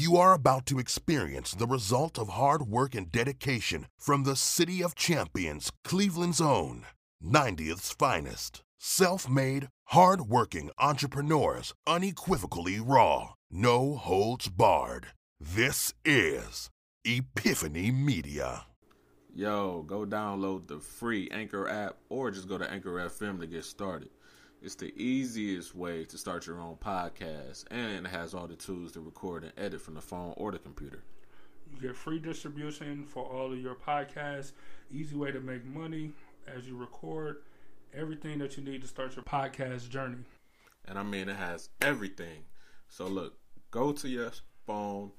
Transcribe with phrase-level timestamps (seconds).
[0.00, 4.80] You are about to experience the result of hard work and dedication from the City
[4.80, 6.86] of Champions, Cleveland's own,
[7.20, 8.62] 90th's finest.
[8.78, 15.08] Self made, hard working entrepreneurs, unequivocally raw, no holds barred.
[15.40, 16.70] This is
[17.04, 18.66] Epiphany Media.
[19.34, 23.64] Yo, go download the free Anchor app or just go to Anchor FM to get
[23.64, 24.10] started.
[24.60, 28.92] It's the easiest way to start your own podcast and it has all the tools
[28.92, 31.04] to record and edit from the phone or the computer.
[31.72, 34.52] You get free distribution for all of your podcasts,
[34.90, 36.12] easy way to make money
[36.46, 37.42] as you record,
[37.94, 40.24] everything that you need to start your podcast journey.
[40.86, 42.44] And I mean, it has everything.
[42.88, 43.38] So, look,
[43.70, 44.32] go to your
[44.66, 45.12] phone,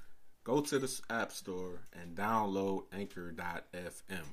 [0.43, 4.25] go to the App Store, and download Anchor.fm.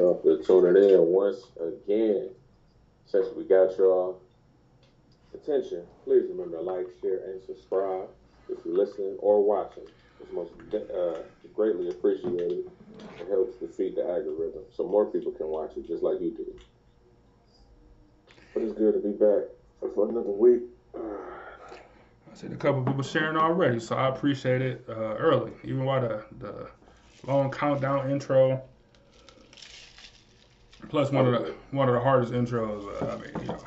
[0.00, 2.30] y'all for tuning in once again.
[3.06, 4.20] Since we got y'all
[5.34, 8.08] attention, please remember to like, share, and subscribe
[8.48, 9.84] if you're listening or watching.
[10.20, 11.22] It's most uh,
[11.54, 12.70] greatly appreciated.
[13.18, 16.64] It helps defeat the algorithm so more people can watch it just like you did.
[18.54, 19.48] But it's good to be back
[19.94, 20.62] for another week.
[20.94, 26.00] I seen a couple people sharing already, so I appreciate it uh, early, even while
[26.00, 26.70] the, the
[27.26, 28.62] long countdown intro.
[30.88, 32.84] Plus one of the one of the hardest intros.
[33.02, 33.58] Uh, I mean, you know,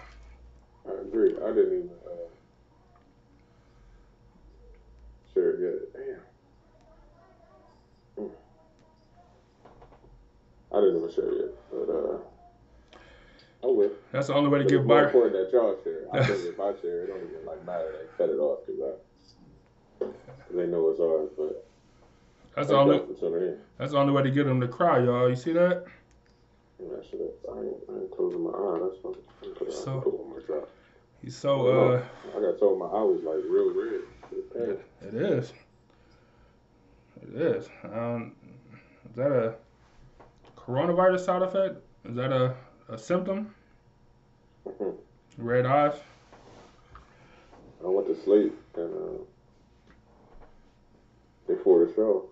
[0.88, 1.34] I agree.
[1.42, 2.10] I didn't even uh,
[5.36, 5.74] yet.
[5.94, 6.20] Damn.
[10.72, 12.18] I didn't even share yet, but uh,
[13.64, 13.92] I will.
[14.12, 15.06] that's the only way to But get it's more by.
[15.06, 16.08] important that y'all share.
[16.12, 17.92] I think if I share, it don't even like matter.
[17.92, 21.30] They cut it off because I, cause they know it's ours.
[21.38, 21.66] But
[22.56, 23.58] That's the only y'all for tuning in.
[23.78, 25.30] that's the only way to get them to cry, y'all.
[25.30, 25.86] You see that?
[26.84, 28.80] And that shit, I ain't, I ain't closing my eye.
[28.84, 30.02] That's what I'm put So- on.
[30.02, 30.70] Put one more drop.
[31.22, 32.04] He's so uh,
[32.36, 34.02] I got told my eye was like real red.
[34.68, 35.54] It it is.
[37.22, 37.70] It is.
[37.94, 38.34] Um,
[39.10, 39.56] is that a
[40.58, 41.76] coronavirus side effect?
[42.04, 42.54] Is that a,
[42.90, 43.56] a symptom?
[44.68, 44.96] Mhm.
[45.38, 45.96] Red eyes.
[47.82, 49.24] I went to sleep and uh,
[51.48, 52.28] before the show,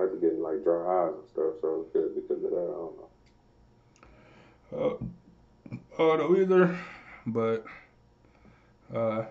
[0.00, 1.54] I was getting like dry eyes and stuff.
[1.60, 2.56] So it was good because of that.
[2.56, 3.08] I don't know.
[4.74, 4.94] Uh,
[5.98, 6.76] uh, no either.
[7.26, 7.64] But
[8.94, 9.24] uh,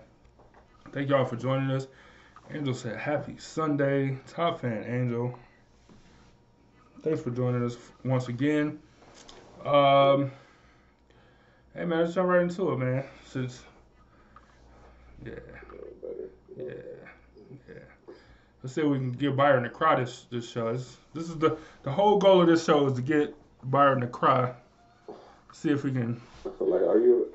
[0.92, 1.86] thank y'all for joining us.
[2.52, 5.38] Angel said, "Happy Sunday, top fan Angel."
[7.02, 8.78] Thanks for joining us once again.
[9.64, 10.30] Um,
[11.74, 13.04] hey man, let's jump right into it, man.
[13.26, 13.62] Since
[15.24, 15.32] yeah,
[16.56, 16.74] Yeah, yeah,
[17.68, 17.74] yeah.
[18.62, 20.72] Let's see if we can get Byron to cry this this show.
[20.72, 24.06] This, this is the the whole goal of this show is to get Byron to
[24.06, 24.54] cry.
[25.54, 27.28] See if we can I feel like are you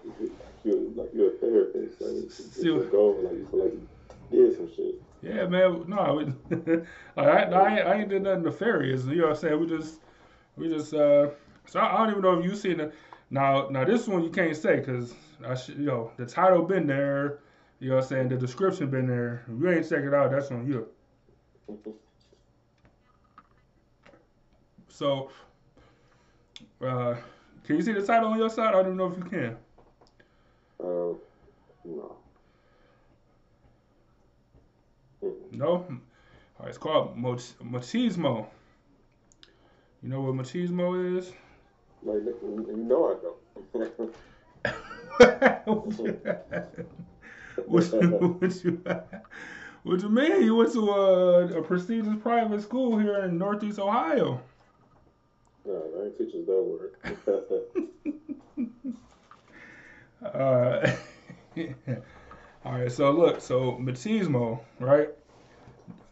[0.65, 2.01] you like you're a therapist?
[2.01, 3.17] Like, See goal.
[3.23, 3.73] Like you feel like
[4.31, 4.95] you did some shit.
[5.23, 5.85] Yeah, man.
[5.87, 6.15] No,
[6.49, 6.87] we, like,
[7.17, 9.05] I, I, ain't- I ain't did nothing nefarious.
[9.05, 9.59] You know what I'm saying?
[9.59, 9.99] We just,
[10.57, 10.93] we just.
[10.93, 11.29] uh
[11.65, 12.93] So I, I don't even know if you seen it.
[13.31, 15.13] Now, now this one you can't say because
[15.45, 17.39] I should, you know, the title been there.
[17.79, 18.29] You know what I'm saying?
[18.29, 19.45] The description been there.
[19.47, 20.87] If you ain't check it out, that's on you.
[24.89, 25.31] So,
[26.81, 27.15] uh,
[27.69, 28.69] can you see the title on your side?
[28.69, 29.55] I don't even know if you can.
[30.79, 31.13] Uh,
[31.85, 32.15] no.
[35.51, 35.67] No.
[35.69, 35.85] All
[36.61, 38.47] right, it's called machismo.
[40.01, 41.31] You know what machismo is?
[42.01, 44.15] Like you you know I don't.
[47.67, 48.81] what, you, what, you,
[49.83, 50.41] what you mean?
[50.41, 54.41] You went to a, a prestigious private school here in Northeast Ohio.
[55.65, 56.95] No, I ain't teachers that word.
[60.21, 60.91] Uh,
[62.65, 65.09] all right, so look, so machismo, right?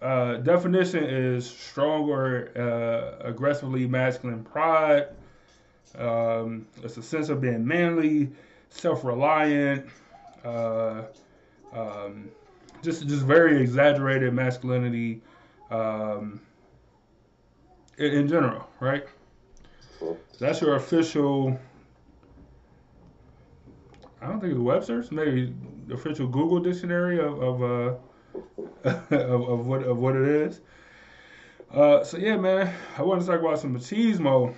[0.02, 5.08] Uh, definition is strong or uh, aggressively masculine pride.
[5.98, 8.30] Um, it's a sense of being manly,
[8.70, 9.88] self-reliant,
[10.46, 11.04] uh,
[11.74, 12.30] um,
[12.84, 15.22] just just very exaggerated masculinity
[15.72, 16.40] um,
[17.98, 19.06] in, in general, right?
[20.40, 21.60] That's your official.
[24.22, 25.12] I don't think it's Webster's.
[25.12, 25.54] Maybe
[25.88, 27.96] the official Google dictionary of of uh,
[29.16, 30.62] of, of what of what it is.
[31.72, 34.54] Uh, so yeah, man, I want to talk about some machismo.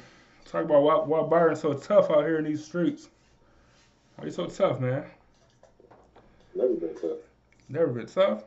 [0.45, 3.09] Talk about why why Byron's so tough out here in these streets.
[4.15, 5.05] Why you so tough, man?
[6.55, 7.17] Never been tough.
[7.69, 8.43] Never been tough.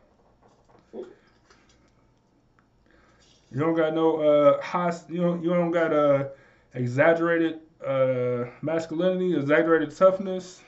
[3.55, 4.93] You don't got no uh high.
[5.09, 5.43] You don't.
[5.43, 6.29] You don't got uh
[6.75, 10.63] exaggerated uh masculinity, exaggerated toughness.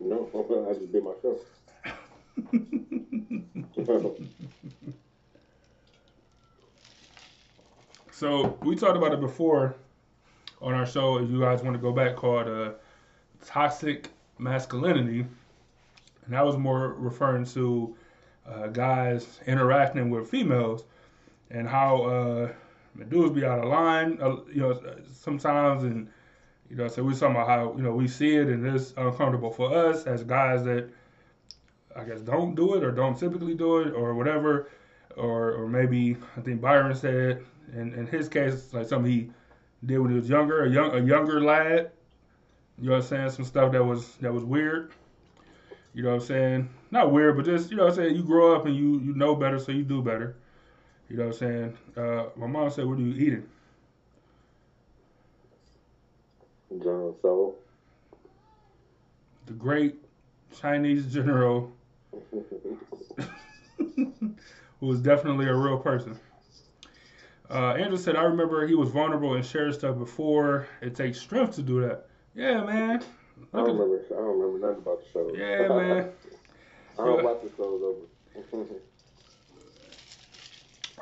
[0.00, 0.28] No,
[0.68, 1.38] I just be myself.
[8.10, 9.74] so we talked about it before
[10.60, 11.18] on our show.
[11.18, 12.72] If you guys want to go back, called uh,
[13.44, 14.08] toxic
[14.38, 17.96] masculinity, and that was more referring to
[18.46, 20.84] uh, guys interacting with females
[21.50, 22.52] and how uh,
[23.08, 24.80] dudes be out of line, uh, you know,
[25.12, 26.08] sometimes, and
[26.68, 29.50] you know, so we're talking about how you know we see it and it's uncomfortable
[29.50, 30.88] for us as guys that
[31.94, 34.70] I guess don't do it or don't typically do it or whatever,
[35.16, 37.44] or or maybe I think Byron said
[37.74, 39.30] in in his case like something he
[39.84, 41.90] did when he was younger, a young a younger lad.
[42.78, 43.30] You know what I'm saying?
[43.30, 44.92] Some stuff that was that was weird.
[45.94, 46.70] You know what I'm saying?
[46.90, 48.16] Not weird, but just you know what I'm saying.
[48.16, 50.36] You grow up and you you know better, so you do better.
[51.08, 51.78] You know what I'm saying?
[51.96, 53.48] Uh, my mom said, "What are you eating?"
[56.78, 57.54] General Tso.
[59.46, 59.96] The great
[60.58, 61.72] Chinese general,
[63.76, 64.36] who
[64.80, 66.18] was definitely a real person.
[67.50, 70.66] Uh, Andrew said, "I remember he was vulnerable and shared stuff before.
[70.80, 73.02] It takes strength to do that." Yeah, man.
[73.52, 74.02] I don't remember.
[74.10, 75.30] I don't remember nothing about the show.
[75.34, 76.12] Yeah, man.
[76.98, 78.74] I don't watch the shows over.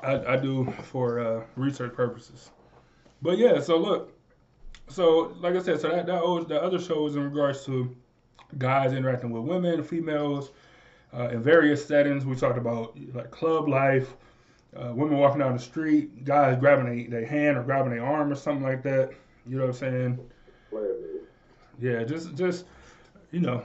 [0.03, 2.51] I, I do for uh, research purposes.
[3.23, 4.13] But yeah, so look,
[4.89, 7.95] so like I said, so that that, was, that other show is in regards to
[8.59, 10.51] guys interacting with women, females,
[11.13, 12.25] uh, in various settings.
[12.25, 14.15] We talked about like club life,
[14.77, 18.37] uh, women walking down the street, guys grabbing their hand or grabbing their arm or
[18.37, 19.11] something like that.
[19.47, 20.31] You know what I'm saying?
[21.81, 22.67] Yeah, just just
[23.31, 23.63] you know,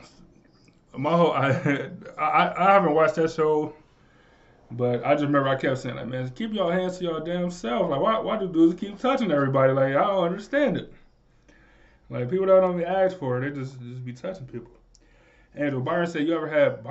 [0.98, 3.74] my whole I I, I haven't watched that show,
[4.78, 7.50] but I just remember I kept saying like, man, keep your hands to your damn
[7.50, 7.90] self.
[7.90, 9.72] Like, why why do dudes keep touching everybody?
[9.72, 10.94] Like, I don't understand it.
[12.10, 14.72] Like, people don't only ask for it; they just just be touching people.
[15.56, 16.84] Andrew Byron said, "You ever had?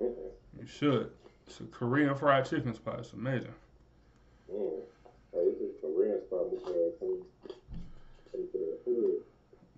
[0.00, 0.30] Mm-mm.
[0.58, 1.10] You should.
[1.46, 3.00] It's a Korean fried chicken spot.
[3.00, 3.52] It's amazing.
[4.52, 4.80] Mm.
[5.32, 6.50] Hey, this is Korean spot.
[6.50, 7.22] This come,
[8.30, 9.22] come to the hood.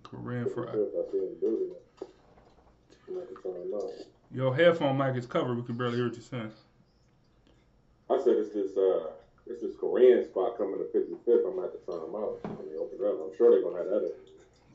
[0.03, 0.75] Korean fried.
[4.31, 5.55] Your headphone mic is covered.
[5.55, 6.51] We can barely hear what you're saying.
[8.09, 9.11] I said it's this uh
[9.45, 11.47] it's this Korean spot coming to 55th.
[11.47, 13.15] I'm gonna have to try them out when they open up.
[13.23, 14.15] I'm sure they're gonna have that.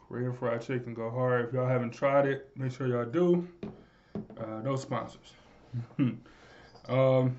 [0.08, 1.46] Korean fried chicken go hard.
[1.46, 3.46] If y'all haven't tried it, make sure y'all do.
[4.14, 5.32] Uh, no sponsors.
[6.88, 7.36] um,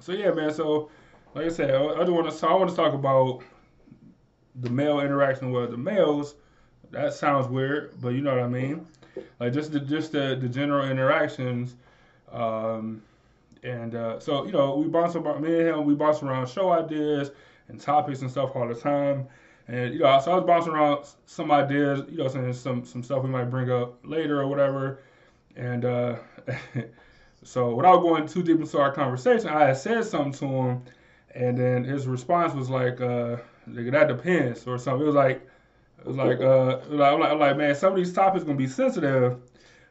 [0.00, 0.52] so yeah, man.
[0.52, 0.90] So
[1.34, 2.36] like I said, I, I just want to.
[2.36, 3.42] So I want to talk about
[4.56, 6.34] the male interaction with the males.
[6.90, 8.86] That sounds weird, but you know what I mean.
[9.40, 11.76] Like just the just the, the general interactions.
[12.32, 13.02] Um,
[13.62, 15.84] and uh, so you know, we bounce about me and him.
[15.84, 17.30] We bounce around show ideas
[17.68, 19.26] and topics and stuff all the time.
[19.68, 23.02] And you know, so I was bouncing around some ideas, you know, saying some some
[23.02, 25.00] stuff we might bring up later or whatever.
[25.56, 26.16] And uh,
[27.42, 30.82] so without going too deep into our conversation, I had said something to him,
[31.34, 33.36] and then his response was like, uh,
[33.68, 35.02] "Nigga, that depends," or something.
[35.02, 35.46] It was like,
[36.04, 39.38] like, uh, like, I'm like, I'm like, man, some of these topics gonna be sensitive.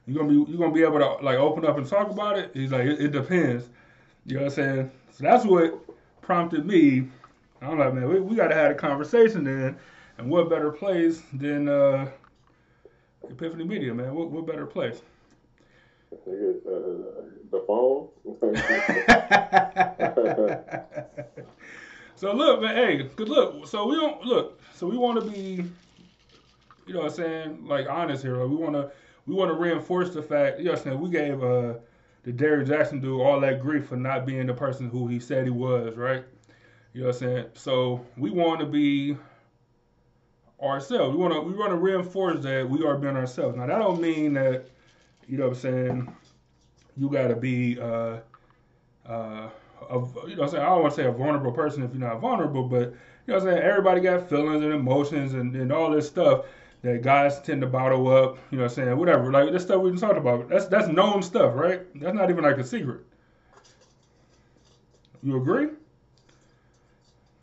[0.06, 2.52] You're gonna be you're gonna be able to like open up and talk about it.
[2.54, 3.70] He's like, it, it depends.
[4.26, 4.92] You know what I'm saying?
[5.12, 5.80] So that's what
[6.22, 7.08] prompted me.
[7.62, 9.78] I'm like, man, we, we got to have a conversation then.
[10.18, 12.10] And what better place than uh,
[13.30, 14.14] Epiphany Media, man?
[14.14, 15.02] What, what better place?
[16.28, 17.22] Nigga, uh,
[17.52, 18.08] the phone.
[22.16, 23.68] so look, man, hey, good look.
[23.68, 24.60] So we don't look.
[24.74, 25.66] So we want to be,
[26.86, 28.38] you know, what I'm saying like honest here.
[28.38, 28.92] Like we want to,
[29.26, 30.60] we want to reinforce the fact.
[30.60, 31.74] You know, what I'm saying we gave uh
[32.24, 35.46] the Derrick Jackson dude all that grief for not being the person who he said
[35.46, 36.24] he was, right?
[36.94, 37.46] You know what I'm saying?
[37.54, 39.18] So we want to be
[40.62, 41.16] ourselves.
[41.16, 43.58] We want to we want to reinforce that we are being ourselves.
[43.58, 44.66] Now that don't mean that
[45.28, 46.16] you know what I'm saying.
[46.98, 48.18] You got to be uh
[49.08, 49.50] uh
[49.90, 50.64] of you know what I'm saying.
[50.64, 52.94] I don't want to say a vulnerable person if you're not vulnerable, but
[53.28, 53.64] you know what I'm saying.
[53.64, 56.46] Everybody got feelings and emotions and, and all this stuff
[56.86, 58.38] that guys tend to bottle up.
[58.52, 58.98] You know what I'm saying.
[58.98, 59.32] Whatever.
[59.32, 60.50] Like this stuff we been talking about.
[60.50, 61.82] That's that's known stuff, right?
[62.00, 63.02] That's not even like a secret.
[65.24, 65.70] You agree?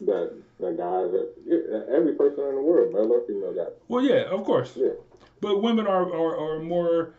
[0.07, 4.23] that that guy that every person in the world, male or female, got Well, yeah,
[4.23, 4.73] of course.
[4.77, 4.91] yeah.
[5.41, 7.15] But women are are, are more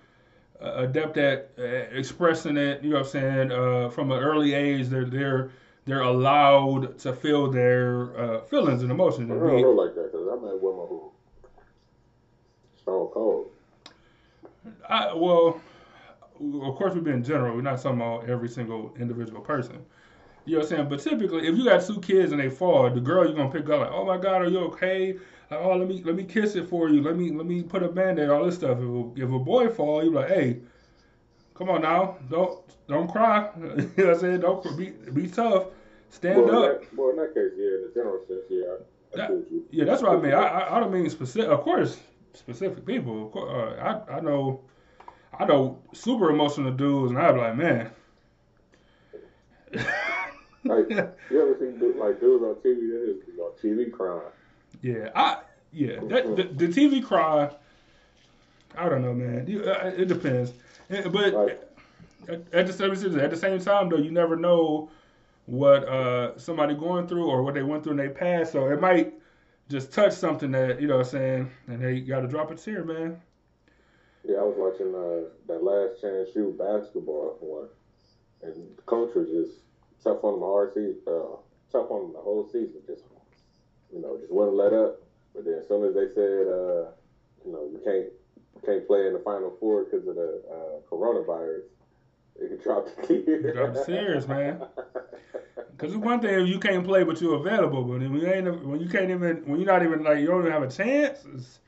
[0.62, 2.84] uh, adept at uh, expressing it.
[2.84, 3.52] You know what I'm saying?
[3.52, 5.52] Uh, from an early age, they're they're
[5.86, 9.32] they're allowed to feel their uh, feelings and emotions.
[9.32, 11.12] I don't know like that because I met women who
[12.84, 13.50] Stone Cold.
[14.88, 15.62] I, well,
[16.40, 17.56] of course, we've been general.
[17.56, 19.80] We're not talking about every single individual person.
[20.46, 20.90] You know what I'm saying?
[20.90, 23.70] But typically, if you got two kids and they fall, the girl you're gonna pick
[23.70, 25.14] up like, oh my god, are you okay?
[25.50, 27.02] Like, oh, let me let me kiss it for you.
[27.02, 28.78] Let me let me put a band-aid, all this stuff.
[28.78, 30.60] If a, if a boy fall, you're like, hey,
[31.56, 33.50] come on now, don't don't cry.
[33.58, 34.42] you know what I'm saying?
[34.42, 35.68] Don't be be tough.
[36.10, 36.76] Stand well, up.
[36.76, 38.64] In that, well, in that case, yeah, in the general sense, yeah.
[38.68, 40.34] I, I That- Yeah, that's what I mean.
[40.34, 41.50] I I, I don't mean specific.
[41.50, 42.00] Of course,
[42.34, 43.32] specific people.
[43.36, 44.62] Uh, I I know,
[45.38, 47.92] I know super emotional dudes, and I'm like, man.
[50.66, 50.88] Like,
[51.30, 54.32] you ever seen du- like dudes on TV that is on TV crying?
[54.82, 55.38] Yeah, I
[55.72, 56.00] yeah.
[56.08, 57.50] That, the, the TV cry.
[58.78, 59.48] I don't know, man.
[59.48, 60.54] You, uh, it depends.
[60.90, 61.58] Eh, But Right.
[62.28, 64.90] at, at the same at the same time, though, you never know
[65.46, 68.52] what uh somebody going through or what they went through in their past.
[68.54, 69.14] So it might
[69.70, 72.56] just touch something that you know what I'm saying, and they got to drop a
[72.56, 73.20] tear, man.
[74.24, 77.68] Yeah, I was watching uh, that Last Chance U basketball one,
[78.42, 79.60] and the coach was just
[80.04, 81.38] tough on the hard season, uh,
[81.72, 82.82] tough on the whole season.
[82.88, 83.04] Just
[83.94, 85.02] you know, just wouldn't let up.
[85.34, 86.92] But then as soon as they said, uh,
[87.46, 88.08] you know, you can't
[88.66, 91.64] can't play in the final four because of the uh, coronavirus,
[92.40, 93.54] it dropped the tear.
[93.54, 94.64] Drop the tears, man.
[95.84, 98.64] Because it's one thing if you can't play but you're available, but when you ain't
[98.64, 101.26] when you can't even when you're not even like you don't even have a chance,
[101.36, 101.60] it's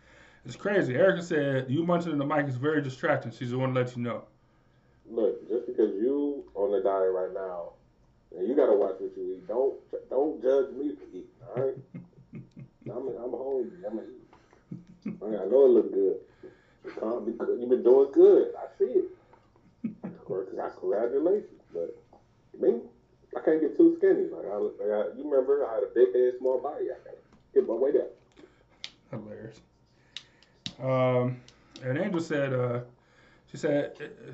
[0.46, 0.96] it's crazy.
[0.96, 3.34] Erica said you mentioning the mic is very distracting.
[3.34, 4.24] She just want to let you know.
[5.12, 7.74] Look, just because you on the diet right now,
[8.38, 9.48] and you gotta watch what you eat.
[9.50, 9.76] Don't
[10.10, 11.26] don't judge me for eating.
[11.50, 11.76] All right,
[12.86, 13.84] I'm I'm hungry.
[13.86, 14.00] I'm
[15.20, 15.44] gonna.
[15.44, 16.20] I, know it look good.
[16.86, 17.60] You can't be good.
[17.60, 18.54] You've been doing good.
[18.58, 19.06] I see it.
[20.06, 20.48] Of course,
[20.80, 21.62] congratulations.
[21.72, 21.96] But
[22.60, 22.80] me,
[23.36, 24.30] I can't get too skinny.
[24.32, 26.86] Like I, like I, you remember, I had a big head, small body.
[26.86, 27.18] I gotta
[27.54, 28.12] get my weight up.
[29.12, 29.60] Hilarious.
[30.82, 31.42] Um,
[31.84, 32.80] and Angel said, uh,
[33.52, 33.94] she said,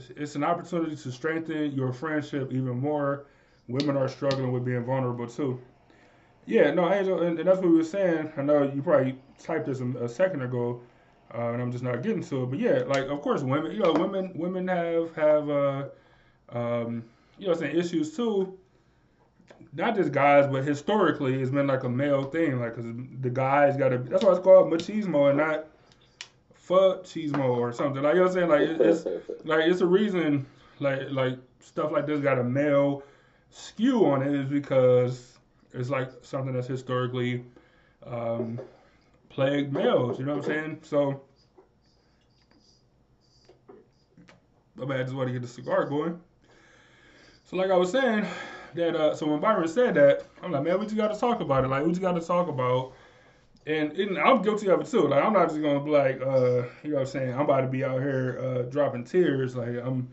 [0.09, 3.25] "It's- an opportunity to strengthen your friendship even more.
[3.67, 5.59] Women are struggling with being vulnerable too.
[6.45, 8.31] Yeah, no, Angel, and, and that's what we were saying.
[8.35, 10.81] I know you probably typed this a, a second ago,
[11.33, 12.45] uh, and I'm just not getting to it.
[12.47, 15.89] But yeah, like of course, women, you know, women, women have have, uh,
[16.49, 17.03] um,
[17.37, 18.57] you know, saying issues too.
[19.73, 22.59] Not just guys, but historically, it's been like a male thing.
[22.59, 22.85] Like, cause
[23.21, 23.97] the guys got to.
[23.99, 25.67] That's why it's called machismo and not
[26.67, 28.03] fuchismo or something.
[28.03, 28.49] Like you know what I'm saying?
[28.49, 29.05] Like it- it's
[29.45, 30.45] like it's a reason.
[30.79, 33.03] Like like stuff like this got a male
[33.49, 35.37] skew on it is because
[35.73, 37.45] it's like something that's historically
[38.05, 38.59] um,
[39.29, 40.19] plagued males.
[40.19, 40.79] You know what I'm saying?
[40.83, 41.21] So.
[44.75, 46.19] My bad, I just want to get the cigar going.
[47.45, 48.25] So, like I was saying,
[48.75, 51.41] that uh, so when Byron said that, I'm like, man, we just got to talk
[51.41, 51.67] about it.
[51.67, 52.93] Like, we just got to talk about,
[53.65, 55.07] and, and I'm guilty of it too.
[55.07, 57.61] Like, I'm not just gonna be like, uh, you know, what I'm saying, I'm about
[57.61, 59.55] to be out here uh, dropping tears.
[59.55, 60.09] Like, I'm,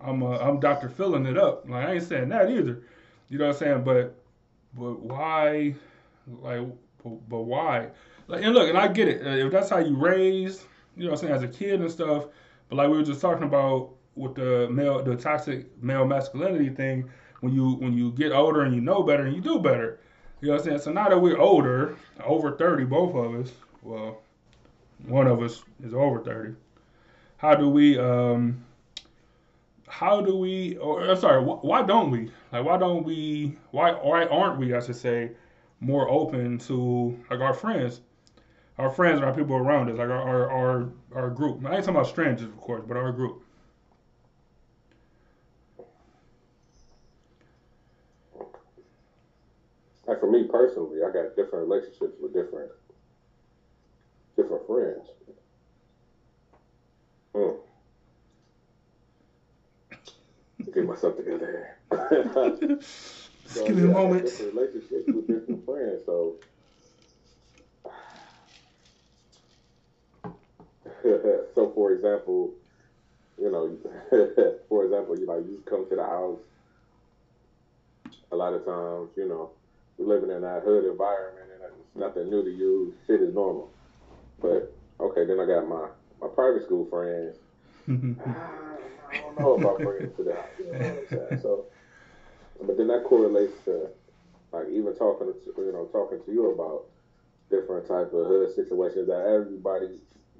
[0.00, 1.68] I'm, uh, I'm Doctor filling it up.
[1.68, 2.82] Like, I ain't saying that either.
[3.28, 3.84] You know what I'm saying?
[3.84, 4.14] But,
[4.74, 5.74] but why,
[6.26, 6.66] like,
[7.02, 7.88] but, why?
[8.26, 9.26] Like, and look, and I get it.
[9.26, 10.62] Uh, if that's how you raised,
[10.96, 12.26] you know, what I'm saying, as a kid and stuff.
[12.68, 17.10] But like we were just talking about with the male, the toxic male masculinity thing,
[17.40, 20.00] when you when you get older and you know better and you do better.
[20.40, 20.78] You know what I'm saying?
[20.80, 24.22] So now that we're older, over 30, both of us, well,
[25.06, 26.54] one of us is over 30.
[27.36, 28.64] How do we, um,
[29.86, 32.30] how do we, or I'm sorry, wh- why don't we?
[32.52, 35.32] Like, why don't we, why, why aren't we, I should say,
[35.80, 38.00] more open to, like, our friends?
[38.78, 41.64] Our friends and our people around us, like our, our, our, our group.
[41.66, 43.42] I ain't talking about strangers, of course, but our group.
[50.10, 52.72] Like for me personally, I got different relationships with different
[54.36, 55.06] different friends.
[57.36, 57.50] Hmm.
[60.74, 61.68] Get myself together.
[63.54, 64.26] Just give me a yeah, got moment.
[64.40, 66.02] Relationships with different friends.
[66.06, 66.36] So,
[71.54, 72.52] so for example,
[73.38, 73.78] you know,
[74.68, 76.40] for example, you like you come to the house.
[78.32, 79.52] A lot of times, you know,
[80.00, 82.94] we're living in that hood environment, and it's nothing new to you.
[83.06, 83.70] Shit is normal.
[84.40, 85.88] But okay, then I got my
[86.20, 87.36] my private school friends.
[87.88, 88.20] Mm-hmm.
[88.24, 88.76] Ah,
[89.10, 90.46] I don't know about bringing it to the house.
[90.58, 91.66] You know So,
[92.64, 93.88] but then that correlates to
[94.52, 96.86] like even talking to you know talking to you about
[97.50, 99.98] different type of hood situations that everybody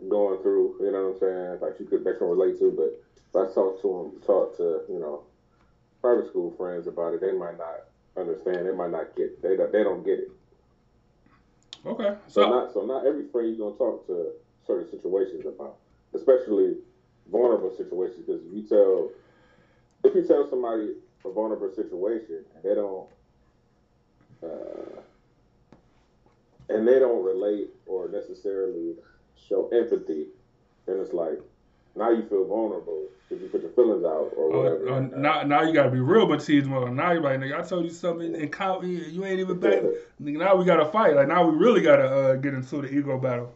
[0.09, 0.77] going through.
[0.81, 1.61] You know what I'm saying?
[1.61, 2.71] Like you could they can relate to.
[2.71, 2.97] But
[3.29, 5.25] if I talk to them, talk to you know
[6.01, 8.67] private school friends about it, they might not understand.
[8.67, 9.43] They might not get.
[9.43, 10.31] They they don't get it.
[11.87, 12.17] Okay.
[12.29, 14.33] So So, not so not every friend you're gonna talk to
[14.67, 15.77] certain situations about,
[16.15, 16.77] especially
[17.31, 18.27] vulnerable situations.
[18.27, 19.11] Because if you tell
[20.05, 23.09] if you tell somebody a vulnerable situation and they don't
[24.43, 25.01] uh,
[26.69, 28.95] and they don't relate or necessarily
[29.49, 30.27] show empathy,
[30.87, 31.41] then it's like
[31.97, 34.93] now you feel vulnerable because you put your feelings out or Uh, whatever.
[34.93, 36.93] uh, now, now you gotta be real machismo.
[36.93, 39.83] Now you're like, nigga, I told you something and count you, you ain't even back.
[40.23, 41.15] Nigga, now we gotta fight.
[41.17, 43.55] Like now we really gotta uh, get into the ego battle.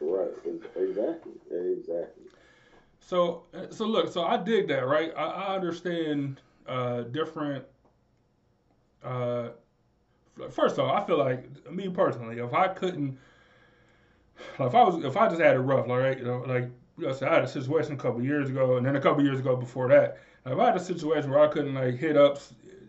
[0.00, 0.30] right,
[0.76, 2.24] exactly, exactly.
[3.00, 5.12] So, uh, so look, so I dig that, right?
[5.16, 7.64] I, I understand uh, different.
[9.02, 9.48] Uh,
[10.50, 13.18] first off, I feel like me personally, if I couldn't,
[14.58, 16.70] like if I was, if I just had it rough, like right, you know, like
[16.98, 19.40] know, so I had a situation a couple years ago, and then a couple years
[19.40, 22.38] ago before that, if I had a situation where I couldn't like hit up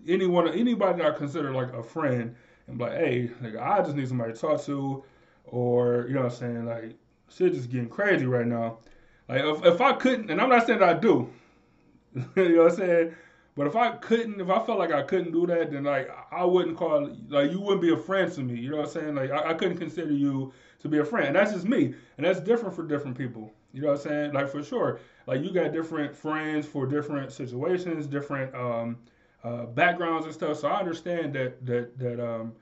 [0.08, 2.36] anyone, anybody that I consider like a friend,
[2.68, 5.04] and like, hey, like I just need somebody to talk to,
[5.46, 6.96] or you know what I'm saying, like
[7.30, 8.80] shit just getting crazy right now.
[9.28, 11.30] Like if, if I couldn't, and I'm not saying I do,
[12.14, 13.16] you know what I'm saying.
[13.56, 16.44] But if I couldn't, if I felt like I couldn't do that, then like I
[16.44, 18.60] wouldn't call like you wouldn't be a friend to me.
[18.60, 19.16] You know what I'm saying?
[19.16, 21.28] Like I, I couldn't consider you to be a friend.
[21.28, 21.96] And that's just me.
[22.18, 23.54] And that's different for different people.
[23.76, 24.34] You know what I'm saying?
[24.34, 25.02] Like for sure.
[25.28, 28.98] Like you got different friends for different situations, different um,
[29.44, 30.60] uh, backgrounds and stuff.
[30.60, 32.54] So I understand that that that um,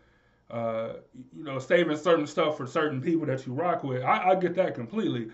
[0.50, 0.94] uh,
[1.38, 4.02] you know saving certain stuff for certain people that you rock with.
[4.02, 5.30] I, I get that completely.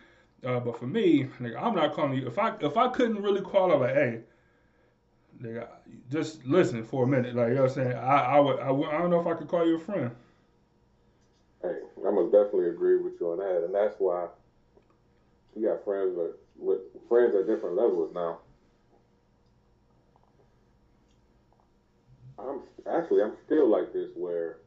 [0.46, 2.28] Uh, but for me, like, I'm not calling you.
[2.28, 4.22] If I if I couldn't really call I'm like, hey,
[5.42, 5.66] nigga,
[6.12, 7.36] just listen for a minute.
[7.36, 7.98] Like you know what I'm saying.
[7.98, 10.12] I I would I, I don't know if I could call you a friend.
[11.62, 14.28] Hey, I must definitely agree with you on that, and that's why
[15.56, 18.40] you got friends with, with friends at different levels now.
[22.38, 24.58] I'm actually I'm still like this where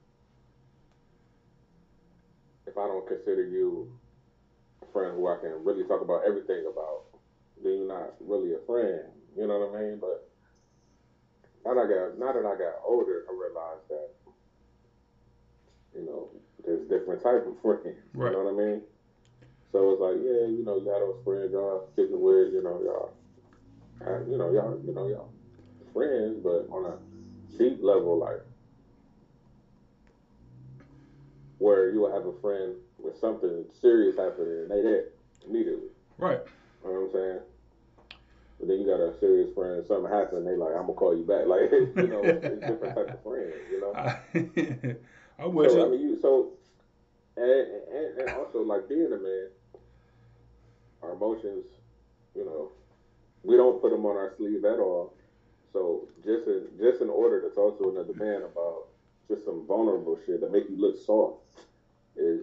[2.67, 3.91] if I don't consider you
[4.83, 7.05] a friend who I can really talk about everything about,
[7.63, 9.05] then you're not really a friend.
[9.37, 9.99] You know what I mean?
[10.01, 10.29] But
[11.65, 14.11] now that I got now that I got older, I realized that
[15.95, 16.29] you know
[16.65, 17.97] there's different type of friends.
[18.13, 18.33] Right.
[18.33, 18.83] You know what I mean?
[19.73, 23.13] So it's like, yeah, you know, y'all those friends y'all kicking with, you know, y'all,
[24.07, 25.33] uh, you know, y'all, you know, y'all
[25.93, 28.41] friends, but on a deep level, like
[31.59, 35.05] where you will have a friend with something serious happening and they there
[35.49, 35.89] immediately.
[36.19, 36.41] Right.
[36.85, 37.41] You know what I'm saying?
[38.59, 41.17] But then you got a serious friend, something happened, and they like, I'm gonna call
[41.17, 41.47] you back.
[41.53, 43.93] Like, you know, it's different type of friends, you know.
[45.39, 46.53] I, I'm with So, I mean, you so,
[47.37, 49.49] and, and and also like being a man,
[51.03, 51.65] our emotions,
[52.35, 52.71] you know,
[53.43, 55.15] we don't put them on our sleeve at all.
[55.73, 58.89] So just in just in order to talk to another man about
[59.29, 61.41] just some vulnerable shit that make you look soft
[62.17, 62.43] is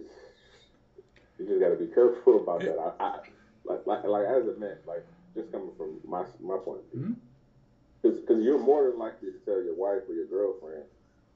[1.38, 2.76] you just got to be careful about that.
[2.78, 3.18] I, I
[3.64, 7.16] like like like as a man, like just coming from my my point of view,
[8.02, 8.16] mm-hmm.
[8.16, 10.84] because you're more than likely to tell your wife or your girlfriend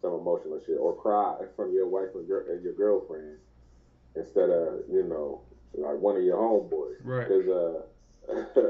[0.05, 3.39] some emotional shit or cry from your wife and your, and your girlfriend
[4.17, 5.41] instead of you know
[5.77, 6.97] like one of your homeboys.
[7.03, 7.29] Right.
[7.29, 7.49] Because
[8.31, 8.65] uh,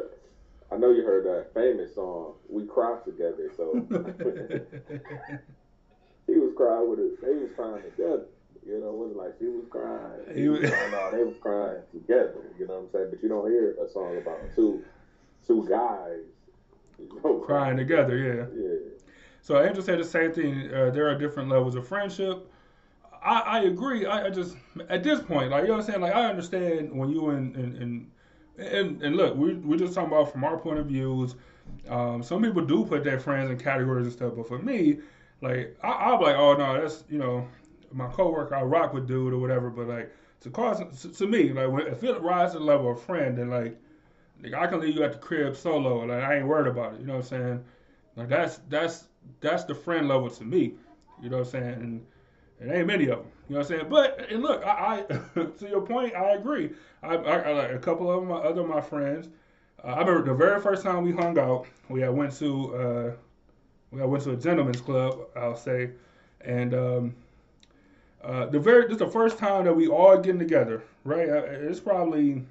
[0.75, 3.73] I know you heard that famous song "We Cry Together," so
[6.27, 7.21] he was crying with it.
[7.21, 8.27] They was crying together.
[8.67, 10.35] You know, it wasn't like she was crying.
[10.35, 12.43] He was- crying, no, they was crying together.
[12.59, 13.09] You know what I'm saying?
[13.11, 14.83] But you don't hear a song about two
[15.47, 16.21] two guys
[16.99, 18.47] you know, Crying together, yeah.
[18.57, 18.79] Yeah.
[19.43, 20.73] So Angel said the same thing.
[20.73, 22.51] Uh, there are different levels of friendship.
[23.25, 24.07] I, I agree.
[24.07, 24.57] I, I just
[24.89, 26.01] at this point, like you know what I'm saying.
[26.01, 28.11] Like I understand when you and and and
[28.59, 31.35] and, and look, we we're just talking about from our point of views.
[31.89, 34.99] Um, some people do put their friends in categories and stuff, but for me,
[35.41, 37.49] like I, I'm like, oh no, that's you know
[37.93, 39.71] my coworker, I rock with dude or whatever.
[39.71, 43.03] But like to cause to, me, like when, if it rises to the level of
[43.03, 43.81] friend, then like,
[44.43, 46.05] like I can leave you at the crib solo.
[46.05, 47.01] Like I ain't worried about it.
[47.01, 47.65] You know what I'm saying?
[48.17, 49.05] Like that's that's
[49.41, 50.75] that's the friend level to me.
[51.23, 51.75] You know what I'm saying?
[51.75, 52.07] And
[52.64, 53.29] it ain't many of them.
[53.48, 53.88] You know what I'm saying?
[53.90, 55.14] But and look, I, I
[55.59, 56.70] to your point, I agree.
[57.03, 59.29] I, I, I like a couple of my other my friends.
[59.83, 63.12] Uh, I remember the very first time we hung out, we had went to uh,
[63.90, 65.90] we had went to a gentleman's club, I'll say,
[66.42, 67.14] and um,
[68.22, 71.29] uh, the very this the first time that we all getting together, right?
[71.29, 72.46] Uh, It's probably you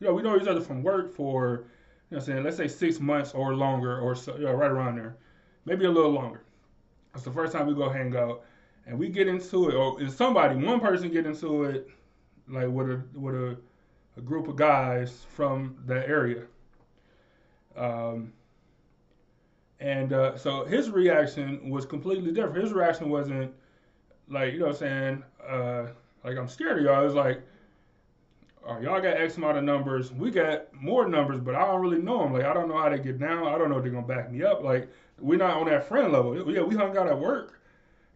[0.00, 1.64] know we know each other from work for
[2.10, 4.70] you know I'm saying let's say six months or longer or so, you know, right
[4.70, 5.16] around there,
[5.64, 6.42] maybe a little longer.
[7.14, 8.44] It's the first time we go hang out,
[8.86, 11.88] and we get into it, or is somebody, one person get into it,
[12.48, 13.56] like with a with a,
[14.16, 16.44] a group of guys from that area.
[17.76, 18.32] Um,
[19.80, 22.62] and uh, so his reaction was completely different.
[22.62, 23.52] His reaction wasn't
[24.28, 25.86] like you know what I'm saying, uh,
[26.24, 27.00] like I'm scared of y'all.
[27.02, 27.42] It was like
[28.64, 30.12] all right, y'all got X amount of numbers.
[30.12, 32.32] We got more numbers, but I don't really know them.
[32.32, 33.46] Like, I don't know how they get down.
[33.46, 34.62] I don't know if they're gonna back me up.
[34.62, 36.52] Like, we're not on that friend level.
[36.52, 37.60] Yeah, we hung out at work.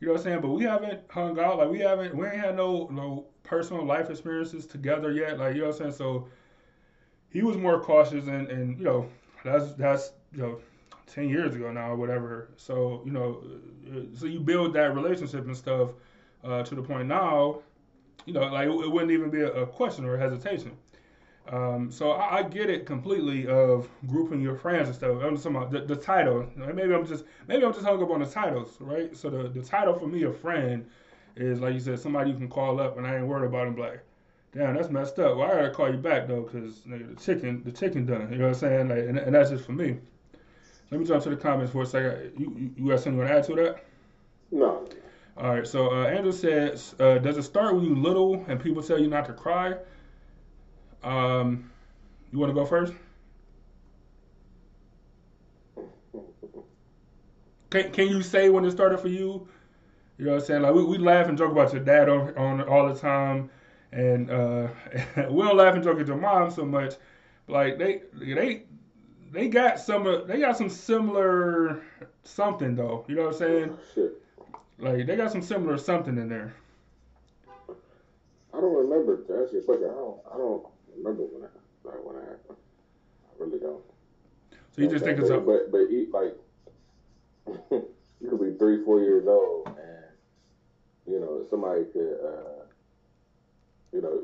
[0.00, 0.40] You know what I'm saying?
[0.40, 1.58] But we haven't hung out.
[1.58, 2.14] Like, we haven't.
[2.14, 5.38] We ain't had no no personal life experiences together yet.
[5.38, 5.92] Like, you know what I'm saying?
[5.92, 6.28] So
[7.30, 9.08] he was more cautious, and and you know,
[9.44, 10.60] that's that's you know.
[11.08, 13.40] 10 years ago now or whatever so you know
[14.12, 15.90] so you build that relationship and stuff
[16.42, 17.60] uh, to the point now
[18.26, 20.72] you know, like it, wouldn't even be a, a question or a hesitation.
[21.48, 25.22] Um, so I, I, get it completely of grouping your friends and stuff.
[25.22, 26.44] I'm just talking about the, the title.
[26.56, 29.16] Maybe I'm just maybe I'm just hung up on the titles, right?
[29.16, 30.84] So the, the title for me, a friend,
[31.36, 33.76] is like you said, somebody you can call up and I ain't worried about them.
[33.76, 34.00] Like,
[34.52, 35.36] damn, that's messed up.
[35.36, 38.32] Well, I gotta call you back though, cause the chicken, the chicken done.
[38.32, 38.88] You know what I'm saying?
[38.88, 39.98] Like, and, and that's just for me.
[40.90, 42.32] Let me jump to the comments for a second.
[42.36, 43.84] You you, you got something you want to add to that?
[44.50, 44.88] No.
[45.36, 48.82] All right, so uh, Andrew says, uh, does it start when you little and people
[48.82, 49.74] tell you not to cry?
[51.06, 51.70] Um,
[52.32, 52.92] you want to go first?
[57.70, 59.46] Can, can you say when it started for you?
[60.18, 60.62] You know what I'm saying?
[60.62, 63.50] Like we, we laugh and joke about your dad on, on all the time,
[63.92, 64.66] and uh,
[65.30, 66.94] we don't laugh and joke at your mom so much.
[67.46, 68.64] Like they they
[69.30, 71.82] they got some they got some similar
[72.24, 73.04] something though.
[73.06, 73.78] You know what I'm saying?
[73.94, 74.22] Shit.
[74.78, 76.56] Like they got some similar something in there.
[77.68, 79.88] I don't remember to answer your question.
[79.90, 80.20] I don't.
[80.34, 82.58] I don't remember when I like when I happened.
[83.24, 83.82] I really don't.
[84.72, 86.36] So you just think it's a but but he, like
[87.70, 90.04] you could be three four years old and
[91.06, 92.64] you know somebody could uh,
[93.92, 94.22] you know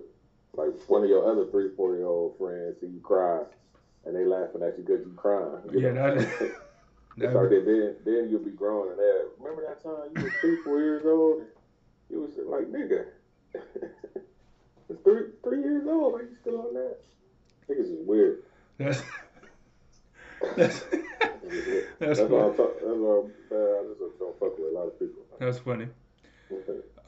[0.55, 3.43] like one of your other three four year old friends see you cry
[4.05, 5.63] and they laughing at you because you crying.
[5.73, 6.15] You yeah, know?
[6.17, 6.53] that.
[7.19, 9.29] That, so then, then, then you'll be growing and that.
[9.39, 11.43] Remember that time you were three, four years old?
[12.09, 13.05] You was like, nigga,
[14.89, 16.21] it's three, three years old.
[16.21, 16.97] Are you still on that?
[17.69, 18.43] Niggas is weird.
[18.79, 19.03] That's
[20.57, 24.75] that's that's, that's why I'm talk, that's why uh, I just don't fuck with a
[24.75, 25.23] lot of people.
[25.39, 25.89] That's funny.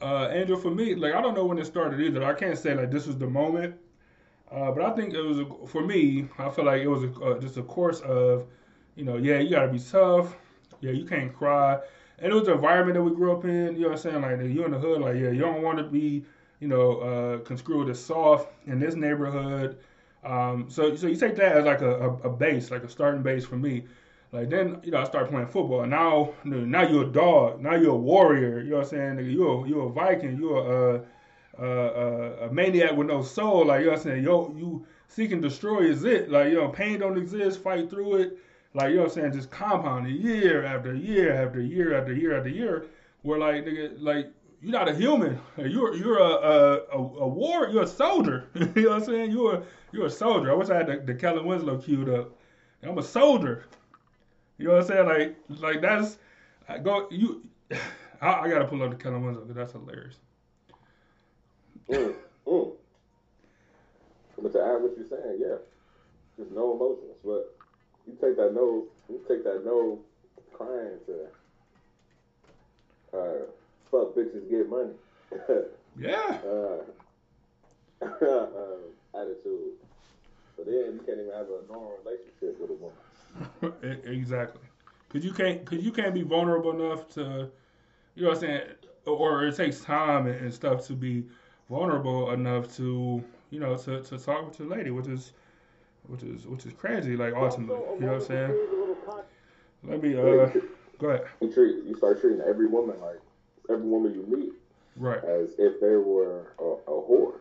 [0.01, 2.23] Uh, Angel, for me, like I don't know when it started either.
[2.23, 3.75] I can't say like this was the moment,
[4.51, 6.27] uh, but I think it was a, for me.
[6.37, 8.45] I feel like it was a, uh, just a course of
[8.95, 10.35] you know, yeah, you gotta be tough.
[10.81, 11.79] Yeah, you can't cry.
[12.19, 13.75] And it was the environment that we grew up in.
[13.75, 14.21] You know what I'm saying?
[14.21, 15.01] Like you're in the hood.
[15.01, 16.23] Like yeah, you don't want to be,
[16.59, 19.77] you know, uh, construed as soft in this neighborhood.
[20.23, 23.21] Um, so so you take that as like a, a, a, base, like a starting
[23.21, 23.83] base for me.
[24.31, 25.85] Like then you know I start playing football.
[25.85, 27.61] Now now you're a dog.
[27.61, 28.61] Now you're a warrior.
[28.61, 29.29] You know what I'm saying?
[29.29, 30.37] You're you're a Viking.
[30.37, 31.03] You're
[31.57, 33.67] a, a, a, maniac with no soul.
[33.67, 34.23] Like you know what I'm saying?
[34.23, 36.31] Yo, you seek and destroy is it?
[36.31, 37.61] Like you know pain don't exist.
[37.61, 38.37] Fight through it
[38.75, 42.37] like you know what I'm saying, just compounding year after year after year after year
[42.37, 42.85] after year.
[43.21, 45.39] Where like nigga, like you're not a human.
[45.57, 47.69] You're you're a a, a, war.
[47.69, 48.49] You're a soldier.
[48.55, 49.31] you know what I'm saying?
[49.31, 50.51] You're you're a soldier.
[50.51, 52.31] I wish I had the, the Kellen Winslow queued up.
[52.83, 53.65] I'm a soldier.
[54.57, 55.05] You know what I'm saying?
[55.05, 56.17] Like like that's
[56.67, 57.43] I go you.
[58.21, 60.17] I, I gotta pull up the Kellen Winslow because that's hilarious.
[61.89, 62.15] Mm,
[62.47, 62.71] mm.
[64.41, 65.57] But to add what you're saying, yeah,
[66.37, 67.55] there's no emotions, but
[68.07, 69.99] you take that no, you take that no
[70.53, 71.27] crying to
[73.17, 73.45] uh,
[73.95, 74.93] fuck bitches get money.
[75.99, 76.39] yeah.
[76.45, 79.73] Uh, uh, attitude.
[80.57, 84.01] But then you can't even have a normal relationship with a woman.
[84.05, 84.61] exactly.
[85.09, 87.49] Cause you can't, cause you can't be vulnerable enough to,
[88.15, 88.61] you know what I'm saying,
[89.05, 91.25] or it takes time and, and stuff to be
[91.69, 95.33] vulnerable enough to, you know, to, to talk with your lady, which is
[96.07, 97.15] which is which is crazy.
[97.15, 98.95] Like ultimately, you know what I'm saying?
[99.83, 100.49] Let me uh,
[100.99, 101.25] go ahead.
[101.41, 103.19] You treat you start treating every woman like
[103.69, 104.53] every woman you meet,
[104.95, 107.39] right, as if they were a, a whore,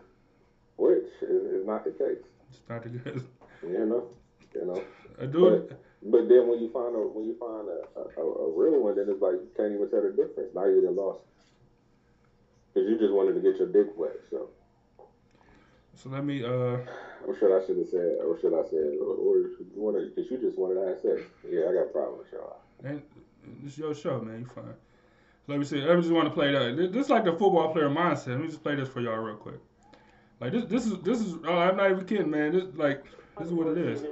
[0.76, 2.24] which is, is, not the case.
[2.50, 3.22] It's not the case.
[3.62, 4.08] You know,
[4.54, 4.82] you know.
[5.18, 5.68] A dude.
[5.68, 8.96] But, but then when you find a when you find a, a, a, real one,
[8.96, 10.54] then it's like you can't even tell the difference.
[10.54, 11.20] Now you're lost
[12.74, 14.16] because you just wanted to get your dick wet.
[14.30, 14.50] So.
[15.96, 16.44] So let me.
[16.44, 16.78] uh
[17.26, 20.30] Or should I should have said, or should I say, or, or you wanted, because
[20.30, 21.22] you just wanted to have sex.
[21.48, 22.60] Yeah, I got a problem with y'all.
[22.82, 23.02] And
[23.64, 24.40] it's your show, man.
[24.40, 24.74] You fine.
[25.46, 25.83] Let me see.
[25.83, 26.90] I just want to play that.
[26.92, 28.28] This is like the football player mindset.
[28.28, 29.61] Let me just play this for y'all real quick.
[30.40, 31.35] Like this, this is this is.
[31.46, 32.52] Oh, I'm not even kidding, man.
[32.52, 33.04] This like
[33.38, 34.02] this is what it is.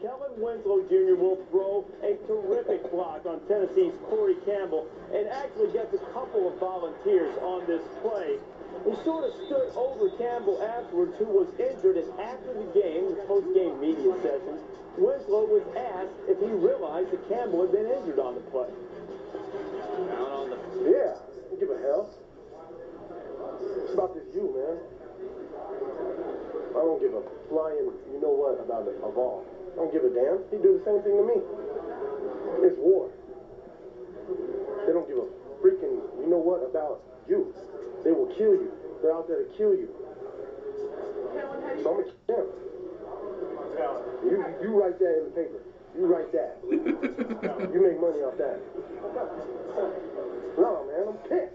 [0.00, 1.12] Kellen Winslow Jr.
[1.12, 6.58] will throw a terrific block on Tennessee's Corey Campbell and actually gets a couple of
[6.58, 8.40] volunteers on this play.
[8.88, 13.20] He sort of stood over Campbell afterwards, who was injured, and after the game, the
[13.28, 14.56] post-game media session,
[14.96, 18.72] Winslow was asked if he realized that Campbell had been injured on the play.
[20.80, 21.12] Yeah,
[21.58, 22.08] give a hell.
[23.84, 24.76] It's about this you, man.
[26.72, 29.44] I don't give a flying, you know what, about it, of all.
[29.74, 30.40] I don't give a damn.
[30.48, 31.36] He do the same thing to me.
[32.64, 33.10] It's war.
[34.86, 35.28] They don't give a
[35.60, 37.52] freaking, you know what, about you.
[38.04, 38.72] They will kill you.
[39.02, 39.88] They're out there to kill you.
[41.82, 42.48] So I'm kill them.
[44.24, 45.60] You, you write that in the paper.
[45.96, 46.58] You write that.
[46.70, 48.60] you make money off that.
[50.58, 51.54] No, man, I'm pissed.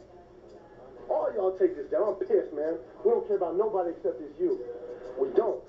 [1.10, 2.16] All y'all take this down.
[2.16, 2.78] I'm pissed, man.
[3.04, 4.60] We don't care about nobody except it's you.
[5.20, 5.62] We don't.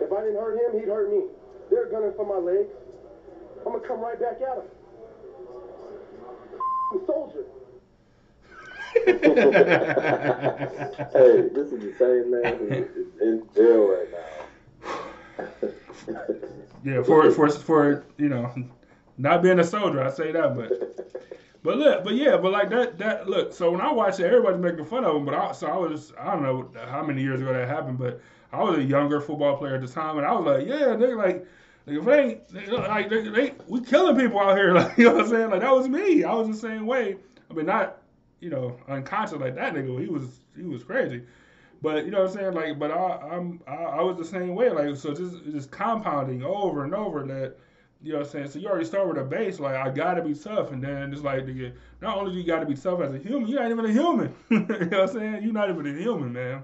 [0.00, 1.24] If I didn't hurt him, he'd hurt me.
[1.70, 2.70] They're gunning for my legs.
[3.66, 4.64] I'm gonna come right back at him.
[7.06, 7.44] Soldier.
[11.12, 15.68] Hey, this is the same man who is in jail right now.
[16.82, 18.50] Yeah, for for for you know,
[19.20, 20.72] not being a soldier, I say that, but
[21.62, 23.52] but look, but yeah, but like that that look.
[23.52, 26.12] So when I watched it, everybody's making fun of him, but I so I was
[26.18, 28.20] I don't know how many years ago that happened, but
[28.52, 31.16] I was a younger football player at the time, and I was like, yeah, nigga,
[31.16, 31.46] like.
[31.86, 35.04] like, If they ain't they- like they, they, we killing people out here, like you
[35.04, 35.50] know what I'm saying?
[35.50, 36.24] Like that was me.
[36.24, 37.16] I was the same way.
[37.50, 37.98] I mean, not
[38.40, 40.00] you know unconscious like that nigga.
[40.00, 41.22] He was he was crazy.
[41.82, 42.54] But you know what I'm saying?
[42.54, 44.70] Like, but I, I'm I, I was the same way.
[44.70, 47.56] Like, so just just compounding over and over that.
[48.02, 48.48] You know what I'm saying?
[48.48, 51.22] So you already start with a base, like I gotta be tough, and then it's
[51.22, 53.84] like nigga, not only do you gotta be tough as a human, you're not even
[53.84, 54.34] a human.
[54.50, 55.42] you know what I'm saying?
[55.42, 56.62] You're not even a human, man.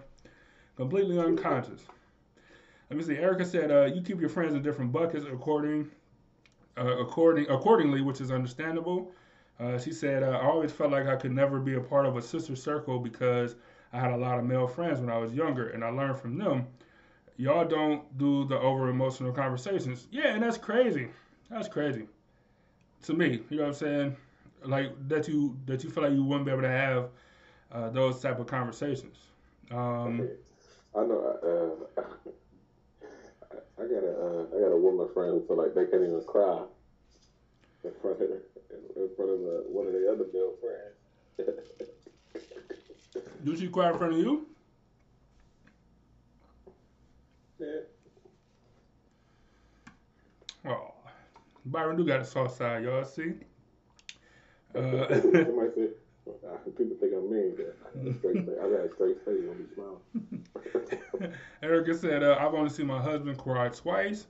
[0.76, 1.82] Completely unconscious.
[2.88, 3.16] Let me see.
[3.16, 5.90] Erica said, uh, "You keep your friends in different buckets according,
[6.78, 9.12] uh, according, accordingly, which is understandable."
[9.60, 12.16] Uh, she said, uh, "I always felt like I could never be a part of
[12.16, 13.56] a sister circle because
[13.92, 16.38] I had a lot of male friends when I was younger, and I learned from
[16.38, 16.66] them.
[17.38, 20.06] Y'all don't do the over emotional conversations.
[20.10, 21.10] Yeah, and that's crazy.
[21.50, 22.06] That's crazy
[23.04, 23.40] to me.
[23.50, 24.16] You know what I'm saying?
[24.64, 27.08] Like that you that you feel like you wouldn't be able to have
[27.72, 29.16] uh, those type of conversations.
[29.70, 30.28] Um,
[30.94, 31.86] I know.
[31.96, 32.02] Uh,
[33.78, 36.22] I got a uh, I got a woman friend who feel like they can't even
[36.26, 36.62] cry
[37.84, 38.30] in front of
[38.96, 41.60] in front of uh, one of the other male friends.
[43.44, 44.46] do she cry in front of you?
[47.58, 47.80] yeah.
[50.64, 50.95] Oh,
[51.66, 53.34] Byron do got a soft side, y'all see.
[54.74, 54.80] Uh,
[55.20, 55.90] Somebody said,
[56.76, 58.56] people think I'm mean, but I got a straight face.
[58.60, 59.44] I got a straight face.
[59.44, 61.34] Don't be smiling.
[61.62, 64.26] Erica said, uh, I've only seen my husband cry twice.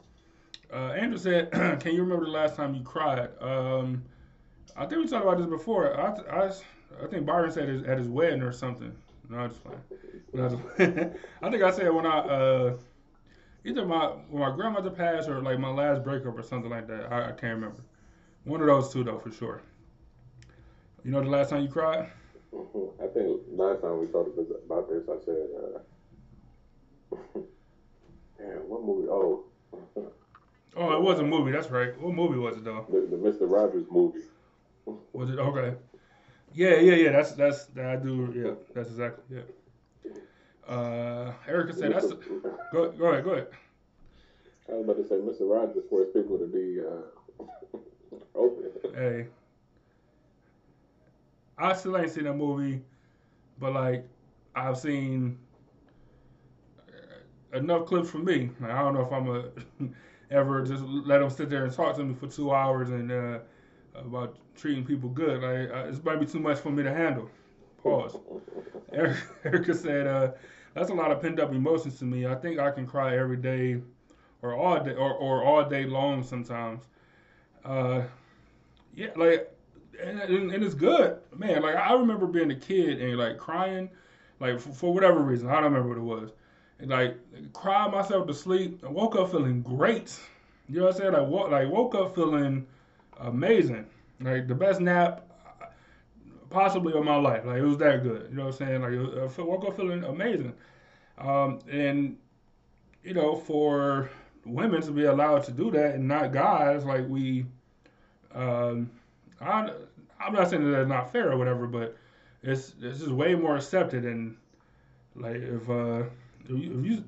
[0.72, 3.30] Uh, Andrew said, Can you remember the last time you cried?
[3.40, 4.02] Um,
[4.76, 5.98] I think we talked about this before.
[5.98, 6.52] I, I,
[7.02, 8.92] I think Byron said it at his wedding or something.
[9.28, 9.80] No, I'm just playing.
[10.36, 11.14] Just playing.
[11.42, 12.76] I think I said when I, uh,
[13.66, 17.12] either my when my grandmother passed or like my last breakup or something like that.
[17.12, 17.82] I, I can't remember.
[18.44, 19.60] One of those two, though, for sure.
[21.04, 22.08] You know the last time you cried?
[22.52, 22.92] Mhm.
[23.02, 25.46] I think last time we talked about this, I said,
[27.12, 27.16] uh,
[28.38, 29.08] "Damn, what movie?
[29.08, 29.44] Oh,
[30.78, 31.52] Oh, it was a movie.
[31.52, 31.98] That's right.
[32.00, 32.86] What movie was it, though?
[32.90, 34.20] the, the Mister Rogers movie."
[35.12, 35.74] Was it okay?
[36.52, 37.12] Yeah, yeah, yeah.
[37.12, 38.32] That's that's that I do.
[38.34, 39.42] Yeah, that's exactly yeah.
[40.68, 42.06] Uh, Erica said that's.
[42.72, 43.48] Go go ahead, go ahead.
[44.68, 47.78] I was about to say Mister Rogers forced people to be uh,
[48.34, 48.64] open.
[48.94, 49.26] Hey,
[51.56, 52.82] I still ain't seen that movie,
[53.60, 54.08] but like
[54.54, 55.38] I've seen
[57.52, 58.50] enough clips for me.
[58.60, 59.90] Like, I don't know if I'm a
[60.30, 63.38] ever just let them sit there and talk to me for two hours and uh,
[63.94, 65.42] about treating people good.
[65.42, 67.30] Like uh, it's might be too much for me to handle.
[67.82, 68.18] Pause.
[69.44, 70.32] Erica said, uh,
[70.76, 72.26] "That's a lot of pent up emotions to me.
[72.26, 73.80] I think I can cry every day,
[74.42, 76.82] or all day, or, or all day long sometimes.
[77.64, 78.02] Uh,
[78.94, 79.50] yeah, like,
[80.04, 81.62] and, and, it's good, man.
[81.62, 83.88] Like I remember being a kid and like crying,
[84.38, 86.32] like for, for whatever reason, I don't remember what it was,
[86.78, 87.16] and like
[87.54, 90.20] cried myself to sleep and woke up feeling great.
[90.68, 91.12] You know what I'm saying?
[91.14, 92.66] Like woke, like woke up feeling
[93.18, 93.86] amazing,
[94.20, 95.25] like the best nap
[96.50, 97.44] possibly of my life.
[97.44, 98.28] Like it was that good.
[98.30, 98.82] You know what I'm saying?
[98.82, 100.54] Like was- I woke up feeling amazing.
[101.18, 102.16] Um, and
[103.02, 104.10] you know, for
[104.44, 107.46] women to be allowed to do that and not guys, like we,
[108.34, 108.90] um,
[109.40, 109.70] I,
[110.20, 111.96] I'm not saying that that's not fair or whatever, but
[112.42, 114.04] it's it's just way more accepted.
[114.04, 114.36] And
[115.14, 116.04] like if uh
[116.44, 117.04] if you,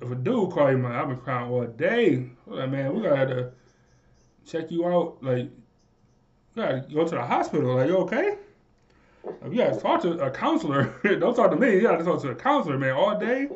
[0.00, 2.28] if, a dude call you, man, I've been crying all day.
[2.46, 3.52] Like man, we gotta
[4.46, 5.18] check you out.
[5.22, 5.50] Like,
[6.54, 7.74] gotta go to the hospital.
[7.74, 8.36] Like, you okay?
[9.50, 10.94] You gotta talk to a counselor.
[11.02, 11.74] Don't talk to me.
[11.74, 13.48] You gotta talk to a counselor, man, all day.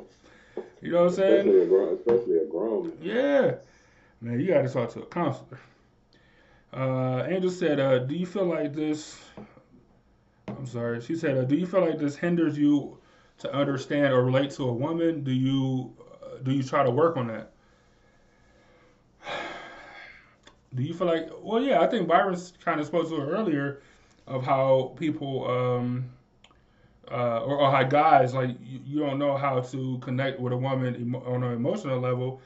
[0.83, 1.39] You know what I'm saying?
[1.41, 2.89] Especially a grown, especially a grown.
[2.89, 2.97] man.
[3.03, 3.55] Yeah.
[4.21, 5.59] Man, you got to talk to a counselor.
[6.73, 9.19] Uh, Angel said, uh, do you feel like this?
[10.47, 11.01] I'm sorry.
[11.01, 12.99] She said, uh, do you feel like this hinders you
[13.39, 15.25] to understand or relate to a woman?
[15.25, 17.53] Do you uh, do you try to work on that?
[20.73, 21.29] Do you feel like?
[21.43, 23.83] Well, yeah, I think Byron's kind of spoke to it earlier
[24.31, 26.11] of how people um,
[27.11, 30.57] uh, or, or how guys like you, you don't know how to connect with a
[30.57, 32.41] woman emo- on an emotional level,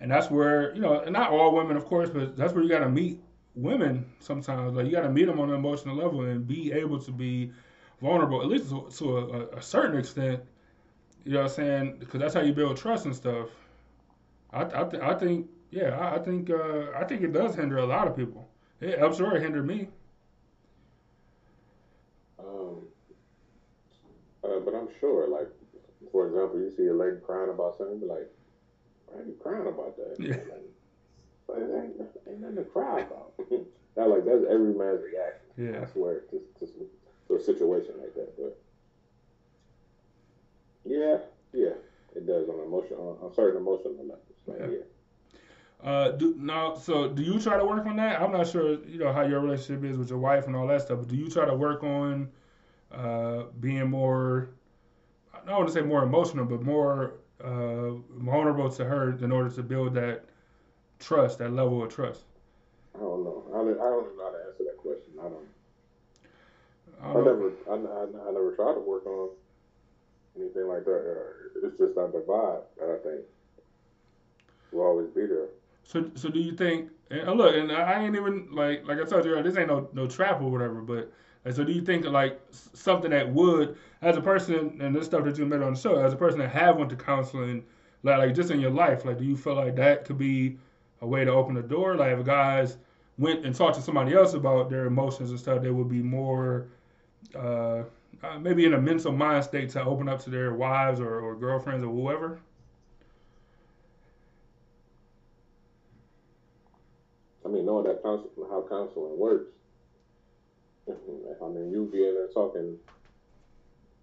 [0.00, 2.80] and that's where you know not all women, of course, but that's where you got
[2.80, 3.20] to meet
[3.54, 4.76] women sometimes.
[4.76, 7.52] Like you got to meet them on an emotional level and be able to be
[8.00, 10.40] vulnerable, at least to, to a, a certain extent.
[11.24, 11.96] You know what I'm saying?
[12.00, 13.48] Because that's how you build trust and stuff.
[14.52, 17.86] I I, th- I think yeah I, think uh, I think it does hinder a
[17.86, 18.48] lot of people.
[18.80, 19.88] It, I'm sure it hindered me.
[22.38, 22.88] Um,
[24.44, 25.48] uh, but I'm sure, like,
[26.12, 28.28] for example, you see a lady crying about something, be like,
[29.06, 30.16] why are you crying about that?
[30.18, 30.36] Yeah.
[31.48, 33.32] Like, ain't, ain't nothing to cry about.
[33.96, 35.50] Not like that's every man's reaction.
[35.56, 35.82] Yeah.
[35.82, 36.66] I swear, to, to,
[37.28, 38.36] to a situation like that.
[38.36, 38.58] But
[40.84, 41.18] yeah,
[41.52, 41.74] yeah,
[42.14, 44.18] it does on emotion on, on certain emotional levels.
[44.46, 44.66] Like, Yeah.
[44.66, 44.84] yeah.
[45.82, 46.74] Uh, do now.
[46.74, 48.20] So, do you try to work on that?
[48.20, 50.82] I'm not sure, you know, how your relationship is with your wife and all that
[50.82, 50.98] stuff.
[50.98, 52.28] But do you try to work on
[52.92, 54.50] uh, being more?
[55.34, 59.50] I don't want to say more emotional, but more uh, vulnerable to her in order
[59.50, 60.24] to build that
[60.98, 62.24] trust, that level of trust.
[62.94, 63.44] I don't know.
[63.52, 65.14] I don't, I don't know how to answer that question.
[65.20, 65.48] I don't.
[67.02, 67.34] I I don't know.
[67.34, 69.30] never, I, I, I never tried to work on
[70.36, 71.00] anything like that.
[71.00, 73.20] Uh, It's just not the vibe that I think
[74.72, 75.48] will always be there.
[75.84, 76.90] So, so do you think?
[77.10, 80.06] And look, and I ain't even like like I told you, this ain't no no
[80.06, 80.80] trap or whatever.
[80.80, 81.12] But
[81.44, 85.24] like, so do you think like something that would, as a person, and this stuff
[85.24, 87.64] that you met on the show, as a person that have went to counseling,
[88.02, 90.58] like like just in your life, like do you feel like that could be
[91.00, 91.96] a way to open the door?
[91.96, 92.76] Like if guys
[93.18, 96.66] went and talked to somebody else about their emotions and stuff, they would be more.
[97.34, 97.84] Uh,
[98.22, 101.34] uh, maybe in a mental mind state to open up to their wives or, or
[101.34, 102.40] girlfriends or whoever.
[107.44, 109.50] I mean, knowing that how counseling works.
[111.42, 112.76] I mean, you be in there talking,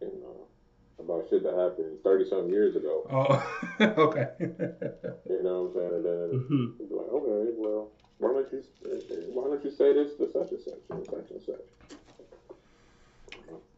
[0.01, 0.47] you know,
[0.99, 3.07] about shit that happened thirty something years ago.
[3.11, 4.27] Oh, okay.
[5.29, 5.93] You know what I'm saying?
[5.95, 6.89] And then Mhm.
[6.89, 8.63] be like, okay, well, why don't you,
[9.33, 11.65] why don't you say this to such and such and such and such?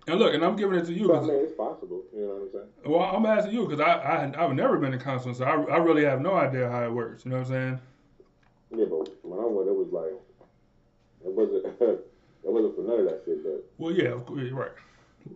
[0.07, 2.03] And look, and I'm giving it to you So, I 'cause- mean, it's possible.
[2.15, 2.93] You know what I'm saying?
[2.93, 5.77] well, I'm asking you because I, I I've never been to counseling, so I, I
[5.77, 7.25] really have no idea how it works.
[7.25, 7.79] You know what I'm saying?
[8.71, 10.13] Yeah, but when I went, it was like
[11.25, 11.65] it wasn't
[12.43, 13.43] it wasn't for none of that shit.
[13.43, 14.71] But Well, yeah, of course, you're right.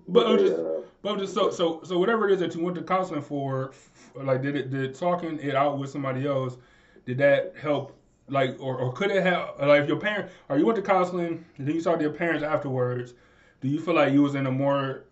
[0.08, 2.64] But I'm just, uh, but I'm just so so so whatever it is that you
[2.64, 3.74] went to counseling for,
[4.16, 6.58] like did it did talking it out with somebody else,
[7.06, 7.98] did that help?
[8.30, 9.60] Like, or, or could it help?
[9.60, 12.42] Like, if your parent, or you went to counseling, and then you saw your parents
[12.42, 13.14] afterwards,
[13.60, 15.04] do you feel like you was in a more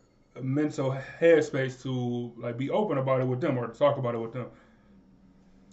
[0.42, 4.32] mental headspace to like be open about it with them or talk about it with
[4.32, 4.48] them?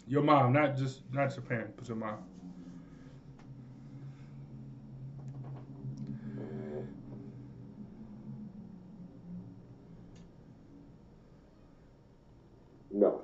[0.09, 2.19] Your mom, not just not just your parent, but your mom.
[12.99, 13.23] no,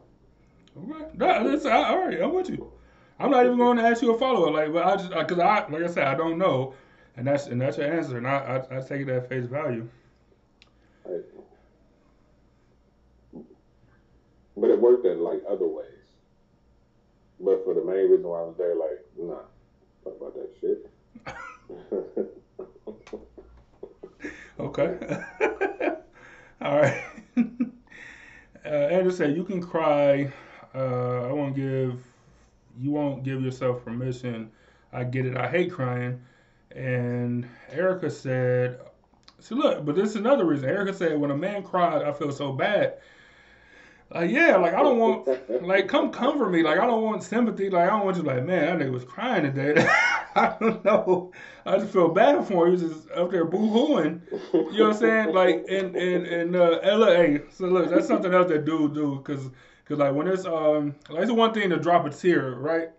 [0.77, 2.21] Okay, that, that's I, all right.
[2.21, 2.73] I'm with you.
[3.19, 5.39] I'm not even going to ask you a follow up, like, but I just because
[5.39, 6.75] I like I said I don't know,
[7.17, 9.89] and that's and that's your answer, and I I, I take it at face value.
[11.07, 11.21] I,
[14.57, 15.89] but it worked in like other ways.
[17.41, 19.43] But for the main reason why I was there, like, nah,
[20.03, 20.91] fuck about that shit.
[24.59, 24.97] Okay.
[26.63, 27.03] All right.
[28.65, 30.33] uh, Andrew said you can cry.
[30.75, 32.03] Uh, I won't give.
[32.79, 34.51] You won't give yourself permission.
[34.93, 35.37] I get it.
[35.37, 36.21] I hate crying.
[36.75, 38.81] And Erica said,
[39.39, 42.33] "See, look, but this is another reason." Erica said, "When a man cried, I feel
[42.33, 42.99] so bad."
[44.13, 45.29] Like, yeah, like I don't want,
[45.63, 46.63] like, come comfort me.
[46.63, 47.71] Like, I don't want sympathy.
[47.71, 49.87] Like, I don't want you, like, man, that nigga was crying today.
[50.37, 51.33] I don't know.
[51.65, 52.77] I just feel bad for him.
[52.77, 54.21] He was just up there boo hooing.
[54.53, 55.35] You know what I'm saying?
[55.35, 58.95] Like, and and and uh, hey, look, hey, so look, that's something else that dude
[58.95, 59.51] do, cause,
[59.85, 62.91] cause like when it's um, like it's one thing to drop a tear, right?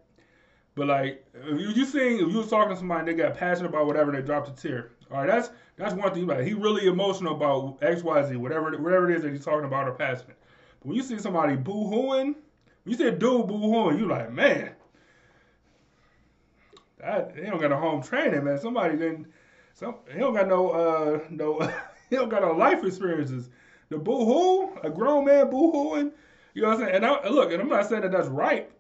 [0.76, 3.38] But like, if you you seen if you was talking to somebody and they got
[3.38, 4.92] passionate about whatever, and they dropped a tear.
[5.10, 6.28] All right, that's that's one thing.
[6.28, 9.66] Like, he really emotional about X, Y, Z, whatever whatever it is that he's talking
[9.66, 10.38] about or passionate.
[10.80, 12.36] But when you see somebody boo hooing,
[12.86, 14.72] you see a dude boo hooing, you like, man,
[17.00, 18.60] that he don't got a home training, man.
[18.60, 19.28] Somebody didn't.
[19.74, 21.60] Some he don't got no uh no
[22.10, 23.50] he don't got no life experiences.
[23.90, 26.12] The boo hoo, a grown man boo hooing.
[26.56, 26.96] You know what I'm saying?
[26.96, 28.72] And I, look, and I'm not saying that that's right,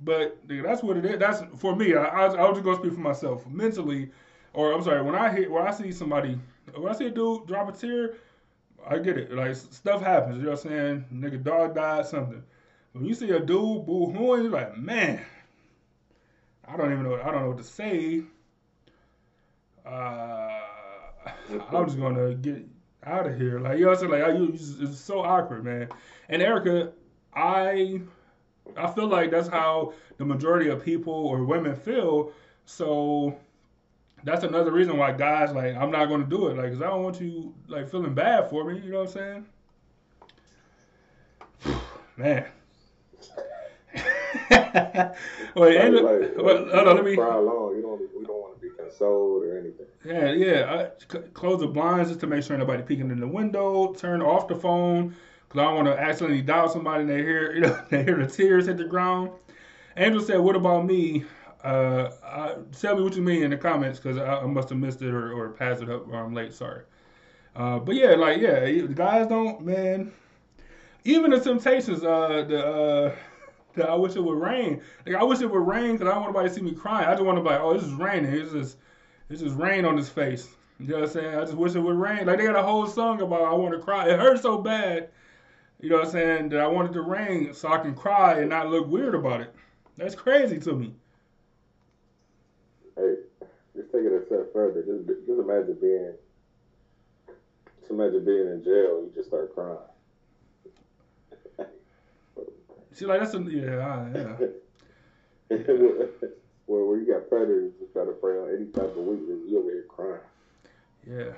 [0.00, 1.18] but nigga, that's what it is.
[1.18, 1.94] That's for me.
[1.94, 4.10] I, I, I was just speak for myself mentally,
[4.52, 5.02] or I'm sorry.
[5.02, 6.38] When I hit, when I see somebody,
[6.76, 8.16] when I see a dude drop a tear,
[8.86, 9.32] I get it.
[9.32, 10.36] Like stuff happens.
[10.36, 11.04] You know what I'm saying?
[11.14, 12.42] Nigga, dog died, something.
[12.92, 15.24] When you see a dude boo hooing, you're like, man,
[16.68, 17.14] I don't even know.
[17.14, 18.22] I don't know what to say.
[19.86, 20.60] Uh,
[21.72, 22.66] I'm just gonna get
[23.02, 23.60] out of here.
[23.60, 24.22] Like you know what I'm saying?
[24.22, 25.88] Like I, it's so awkward, man.
[26.28, 26.92] And Erica,
[27.36, 28.00] I
[28.76, 32.32] I feel like that's how the majority of people or women feel.
[32.64, 33.38] So
[34.24, 36.56] that's another reason why guys like I'm not gonna do it.
[36.56, 38.80] Like, cause I don't want you like feeling bad for me.
[38.80, 39.46] You know what I'm
[41.64, 41.78] saying?
[42.16, 42.46] Man.
[44.50, 45.12] Wait,
[45.54, 47.14] like, well, hold on, let me.
[47.14, 47.76] Cry along.
[47.76, 48.00] You don't.
[48.18, 49.86] We don't want to be consoled or anything.
[50.04, 50.72] Yeah, yeah.
[50.72, 53.94] I c- close the blinds just to make sure nobody peeking in the window.
[53.94, 55.14] Turn off the phone
[55.54, 58.16] because I don't want to accidentally dial somebody and they hear you know they hear
[58.16, 59.30] the tears hit the ground.
[59.96, 61.24] Angel said, "What about me?
[61.62, 64.76] Uh, I, tell me what you mean in the comments because I, I, must have
[64.76, 66.52] missed it or, or passed it up or I'm late.
[66.52, 66.82] Sorry.
[67.56, 70.12] Uh, but yeah, like yeah, guys don't man.
[71.04, 73.14] Even the Temptations, uh, the
[73.78, 74.82] uh, I wish it would rain.
[75.06, 77.06] Like I wish it would rain because I don't want nobody to see me crying.
[77.06, 78.32] I just want to be like, oh, this is raining.
[78.32, 78.76] It's just
[79.30, 80.48] it's just rain on his face.
[80.80, 81.34] You know what I'm saying?
[81.36, 82.26] I just wish it would rain.
[82.26, 84.08] Like they got a whole song about I want to cry.
[84.08, 85.08] It hurts so bad.
[85.84, 86.48] You know what I'm saying?
[86.48, 89.54] That I wanted to rain so I can cry and not look weird about it.
[89.98, 90.94] That's crazy to me.
[92.96, 93.16] Hey,
[93.76, 94.80] just take it a step further.
[94.80, 96.14] Just, just imagine being,
[97.80, 99.04] just imagine being in jail.
[99.04, 99.76] You just start crying.
[102.92, 104.36] See, like that's a yeah, yeah.
[106.64, 109.58] where, where you got predators just try to prey on any type of weakness, you
[109.58, 110.20] over here crying.
[111.06, 111.34] Yeah.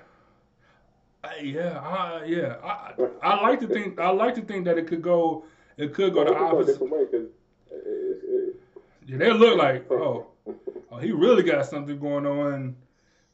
[1.26, 2.56] I, yeah, I, yeah.
[2.62, 3.98] I, I like to think.
[3.98, 5.44] I like to think that it could go.
[5.76, 6.80] It could go the opposite.
[6.80, 7.30] Way, it,
[7.70, 8.56] it,
[9.06, 10.26] yeah, they look like oh.
[10.46, 10.54] oh,
[10.90, 12.76] oh, he really got something going on.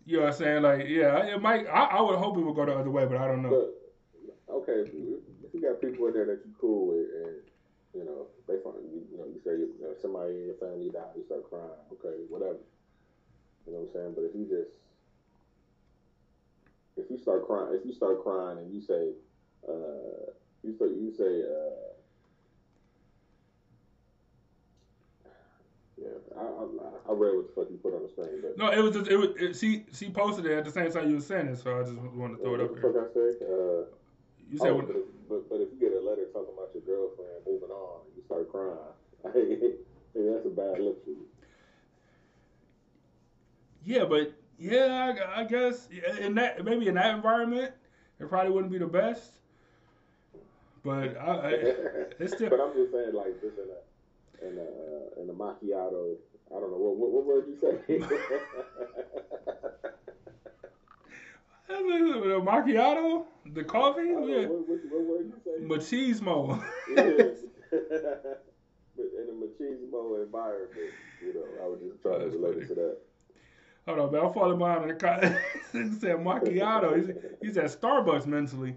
[0.04, 0.62] You know what I'm saying?
[0.62, 1.66] Like, yeah, it might.
[1.66, 3.50] I, I would hope it would go the other way, but I don't know.
[3.50, 7.36] But, okay, if you got people in there that you cool with, and
[7.94, 10.90] you know, they find you, you know, you say you know, somebody in your family
[10.90, 11.70] died, you start crying.
[11.92, 12.58] Okay, whatever.
[13.66, 14.12] You know what I'm saying?
[14.16, 14.74] But if you just
[16.96, 19.12] if you start crying, if you start crying and you say,
[19.68, 20.32] uh,
[20.62, 21.92] you say, you say, uh,
[26.00, 28.70] yeah, I, I, I, read what the fuck you put on the screen, but no,
[28.70, 31.16] it was just it was it, she she posted it at the same time you
[31.16, 32.90] were saying it, so I just wanted to throw it up here.
[32.90, 33.44] What I say?
[33.44, 33.86] Uh,
[34.50, 34.88] you said, oh, what,
[35.28, 38.22] but, but if you get a letter talking about your girlfriend moving on, and you
[38.22, 38.76] start crying,
[39.32, 39.72] hey,
[40.14, 41.26] that's a bad look for you.
[43.84, 45.88] Yeah, but yeah, I, I guess
[46.20, 47.72] in that maybe in that environment,
[48.20, 49.32] it probably wouldn't be the best.
[50.84, 51.48] But I, I
[52.20, 52.50] it's still.
[52.50, 56.14] but I'm just saying, like this in a in a in a macchiato.
[56.54, 57.98] I don't know what what, what word you say.
[61.68, 64.02] The macchiato, the coffee.
[64.06, 64.46] Yeah.
[64.46, 65.62] What, what, what word you say?
[65.64, 66.62] Machismo.
[66.96, 67.38] yes.
[67.70, 70.92] but in a machismo environment,
[71.24, 72.66] you know, I would just try to relate funny.
[72.66, 72.96] to that.
[73.86, 74.24] Hold on, man.
[74.24, 75.20] I'm falling behind in the car.
[75.72, 76.96] he said macchiato.
[76.96, 78.76] He's, he's at Starbucks mentally.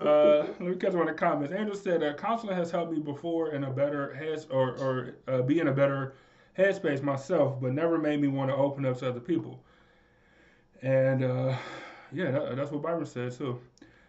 [0.00, 1.54] Uh, let me catch one of the comments.
[1.54, 5.42] Andrew said, uh, counseling has helped me before in a better head or, or uh,
[5.42, 6.14] be in a better
[6.56, 9.62] headspace myself, but never made me want to open up to other people.
[10.82, 11.56] And uh,
[12.12, 13.58] yeah, that, that's what Byron said too.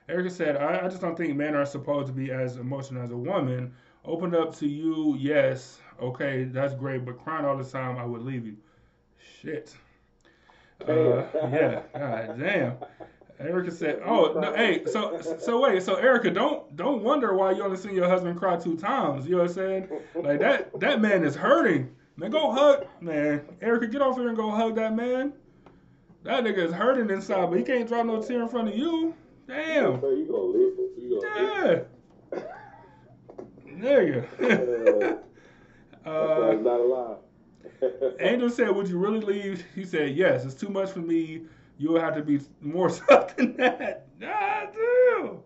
[0.10, 3.12] Erica said, I, I just don't think men are supposed to be as emotional as
[3.12, 3.74] a woman.
[4.06, 8.22] Open up to you, yes, okay, that's great, but crying all the time, I would
[8.22, 8.56] leave you.
[9.42, 9.76] Shit.
[10.88, 12.74] Uh, yeah, god damn.
[13.40, 17.64] Erica said, "Oh, no, hey, so so wait, so Erica, don't don't wonder why you
[17.64, 19.26] only seen your husband cry two times.
[19.26, 19.90] You know what I'm saying?
[20.16, 21.96] Like that that man is hurting.
[22.16, 23.42] Man, go hug, man.
[23.62, 25.34] Erica, get off here and go hug that man.
[26.24, 29.14] That nigga is hurting inside, but he can't drop no tear in front of you.
[29.48, 30.02] Damn.
[30.02, 30.74] So you gonna live?
[30.98, 31.86] You gonna
[32.34, 32.40] yeah.
[33.68, 34.26] Nigga.
[36.06, 37.18] uh, not alive.
[38.20, 40.46] Angel said, "Would you really leave?" He said, "Yes.
[40.46, 41.44] It's too much for me.
[41.78, 45.40] You will have to be more tough than that." God damn.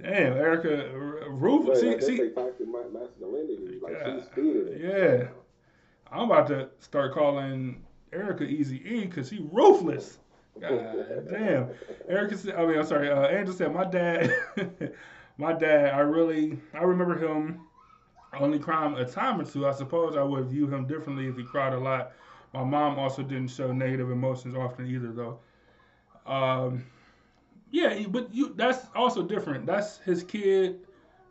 [0.00, 0.90] Damn, Erica,
[1.28, 1.68] Roof.
[1.68, 3.80] Right, see, like see, toxic masculinity.
[3.82, 4.80] Like yeah, she's feeding it.
[4.80, 5.28] Yeah,
[6.12, 10.18] I'm about to start calling Erica Easy E because she ruthless.
[10.60, 11.68] God damn.
[12.08, 13.10] Erica said, I mean, I'm sorry.
[13.10, 14.32] Uh, Angel said, my dad,
[15.36, 15.94] my dad.
[15.94, 17.60] I really, I remember him
[18.34, 19.66] only crying a time or two.
[19.66, 22.12] I suppose I would view him differently if he cried a lot.
[22.52, 25.40] My mom also didn't show negative emotions often either, though.
[26.26, 26.84] Um,
[27.70, 29.66] yeah, but you that's also different.
[29.66, 30.80] That's his kid.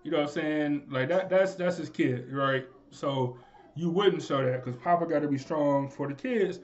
[0.03, 0.83] You know what I'm saying?
[0.89, 1.29] Like that.
[1.29, 2.65] That's that's his kid, right?
[2.91, 3.37] So
[3.75, 6.59] you wouldn't show that because Papa got to be strong for the kids.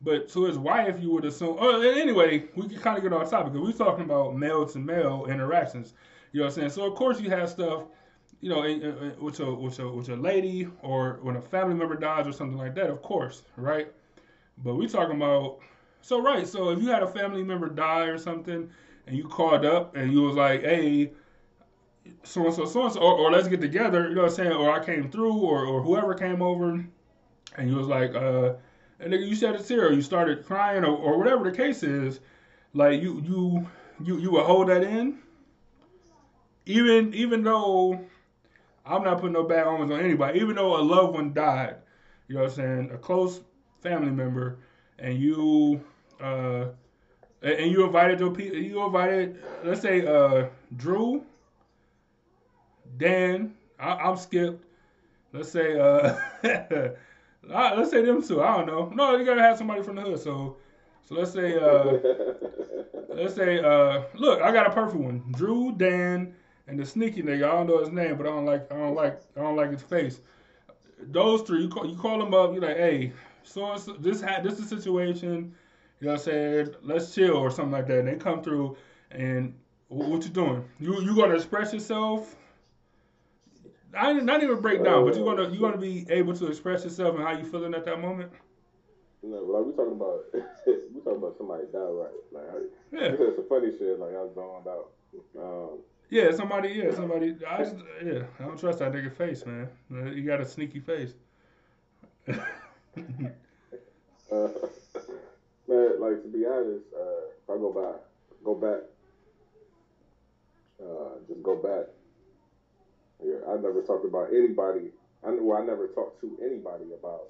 [0.00, 1.56] but to his wife, you would assume.
[1.60, 4.78] Oh, anyway, we can kind of get off topic because we're talking about male to
[4.78, 5.94] male interactions.
[6.32, 6.70] You know what I'm saying?
[6.70, 7.84] So of course you have stuff,
[8.42, 8.60] you know,
[9.20, 12.58] with a with a with a lady or when a family member dies or something
[12.58, 12.90] like that.
[12.90, 13.90] Of course, right?
[14.58, 15.60] But we talking about
[16.02, 16.46] so right.
[16.46, 18.68] So if you had a family member die or something,
[19.06, 21.12] and you called up and you was like, hey.
[22.24, 24.08] So and so, so and so, or, or let's get together.
[24.08, 24.52] You know what I'm saying?
[24.52, 26.84] Or I came through, or, or whoever came over,
[27.56, 28.54] and you was like, uh,
[28.98, 31.84] and nigga, you shed a tear, or you started crying, or, or whatever the case
[31.84, 32.18] is,
[32.74, 33.68] like you you
[34.02, 35.18] you you would hold that in,
[36.66, 38.04] even even though
[38.84, 41.76] I'm not putting no bad omens on anybody, even though a loved one died,
[42.28, 43.40] you know what I'm saying, a close
[43.80, 44.58] family member,
[44.98, 45.82] and you
[46.20, 46.66] uh
[47.42, 51.24] and you invited your people, you invited, let's say uh Drew,
[52.96, 54.64] Dan, I, I'm skipped.
[55.32, 55.78] let's say.
[55.78, 56.16] Uh,
[57.42, 58.42] let's say them two.
[58.42, 58.90] I don't know.
[58.94, 60.20] No, you gotta have somebody from the hood.
[60.20, 60.56] So,
[61.04, 61.98] so let's say, uh,
[63.10, 65.22] let's say, uh, look, I got a perfect one.
[65.32, 66.34] Drew, Dan,
[66.72, 67.44] and the sneaky nigga.
[67.44, 69.70] I don't know his name, but I don't like, I don't like, I don't like
[69.70, 70.20] his face.
[70.98, 72.52] Those three, you call, you call them up.
[72.52, 73.12] You're like, hey,
[73.42, 75.54] so this had this is the situation.
[76.00, 76.74] You know what I'm saying?
[76.82, 77.98] Let's chill or something like that.
[78.00, 78.76] And they come through,
[79.10, 79.54] and
[79.88, 80.64] wh- what you doing?
[80.80, 82.36] You you gonna express yourself?
[83.94, 87.16] I didn't, even break down, but you're gonna you're gonna be able to express yourself
[87.16, 88.32] and how you feeling at that moment.
[89.22, 90.24] No, like we talking about,
[90.66, 92.10] we talking about somebody died right.
[92.32, 92.56] Like, I,
[92.96, 93.10] Yeah.
[93.12, 93.98] you said some funny shit.
[94.00, 94.90] Like I was zoned out.
[95.38, 95.78] Um,
[96.12, 96.68] Yeah, somebody.
[96.68, 97.34] Yeah, somebody.
[97.48, 99.70] I just, yeah, I don't trust that nigga face, man.
[99.88, 101.14] You got a sneaky face.
[102.28, 102.34] uh,
[105.66, 108.02] man, like to be honest, uh, if I go back,
[108.44, 108.80] go back,
[110.84, 111.86] uh, just go back.
[113.24, 114.90] Yeah, I never talked about anybody.
[115.26, 117.28] I well, I never talked to anybody about,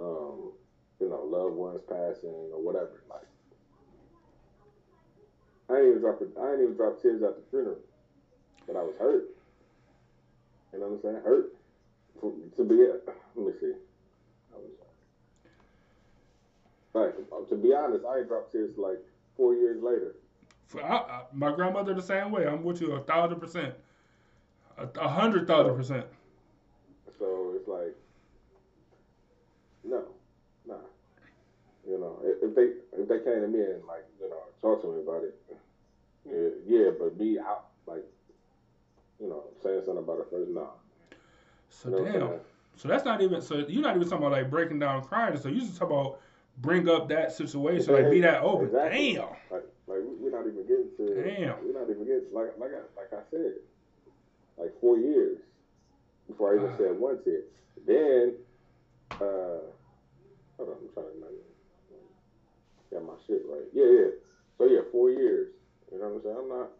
[0.00, 0.52] um,
[1.00, 3.02] you know, loved ones passing or whatever.
[3.10, 3.28] Like,
[5.68, 6.22] I ain't even drop.
[6.22, 7.76] A, I ain't even drop tears at the funeral,
[8.66, 9.24] but I was hurt.
[10.72, 11.24] You know what I'm saying?
[11.24, 11.52] Hurt.
[12.20, 12.74] To, to be,
[13.36, 13.72] let me see.
[14.52, 14.70] I was
[16.94, 18.98] like, uh, to be honest, I dropped tears like
[19.36, 20.14] four years later.
[20.66, 22.46] For, I, I, my grandmother the same way.
[22.46, 23.74] I'm with you a thousand percent,
[24.78, 26.06] a, a hundred thousand percent.
[27.18, 27.94] So it's like,
[29.84, 30.04] no,
[30.66, 30.74] nah.
[31.88, 34.82] You know, if, if they if they came to me and like you know talk
[34.82, 35.38] to me about it,
[36.28, 38.04] yeah, yeah but me out like,
[39.20, 40.66] you know, saying something about it first, nah.
[41.70, 42.40] So You know damn.
[42.76, 43.40] So that's not even.
[43.40, 45.36] So you're not even talking about like breaking down crying.
[45.38, 46.20] So you just talk about
[46.58, 48.66] bring up that situation, like be that open.
[48.66, 49.14] Exactly.
[49.14, 49.24] Damn.
[49.50, 51.14] Like, like we- we're not even getting to.
[51.14, 51.64] Damn.
[51.66, 53.54] We're not even getting like like I like I said,
[54.58, 55.38] like four years
[56.28, 56.76] before I even Ah.
[56.76, 57.42] said one tear.
[57.86, 58.34] Then,
[59.20, 59.62] uh,
[60.56, 61.42] hold on, I'm trying to remember.
[62.92, 63.66] Got my shit right.
[63.72, 64.10] Yeah, yeah.
[64.58, 65.48] So yeah, four years.
[65.92, 66.36] You know what I'm saying?
[66.40, 66.70] I'm not.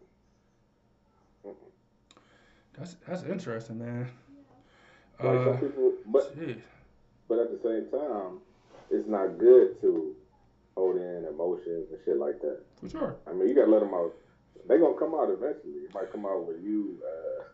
[2.78, 4.08] That's that's interesting, man.
[5.18, 6.34] Like Uh, some people, but
[7.28, 8.38] but at the same time,
[8.90, 10.14] it's not good to
[10.76, 12.60] hold in emotions and shit like that.
[12.80, 13.16] For sure.
[13.26, 14.12] I mean, you gotta let them out.
[14.68, 15.84] They gonna come out eventually.
[15.84, 16.98] It might come out with you.
[17.02, 17.44] Uh,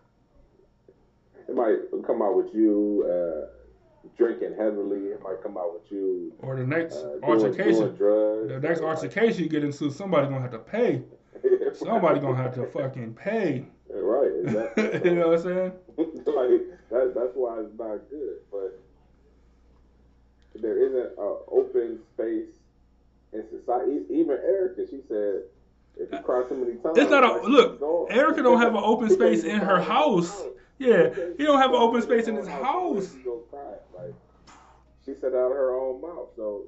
[1.49, 5.07] it might come out with you uh, drinking heavily.
[5.09, 7.97] It might come out with you Or the next uh, altercation.
[7.97, 11.03] The next altercation you get into, somebody gonna have to pay.
[11.75, 13.65] Somebody gonna have to fucking pay.
[14.01, 14.33] Right.
[14.43, 15.11] Exactly.
[15.11, 15.73] you know what I'm saying?
[15.99, 18.39] like that, that's why it's not good.
[18.51, 18.81] But
[20.55, 22.55] there isn't an open space
[23.33, 24.01] in society.
[24.11, 25.43] Even Erica, she said,
[25.97, 28.09] if you cry many times, It's not like, a look.
[28.11, 30.43] Erica don't have an open space in her house.
[30.79, 33.13] Yeah, he don't have an open space in his house.
[33.13, 33.75] She go cry.
[33.95, 34.15] Like
[35.05, 36.29] she said out of her own mouth.
[36.37, 36.65] So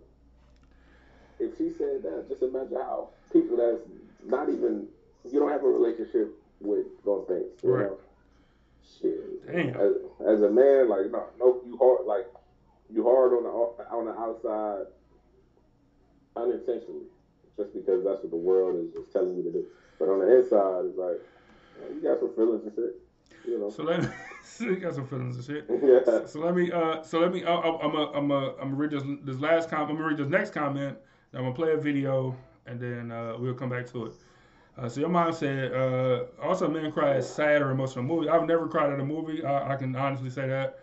[1.40, 3.80] if she said that, just imagine how people that's
[4.24, 4.86] not even
[5.30, 6.32] you don't have a relationship
[6.64, 7.46] with gonna think.
[7.62, 7.86] You Right.
[7.86, 7.98] know?
[9.00, 9.46] Shit.
[9.46, 9.68] Damn.
[9.80, 9.92] As,
[10.26, 12.26] as a man, like no, no, you hard like
[12.90, 14.86] you hard on the on the outside
[16.36, 17.06] unintentionally,
[17.56, 19.64] just because that's what the world is just telling you to do.
[19.98, 21.20] But on the inside, it's like
[21.94, 23.00] you got some feelings and shit.
[23.46, 23.70] You know.
[23.70, 24.08] So let me.
[24.60, 25.64] you got some feelings and shit.
[25.82, 26.26] yeah.
[26.26, 26.70] So let me.
[26.72, 27.02] Uh.
[27.02, 27.44] So let me.
[27.44, 27.94] Uh, I'm.
[27.94, 28.30] A, I'm.
[28.30, 29.02] A, I'm gonna read this.
[29.22, 29.90] This last comment.
[29.90, 30.96] I'm gonna read this next comment.
[31.32, 32.36] I'm gonna play a video,
[32.66, 34.12] and then uh, we'll come back to it.
[34.76, 38.28] Uh, so your mom said, uh, also men cry at sad or emotional movies.
[38.32, 39.44] I've never cried at a movie.
[39.44, 40.80] I, I can honestly say that.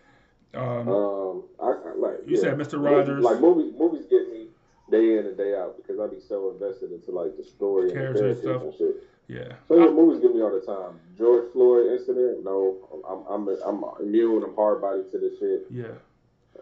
[0.53, 2.41] Um, Um, I, I like You yeah.
[2.41, 2.83] said Mr.
[2.83, 3.23] Rogers.
[3.23, 4.47] Like movies, movies get me
[4.89, 8.15] day in and day out because I be so invested into like the story and
[8.15, 8.61] the stuff.
[8.61, 8.95] and shit.
[9.27, 9.53] yeah.
[9.67, 10.99] So yeah, movies get me all the time.
[11.17, 12.77] George Floyd incident, no,
[13.07, 14.43] I'm I'm I'm immune.
[14.43, 15.65] I'm hard bodied to this shit.
[15.69, 15.85] Yeah.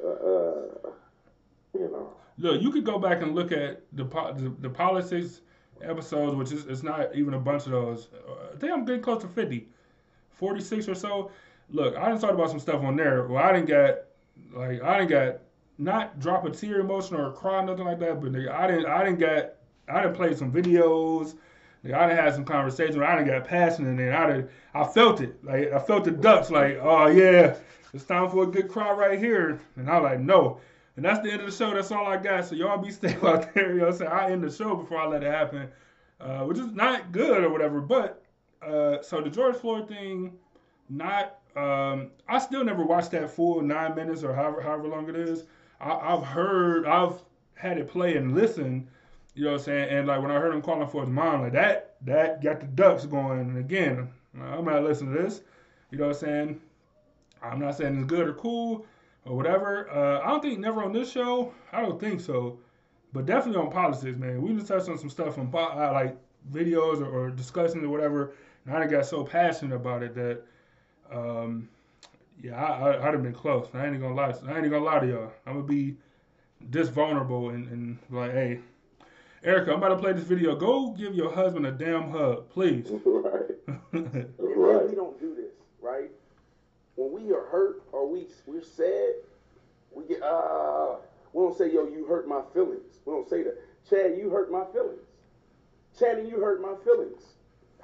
[0.04, 0.90] Uh, uh,
[1.74, 2.14] You know.
[2.38, 5.42] Look, you could go back and look at the the, the politics
[5.84, 8.10] episodes, which is it's not even a bunch of those.
[8.28, 9.68] Uh, I think I'm getting close to 50,
[10.34, 11.32] 46 or so.
[11.72, 13.28] Look, I didn't talk about some stuff on there.
[13.28, 14.08] Well, I didn't get
[14.54, 15.44] like I didn't get
[15.78, 19.04] not drop a tear emotion or cry nothing like that, but nigga, I didn't I
[19.04, 21.36] didn't get I didn't play some videos.
[21.86, 23.02] I didn't have some conversation.
[23.02, 25.44] I didn't got passionate and I did I felt it.
[25.44, 26.50] Like I felt the ducks.
[26.50, 27.56] Like oh yeah,
[27.94, 29.60] it's time for a good cry right here.
[29.76, 30.60] And I was like no.
[31.00, 31.74] And that's the end of the show.
[31.74, 32.44] That's all I got.
[32.44, 33.70] So y'all be safe out there.
[33.70, 34.12] You know what I'm saying?
[34.12, 35.70] I end the show before I let it happen,
[36.20, 37.80] uh, which is not good or whatever.
[37.80, 38.22] But
[38.62, 40.34] uh, so the George Floyd thing,
[40.90, 41.38] not.
[41.56, 45.46] Um, I still never watched that full nine minutes or however however long it is.
[45.80, 47.24] I, I've heard, I've
[47.56, 48.86] had it play and listen.
[49.36, 49.90] You know what I'm saying?
[49.92, 52.66] And like when I heard him calling for his mom, like that, that got the
[52.66, 53.40] ducks going.
[53.40, 55.44] And again, I'm not listening to this.
[55.92, 56.62] You know what I'm saying?
[57.42, 58.86] I'm not saying it's good or cool
[59.26, 59.90] or whatever.
[59.90, 61.54] Uh, I don't think never on this show.
[61.72, 62.60] I don't think so,
[63.14, 64.42] but definitely on politics, man.
[64.42, 66.18] We just touched on some stuff on uh, like
[66.52, 68.34] videos or, or discussing or whatever,
[68.66, 70.42] and I done got so passionate about it that,
[71.12, 71.70] um,
[72.42, 73.68] yeah, I, I, I'd have been close.
[73.74, 74.34] I ain't gonna lie.
[74.48, 75.32] I ain't gonna lie to y'all.
[75.46, 75.96] I'm gonna be
[76.62, 78.60] this vulnerable and, and like, hey,
[79.44, 80.56] Erica, I'm about to play this video.
[80.56, 82.88] Go give your husband a damn hug, please.
[83.06, 83.46] right.
[84.62, 84.90] Right.
[84.90, 86.12] we don't do this, right?
[87.00, 89.14] When we are hurt or we we're sad,
[89.94, 90.96] we get uh
[91.32, 93.00] we don't say, yo, you hurt my feelings.
[93.06, 93.58] We don't say that.
[93.90, 95.08] Chad, you hurt my feelings.
[95.98, 97.22] Chad, you hurt my feelings.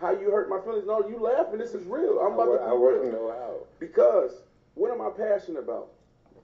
[0.01, 0.85] How you hurt my feelings?
[0.85, 1.59] No, you laughing.
[1.59, 2.19] This is real.
[2.19, 3.11] I'm about to I wouldn't real.
[3.13, 3.55] know how.
[3.79, 4.31] Because
[4.73, 5.91] what am I passionate about?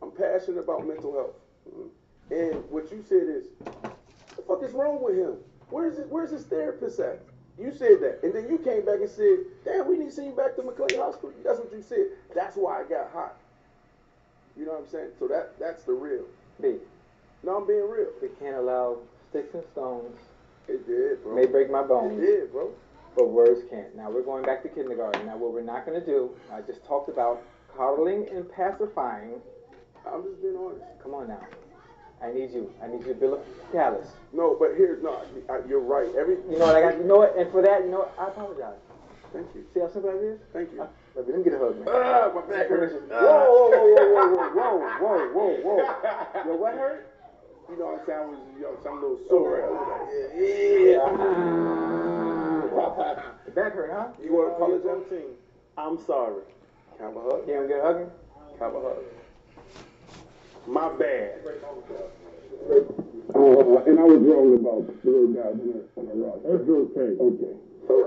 [0.02, 1.92] I'm passionate about mental health.
[2.30, 3.48] And what you said is,
[4.38, 5.36] the fuck is wrong with him?
[5.70, 7.20] Where's his, where's his therapist at?
[7.62, 8.20] You said that.
[8.24, 10.64] And then you came back and said, damn, we need to send you back to
[10.64, 11.32] McLean Hospital.
[11.46, 12.06] That's what you said.
[12.34, 13.38] That's why I got hot.
[14.58, 15.12] You know what I'm saying?
[15.20, 16.26] So that that's the real.
[16.62, 16.78] B.
[17.44, 18.10] No, I'm being real.
[18.22, 18.98] We can't allow
[19.30, 20.18] sticks and stones.
[20.68, 21.36] It did, bro.
[21.36, 22.22] May break my bones.
[22.22, 22.74] It did, bro.
[23.16, 23.96] but words can't.
[23.96, 25.26] Now we're going back to kindergarten.
[25.26, 27.42] Now what we're not going to do, I just talked about
[27.76, 29.42] coddling and pacifying.
[30.06, 30.84] I'm just being honest.
[31.02, 31.46] Come on now.
[32.24, 32.72] I need you.
[32.84, 33.42] I need you to build a
[33.72, 34.08] callus.
[34.34, 36.14] No, but here, no, I- you're right.
[36.16, 36.98] Every, You know what I got?
[36.98, 37.36] You know what?
[37.36, 38.14] And for that, you know what?
[38.20, 38.78] I apologize.
[39.34, 39.64] Thank you.
[39.74, 40.40] See how simple that is?
[40.54, 40.82] Thank you.
[40.82, 41.88] Uh, Let me let me get a hug, man.
[41.90, 42.94] Ah, my back hurts.
[43.10, 45.78] Whoa, whoa, whoa, whoa, whoa, whoa, whoa, whoa, whoa.
[46.46, 47.08] Yo, what hurt?
[47.70, 48.20] You know what I'm saying?
[48.20, 49.64] I was, you know, some little sore.
[49.64, 51.08] I was like, yeah, yeah.
[53.46, 54.08] The back hurt, huh?
[54.24, 55.08] You want to apologize?
[55.78, 56.44] I'm sorry.
[56.98, 57.42] Can I have a hug?
[57.48, 58.10] Yeah, we get a hugging?
[58.58, 58.98] Can I have a hug?
[60.68, 61.40] My bad.
[63.34, 66.40] Oh, and I was wrong about the little guys on the, on the rock.
[66.44, 67.18] That's okay.
[67.20, 67.58] Okay.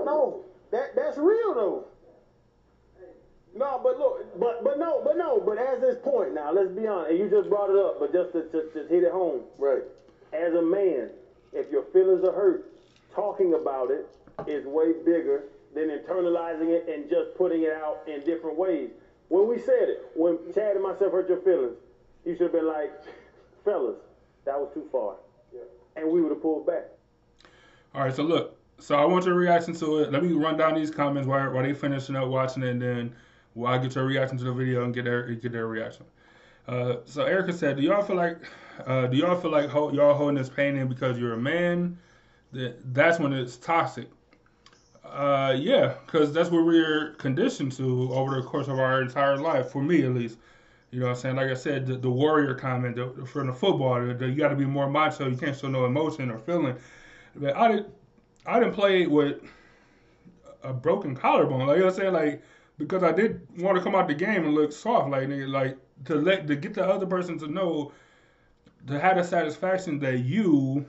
[0.05, 1.85] No, that that's real though.
[3.55, 6.87] No, but look, but but no, but no, but as this point now, let's be
[6.87, 7.11] honest.
[7.11, 9.41] And you just brought it up, but just to, to, to hit it home.
[9.57, 9.83] Right.
[10.33, 11.09] As a man,
[11.53, 12.71] if your feelings are hurt,
[13.13, 14.07] talking about it
[14.47, 18.89] is way bigger than internalizing it and just putting it out in different ways.
[19.29, 21.77] When we said it, when Chad and myself hurt your feelings,
[22.25, 22.91] you should have been like,
[23.63, 23.97] fellas,
[24.45, 25.15] that was too far.
[25.95, 26.85] And we would have pulled back.
[27.93, 30.11] All right, so look, so I want your reaction to it.
[30.11, 33.15] Let me run down these comments while, while they finishing up watching it, and then
[33.53, 36.05] we'll I'll get your reaction to the video and get their get their reaction.
[36.67, 38.39] Uh, so Erica said, "Do y'all feel like
[38.85, 41.97] uh, do y'all feel like ho- y'all holding this pain in because you're a man?
[42.51, 44.09] That that's when it's toxic.
[45.05, 49.69] Uh, yeah, because that's what we're conditioned to over the course of our entire life.
[49.69, 50.37] For me, at least."
[50.91, 51.35] You know what I'm saying?
[51.35, 54.55] Like I said, the, the warrior comment the, from the football, the, you got to
[54.55, 55.29] be more macho.
[55.29, 56.75] You can't show no emotion or feeling.
[57.35, 57.87] But I didn't,
[58.45, 59.41] I didn't play with
[60.63, 61.67] a broken collarbone.
[61.67, 62.13] Like you know what I'm saying?
[62.13, 62.43] Like
[62.77, 65.77] because I did want to come out the game and look soft, like nigga, like
[66.05, 67.91] to let to get the other person to know
[68.87, 70.85] to have the satisfaction that you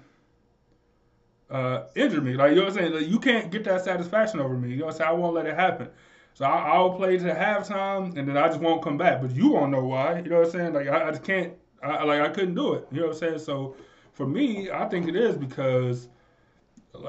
[1.51, 2.35] uh, injured me.
[2.35, 2.93] Like you know what I'm saying?
[2.95, 4.71] Like, you can't get that satisfaction over me.
[4.71, 5.11] You know what I'm saying?
[5.11, 5.89] I won't let it happen.
[6.37, 9.23] So I, I'll play to halftime and then I just won't come back.
[9.23, 10.19] But you won't know why.
[10.19, 10.75] You know what I'm saying?
[10.75, 11.55] Like I, I just can't.
[11.83, 12.87] I, like I couldn't do it.
[12.93, 13.39] You know what I'm saying?
[13.39, 13.75] So
[14.13, 16.09] for me, I think it is because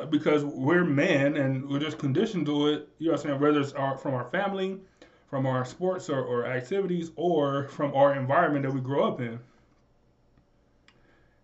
[0.09, 2.87] because we're men and we're just conditioned to it.
[2.99, 3.41] You know what I'm saying?
[3.41, 4.79] Whether it's our, from our family,
[5.29, 9.39] from our sports or, or activities, or from our environment that we grow up in.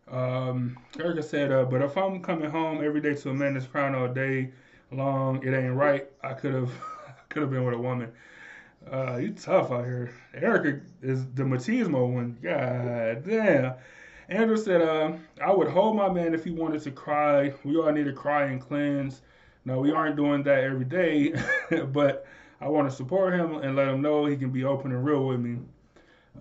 [0.09, 3.65] Um, Erica said, uh, but if I'm coming home every day to a man that's
[3.65, 4.51] crying all day
[4.89, 6.07] long, it ain't right.
[6.23, 6.71] I could have
[7.33, 8.11] could have been with a woman.
[8.89, 10.11] Uh, you tough out here.
[10.35, 12.37] Erica is the machismo one.
[12.41, 13.73] God damn.
[14.29, 17.53] Andrew said, uh, I would hold my man if he wanted to cry.
[17.63, 19.21] We all need to cry and cleanse.
[19.65, 21.33] Now, we aren't doing that every day,
[21.91, 22.27] but
[22.61, 25.25] I want to support him and let him know he can be open and real
[25.25, 25.57] with me.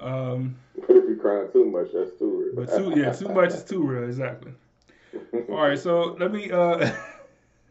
[0.01, 2.67] Um, if you crying too much, that's too real.
[2.67, 4.05] But too yeah, too much is too real.
[4.05, 4.53] Exactly.
[5.49, 6.51] All right, so let me.
[6.51, 6.93] uh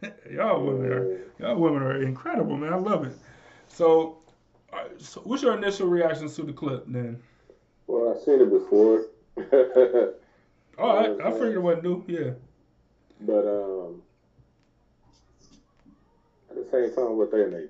[0.30, 2.72] Y'all women are y'all women are incredible, man.
[2.72, 3.16] I love it.
[3.68, 4.18] So,
[4.98, 7.18] so what's your initial reactions to the clip then?
[7.86, 9.04] Well, I've seen it before.
[9.36, 10.14] oh,
[10.78, 12.04] I, I figured it wasn't new.
[12.06, 12.30] Yeah.
[13.20, 14.02] But um,
[16.50, 17.68] at the same time, what they in their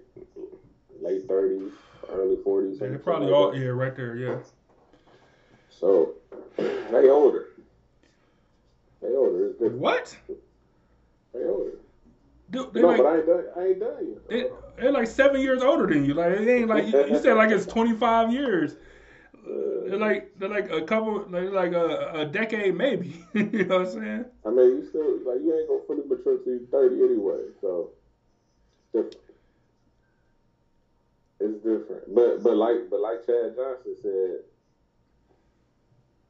[1.01, 1.73] late thirties,
[2.09, 2.79] early forties.
[2.81, 3.59] Yeah, they're probably like all that.
[3.59, 4.17] yeah, right there.
[4.17, 4.39] Yeah.
[5.69, 6.15] So
[6.57, 7.49] they older.
[9.03, 9.53] They older.
[9.59, 10.17] What?
[11.35, 11.73] They older.
[12.53, 13.45] Dude, no, like, but I ain't done.
[13.57, 14.53] I ain't done yet.
[14.77, 16.13] They, are like seven years older than you.
[16.13, 18.77] Like it ain't like you, you said like it's twenty five years.
[19.45, 23.25] They're like they're like a couple like like a, a decade maybe.
[23.33, 24.25] you know what I'm saying?
[24.45, 27.41] I mean, you still like you ain't gonna fully mature till you're thirty anyway.
[27.63, 27.91] So
[28.93, 29.17] different.
[31.41, 34.45] It's different, but but like but like Chad Johnson said,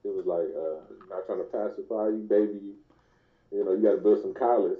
[0.04, 2.60] it was like uh, not trying to pacify you, baby.
[3.50, 4.78] You know, you got to build some collars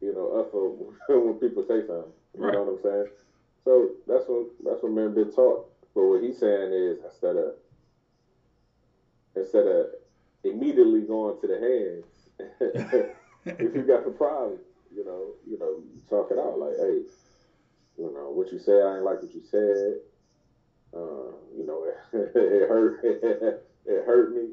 [0.00, 0.68] you know, up for
[1.08, 2.12] when people say something.
[2.36, 2.52] You right.
[2.52, 3.06] know what I'm saying?
[3.64, 5.68] So that's what that's what men been taught.
[5.94, 7.54] But what he's saying is instead of
[9.34, 9.86] instead of
[10.44, 12.30] immediately going to the hands,
[13.46, 14.58] if you got the problem,
[14.94, 17.02] you know, you know, talk it out like, hey,
[17.98, 19.94] you know, what you said, I ain't like what you said.
[20.94, 23.00] Uh, you know, it, it hurt.
[23.02, 24.48] it hurt me,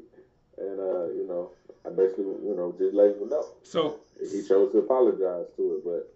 [0.58, 1.50] and uh, you know,
[1.86, 3.44] I basically, you know, just let you know.
[3.62, 6.14] So he chose to apologize to it, but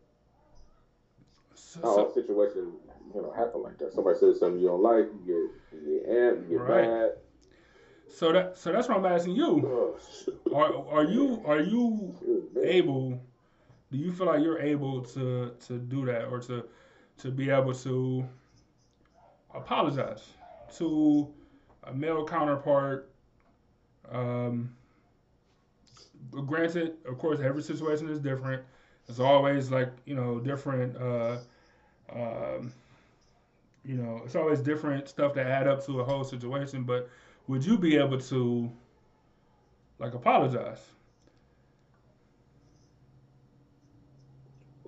[1.55, 2.75] so, all situations,
[3.15, 3.93] you know, happen like that.
[3.93, 6.89] Somebody says something you don't like, you get you get amped, you get right.
[6.89, 7.11] mad.
[8.09, 9.63] So that so that's what I'm asking you.
[9.67, 12.15] Oh, are are you are you
[12.63, 13.21] able?
[13.91, 16.65] Do you feel like you're able to to do that or to
[17.19, 18.27] to be able to
[19.55, 20.27] apologize
[20.77, 21.29] to
[21.85, 23.08] a male counterpart?
[24.11, 24.75] Um,
[26.31, 28.63] granted, of course, every situation is different.
[29.09, 30.97] It's always like you know different.
[30.97, 31.39] Uh,
[32.13, 32.73] um,
[33.85, 36.85] you know, it's always different stuff that add up to a whole situation.
[36.85, 37.09] But
[37.47, 38.71] would you be able to,
[39.99, 40.85] like, apologize?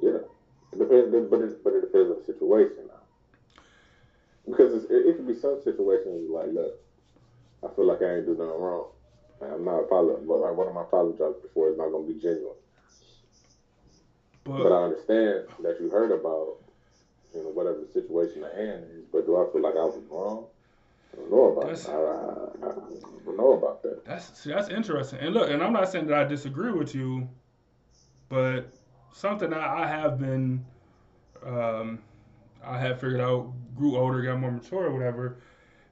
[0.02, 0.18] Yeah,
[0.72, 3.62] it depends, but it, but it depends on the situation now.
[4.46, 6.74] Because it, it could be some situations like, look,
[7.64, 8.88] I feel like I ain't do nothing wrong.
[9.42, 12.14] I'm not a apologizing, but like, what am I apologizing before is not going to
[12.14, 12.56] be genuine.
[14.44, 16.56] But, but, I understand that you heard about,
[17.34, 19.04] you know, whatever the situation at hand is.
[19.12, 20.46] But do I feel like I was wrong?
[21.12, 21.88] I don't know about that.
[21.88, 22.74] I, I, I,
[23.24, 24.04] don't know about that.
[24.04, 25.18] That's see, that's interesting.
[25.20, 27.28] And look, and I'm not saying that I disagree with you,
[28.28, 28.72] but
[29.12, 30.64] something that I have been,
[31.44, 31.98] um,
[32.64, 35.38] I have figured out, grew older, got more mature, or whatever,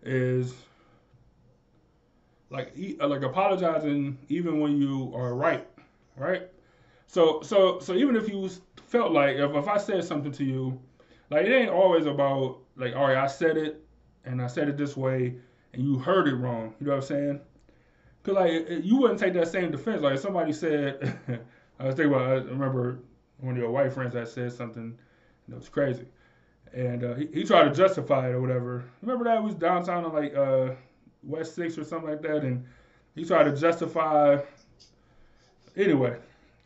[0.02, 0.54] is
[2.50, 5.66] like uh, like apologizing even when you are right,
[6.16, 6.48] right?
[7.06, 8.48] So so so even if you
[8.86, 10.80] felt like if, if I said something to you,
[11.30, 13.84] like it ain't always about like all right I said it
[14.24, 15.36] and I said it this way
[15.72, 16.74] and you heard it wrong.
[16.80, 17.40] You know what I'm saying?
[18.22, 20.02] Cause like you wouldn't take that same defense.
[20.02, 21.18] Like if somebody said,
[21.78, 22.98] I was thinking about I remember
[23.38, 24.98] one of your white friends that said something
[25.48, 26.06] that was crazy,
[26.72, 28.84] and uh, he, he tried to justify it or whatever.
[29.02, 30.74] Remember that was downtown in like uh,
[31.22, 32.64] West Six or something like that, and
[33.14, 34.38] he tried to justify.
[35.76, 36.16] Anyway,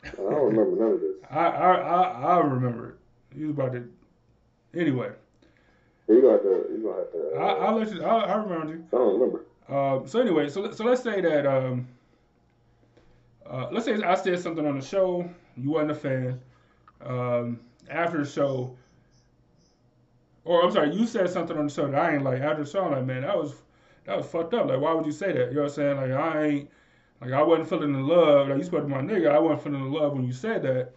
[0.04, 1.16] I don't remember none of this.
[1.30, 3.36] I I I, I remember it.
[3.36, 3.88] He was about to.
[4.74, 5.10] Anyway.
[6.08, 6.48] You gonna have to.
[6.48, 7.36] You gonna have to.
[7.36, 8.04] Uh, I, I'll let you.
[8.04, 8.84] I, I remember you.
[8.92, 9.44] I don't remember.
[9.68, 11.88] Um, so anyway, so so let's say that um,
[13.48, 16.40] uh, let's say I said something on the show, you wasn't a fan.
[17.04, 18.76] Um, after the show,
[20.44, 22.40] or I'm sorry, you said something on the show that I ain't like.
[22.40, 23.54] After the show, I'm like, man, that was
[24.04, 24.66] that was fucked up.
[24.68, 25.50] Like, why would you say that?
[25.50, 25.96] You know what I'm saying?
[25.96, 26.70] Like, I ain't,
[27.20, 28.48] like, I wasn't feeling the love.
[28.48, 29.30] Like, you supposed to my nigga.
[29.30, 30.92] I wasn't feeling the love when you said that.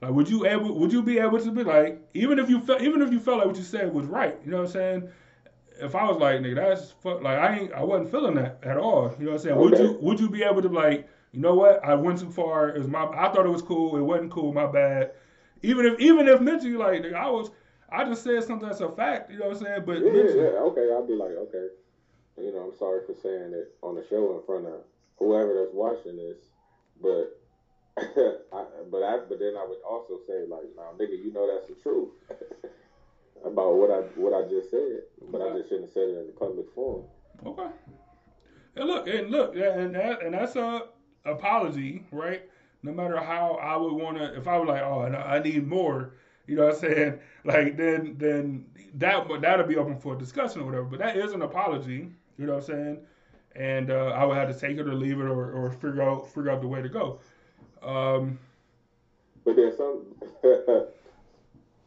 [0.00, 2.82] Like, would you able, would you be able to be like, even if you felt,
[2.82, 5.08] even if you felt like what you said was right, you know what I'm saying?
[5.80, 8.76] If I was like, nigga, that's fuck, like, I ain't, I wasn't feeling that at
[8.78, 9.14] all.
[9.18, 9.56] You know what I'm saying?
[9.56, 9.70] Okay.
[9.70, 11.84] Would you, would you be able to like, you know what?
[11.84, 12.70] I went too far.
[12.70, 13.96] It was my, I thought it was cool.
[13.96, 14.52] It wasn't cool.
[14.52, 15.12] My bad.
[15.62, 17.50] Even if, even if mentally, like, nigga, I was,
[17.90, 19.30] I just said something that's a fact.
[19.30, 19.82] You know what I'm saying?
[19.84, 21.68] But yeah, mentally, yeah, okay, I'll be like, okay
[22.38, 24.84] you know, I'm sorry for saying it on the show in front of
[25.18, 26.38] whoever that's watching this,
[27.00, 27.40] but
[27.98, 31.68] I, but I, but then I would also say like, now, nigga, you know that's
[31.68, 32.10] the truth
[33.44, 36.26] about what I what I just said, but I just shouldn't have said it in
[36.26, 37.04] the public forum.
[37.44, 37.68] Okay.
[38.76, 40.88] And look, and look, and that, and that's a
[41.24, 42.42] apology, right?
[42.82, 46.12] No matter how I would want to, if I was like, oh, I need more,
[46.46, 47.18] you know what I'm saying?
[47.44, 50.84] Like then, then that that'll be open for discussion or whatever.
[50.84, 52.98] But that is an apology, you know what I'm saying?
[53.56, 56.28] and uh, I would have to take it or leave it or, or figure out
[56.28, 57.18] figure out the way to go.
[57.82, 58.38] Um,
[59.44, 60.04] But there's some,
[60.42, 60.94] but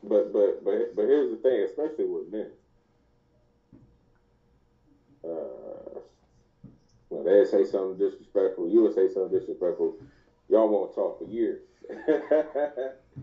[0.03, 2.47] but but but here's the thing, especially with men.
[5.23, 5.99] Uh,
[7.09, 9.95] when they say something disrespectful, you would say something disrespectful.
[10.47, 11.61] Y'all won't talk for years.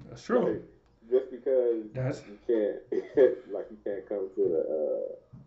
[0.08, 0.44] that's true.
[0.44, 0.62] Like,
[1.10, 5.38] just because That's you can't, like you can't come to the uh,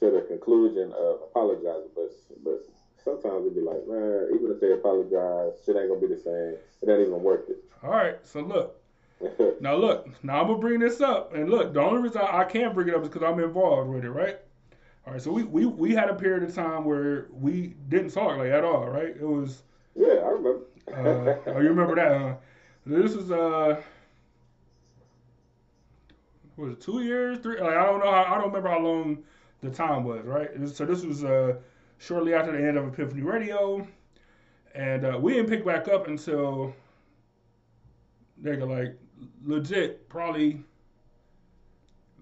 [0.00, 2.10] to the conclusion of apologizing, but
[2.42, 2.64] but
[3.02, 6.56] sometimes it'd be like, man, even if they apologize, shit ain't gonna be the same.
[6.82, 7.62] It ain't even worth it.
[7.82, 8.16] all right.
[8.22, 8.80] So look,
[9.60, 12.44] now look, now I'm gonna bring this up, and look, the only reason I, I
[12.44, 14.38] can't bring it up is because I'm involved with it, right?
[15.06, 15.22] All right.
[15.22, 18.64] So we, we we had a period of time where we didn't talk like at
[18.64, 19.08] all, right?
[19.08, 19.62] It was.
[19.94, 20.60] yeah, I remember.
[20.92, 22.20] Uh, oh, you remember that?
[22.20, 22.34] Huh?
[22.86, 23.80] This is uh,
[26.56, 27.60] was it two years, three?
[27.60, 28.10] Like I don't know.
[28.10, 29.24] How, I don't remember how long
[29.64, 30.50] the time was, right?
[30.68, 31.56] So this was uh
[31.98, 33.86] shortly after the end of Epiphany Radio,
[34.74, 36.74] and uh, we didn't pick back up until
[38.42, 38.98] nigga like
[39.44, 40.62] legit probably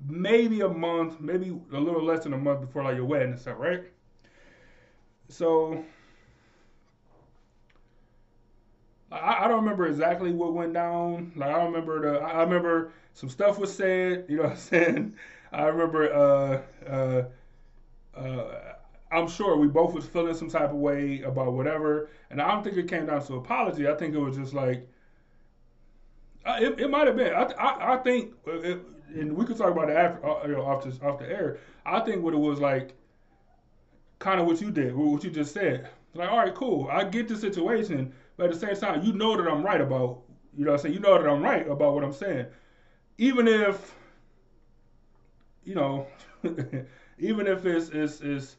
[0.08, 3.40] maybe a month, maybe a little less than a month before like your wedding and
[3.40, 3.84] stuff, right?
[5.28, 5.84] So
[9.10, 11.32] I, I don't remember exactly what went down.
[11.36, 12.18] Like I remember the.
[12.20, 14.26] I remember some stuff was said.
[14.28, 15.14] You know what I'm saying?
[15.52, 16.12] I remember.
[16.12, 17.24] Uh, uh,
[18.18, 18.74] uh,
[19.10, 22.64] I'm sure we both was feeling some type of way about whatever, and I don't
[22.64, 23.86] think it came down to apology.
[23.86, 24.88] I think it was just like.
[26.44, 27.32] Uh, it, it might have been.
[27.32, 28.80] I, I, I think, uh, it,
[29.14, 31.58] and we could talk about it after, uh, you know, off the off the air.
[31.86, 32.94] I think what it was like,
[34.18, 35.88] kind of what you did, what you just said.
[36.14, 36.88] Like, all right, cool.
[36.90, 40.22] I get the situation, but at the same time, you know that I'm right about,
[40.56, 40.94] you know what I'm saying?
[40.94, 42.46] You know that I'm right about what I'm saying.
[43.18, 43.94] Even if,
[45.64, 46.06] you know,
[47.18, 48.56] even if it's, it's, it's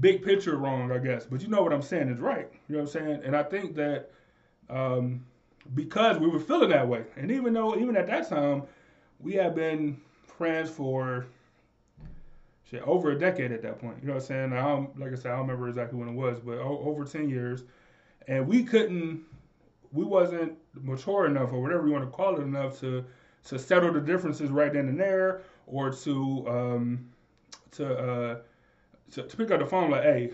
[0.00, 1.24] big picture wrong, I guess.
[1.24, 2.48] But you know what I'm saying is right.
[2.68, 3.20] You know what I'm saying?
[3.24, 4.10] And I think that
[4.70, 5.24] um,
[5.74, 8.62] because we were feeling that way, and even though, even at that time,
[9.20, 11.26] we had been friends for
[12.70, 13.98] shit over a decade at that point.
[14.00, 14.52] You know what I'm saying?
[14.52, 17.04] I don't, like I said, I don't remember exactly when it was, but o- over
[17.04, 17.64] 10 years.
[18.26, 19.22] And we couldn't,
[19.90, 23.04] we wasn't mature enough or whatever you want to call it enough to
[23.44, 27.08] to settle the differences right then and there or to um
[27.72, 28.36] to uh
[29.12, 30.30] to, to pick up the phone like, hey,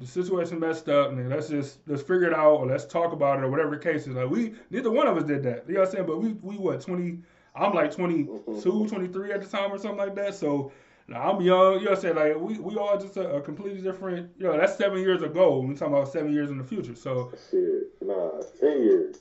[0.00, 3.38] the situation messed up, and let's just let's figure it out or let's talk about
[3.38, 4.14] it or whatever the case is.
[4.14, 5.64] Like we neither one of us did that.
[5.66, 6.06] You know what I'm saying?
[6.06, 7.18] But we we what 20
[7.56, 10.34] I'm like 22, 23 at the time or something like that.
[10.34, 10.70] So
[11.08, 12.14] now I'm young, you know what I'm saying?
[12.14, 15.58] Like we, we all just a, a completely different you know, that's seven years ago.
[15.60, 16.94] We're talking about seven years in the future.
[16.94, 19.16] So Shit, nah, ten years.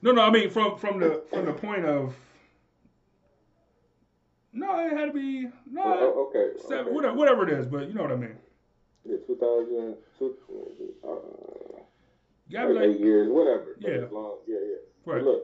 [0.00, 2.16] no, no, I mean from from the from the point of
[4.56, 6.92] no, it had to be no, Oh, okay, seven, okay.
[6.94, 8.36] whatever, whatever it is, but you know what I mean.
[9.04, 10.34] Yeah, 2000, two,
[11.04, 11.14] uh,
[12.50, 13.76] like like, eight years, whatever.
[13.78, 14.06] Yeah.
[14.06, 14.76] as long, yeah, yeah.
[15.04, 15.24] But Right.
[15.24, 15.42] look,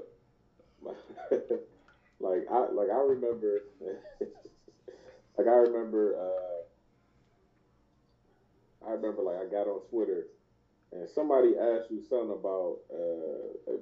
[2.20, 3.62] like I like I remember,
[5.38, 6.62] like I remember, uh,
[8.88, 10.26] I remember like I got on Twitter
[10.92, 13.72] and somebody asked you something about uh,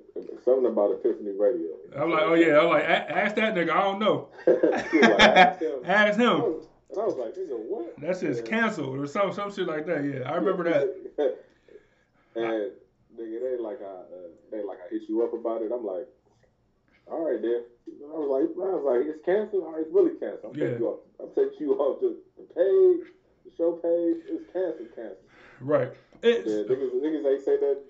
[0.44, 1.70] something about Epiphany Radio.
[1.96, 4.28] I'm like, oh yeah, I'm like, ask that nigga, I don't know.
[4.46, 5.80] Like, ask him.
[5.84, 6.40] Ask I him.
[6.40, 7.94] was- And I was like, nigga, what?
[8.00, 10.04] That's just canceled or some some shit like that.
[10.04, 10.86] Yeah, I remember that.
[12.36, 12.70] and
[13.18, 15.70] nigga, they like I uh, they like I hit you up about it.
[15.72, 16.06] I'm like,
[17.10, 17.64] all right, then.
[17.90, 19.64] I was like, I was like, it's canceled.
[19.64, 20.54] All right, it's really canceled.
[20.54, 20.66] I'm Yeah.
[20.74, 21.00] taking you off.
[21.18, 23.06] I'm taking you off the, the page,
[23.44, 24.22] the show page.
[24.30, 25.29] It's canceled, canceled.
[25.60, 25.92] Right.
[26.22, 27.80] Yeah, niggas, niggas ain't say that.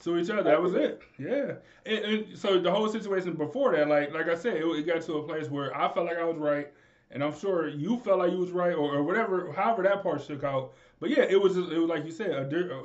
[0.00, 0.42] to each other.
[0.42, 1.02] That was it.
[1.18, 1.54] Yeah.
[1.86, 5.02] And, and so the whole situation before that, like like I said, it, it got
[5.02, 6.68] to a place where I felt like I was right,
[7.10, 10.22] and I'm sure you felt like you was right, or, or whatever, however that part
[10.22, 10.74] shook out.
[11.00, 12.82] But yeah, it was it was like you said, a, uh,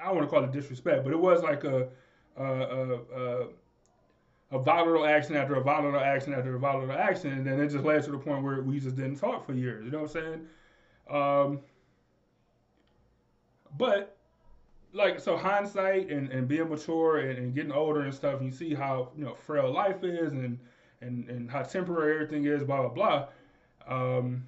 [0.00, 1.88] I don't want to call it disrespect, but it was like a
[2.36, 3.46] a, a, a
[4.52, 7.84] a volatile action after a volatile action after a volatile action, and then it just
[7.84, 9.84] led to the point where we just didn't talk for years.
[9.84, 10.46] You know what I'm saying?
[11.10, 11.60] Um,
[13.78, 14.16] but
[14.92, 18.52] like so hindsight and, and being mature and, and getting older and stuff, and you
[18.52, 20.58] see how you know frail life is and
[21.00, 23.28] and, and how temporary everything is, blah blah blah.
[23.86, 24.44] Um,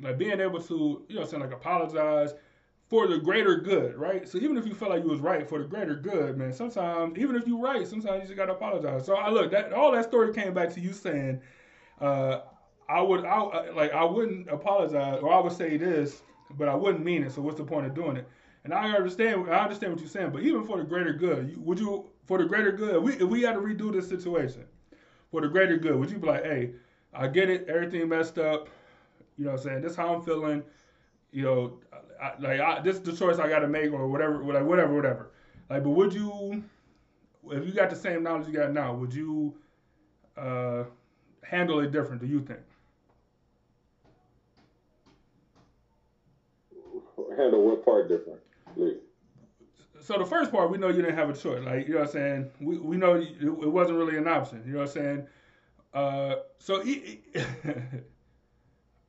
[0.00, 2.34] like being able to you know saying like apologize
[2.88, 4.28] for the greater good, right?
[4.28, 7.16] So even if you felt like you was right for the greater good, man, sometimes
[7.18, 9.06] even if you're right, sometimes you just gotta apologize.
[9.06, 11.40] So I look that all that story came back to you saying,
[12.00, 12.40] uh,
[12.88, 16.22] I would I like I wouldn't apologize or I would say this,
[16.58, 17.32] but I wouldn't mean it.
[17.32, 18.28] So what's the point of doing it?
[18.64, 21.78] And I understand I understand what you're saying, but even for the greater good, would
[21.80, 24.64] you for the greater good, we if we had to redo this situation
[25.30, 26.72] for the greater good, would you be like, hey,
[27.14, 28.68] I get it, everything messed up,
[29.38, 29.82] you know what I'm saying?
[29.82, 30.62] This is how I'm feeling.
[31.32, 31.78] you know,
[32.22, 34.94] I, like I, this is the choice I got to make or whatever, like whatever,
[34.94, 35.30] whatever.
[35.68, 36.64] Like, but would you,
[37.50, 39.54] if you got the same knowledge you got now, would you
[40.36, 40.84] uh,
[41.42, 42.20] handle it different?
[42.20, 42.60] Do you think?
[47.36, 48.40] Handle what part differently?
[50.00, 51.62] So the first part, we know you didn't have a choice.
[51.64, 52.50] Like you know what I'm saying.
[52.60, 54.62] We we know it, wasn't really an option.
[54.66, 55.26] You know what I'm saying.
[55.92, 57.46] Uh, so it, it,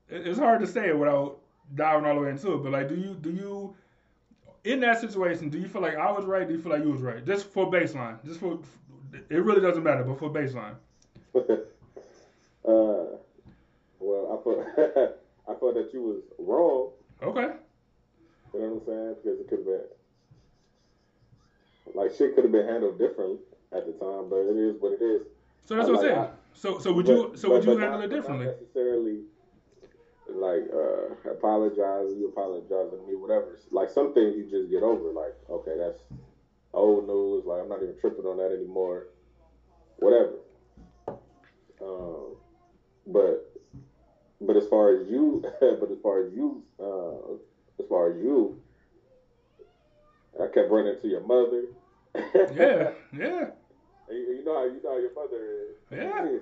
[0.10, 1.40] it's hard to say it without
[1.76, 2.58] diving all the way into it.
[2.64, 3.76] But like, do you do you
[4.64, 5.50] in that situation?
[5.50, 6.48] Do you feel like I was right?
[6.48, 7.26] Do you feel like you was right?
[7.26, 8.24] Just for baseline.
[8.26, 8.60] Just for
[9.30, 10.76] it really doesn't matter, but for baseline.
[11.36, 13.18] uh,
[14.00, 14.68] well, I thought
[15.48, 16.90] I thought that you was wrong.
[17.24, 17.56] Okay.
[18.54, 19.16] You know what I'm saying?
[19.24, 19.82] Because it could have been
[21.94, 23.38] like shit could have been handled differently
[23.74, 25.24] at the time, but it is what it is.
[25.66, 26.20] So that's I what I'm like- saying.
[26.20, 28.46] I- So so would but- you so but- would you handle not- it differently?
[28.48, 29.20] Not necessarily
[30.30, 33.58] like uh apologize, you apologize to me, whatever.
[33.72, 35.12] Like some things you just get over.
[35.12, 36.02] Like okay, that's
[36.74, 37.46] old news.
[37.46, 39.08] Like I'm not even tripping on that anymore.
[39.98, 40.36] Whatever.
[41.82, 42.36] Um,
[43.08, 43.48] but
[44.42, 47.36] but as far as you, but as far as you, uh,
[47.92, 48.58] far as you,
[50.42, 51.66] I kept running to your mother.
[52.16, 53.52] Yeah, yeah.
[54.10, 55.76] You, you know how you know how your mother is.
[55.92, 56.24] Yeah.
[56.26, 56.40] Hey,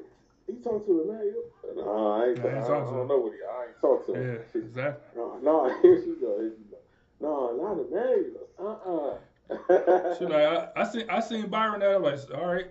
[0.47, 1.33] you talk to him, man.
[1.75, 2.39] No, I ain't.
[2.39, 3.39] I I, I, talk to don't know what he.
[3.43, 4.33] I ain't talk to him.
[4.33, 5.19] Yeah, She- exactly.
[5.19, 6.39] no, no, here she go.
[6.39, 6.77] Here she go.
[7.21, 8.35] No, not the man.
[8.59, 11.95] Uh uh She like I, I seen I seen Byron there.
[11.95, 12.67] I'm like, all right,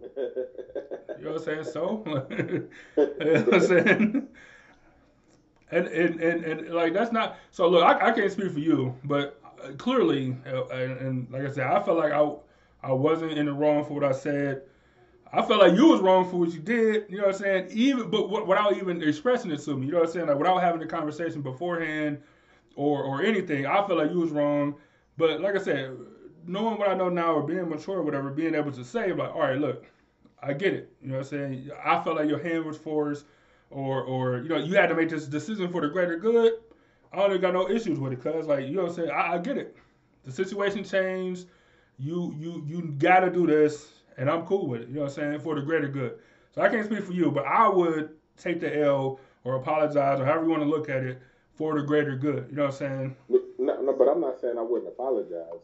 [0.16, 1.64] you know what I'm saying?
[1.64, 4.28] So, you know what I'm saying?
[5.72, 7.66] And, and, and, and like that's not so.
[7.68, 9.40] Look, I, I can't speak for you, but
[9.78, 12.30] clearly, uh, and, and like I said, I felt like I
[12.82, 14.62] I wasn't in the wrong for what I said.
[15.32, 17.06] I felt like you was wrong for what you did.
[17.08, 17.68] You know what I'm saying?
[17.70, 19.86] Even but without even expressing it to me.
[19.86, 20.26] You know what I'm saying?
[20.26, 22.20] Like without having the conversation beforehand
[22.76, 23.66] or or anything.
[23.66, 24.74] I felt like you was wrong.
[25.16, 25.96] But like I said,
[26.46, 29.34] knowing what I know now or being mature or whatever, being able to say like,
[29.34, 29.86] all right, look,
[30.42, 30.92] I get it.
[31.00, 31.70] You know what I'm saying?
[31.82, 33.24] I felt like your hand was forced
[33.72, 36.52] or or you know, you had to make this decision for the greater good.
[37.12, 39.10] I don't even got no issues with it, cause like you know what I'm saying,
[39.10, 39.76] I, I get it.
[40.24, 41.46] The situation changed.
[41.98, 44.88] You you you gotta do this, and I'm cool with it.
[44.88, 46.18] You know what I'm saying for the greater good.
[46.54, 50.24] So I can't speak for you, but I would take the L or apologize or
[50.24, 51.20] however you want to look at it
[51.54, 52.46] for the greater good.
[52.50, 53.16] You know what I'm saying?
[53.58, 55.60] no, no, but I'm not saying I wouldn't apologize.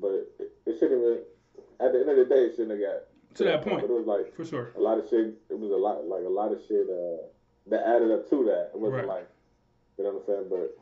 [0.00, 1.86] But it, it shouldn't have.
[1.86, 3.92] At the end of the day, it shouldn't have got To that point, But it
[3.92, 4.72] was like for sure.
[4.76, 5.34] a lot of shit.
[5.50, 7.26] It was a lot, like a lot of shit uh,
[7.66, 8.70] that added up to that.
[8.74, 9.06] It wasn't Right.
[9.06, 9.28] like,
[9.98, 10.46] you know what I'm saying?
[10.48, 10.74] But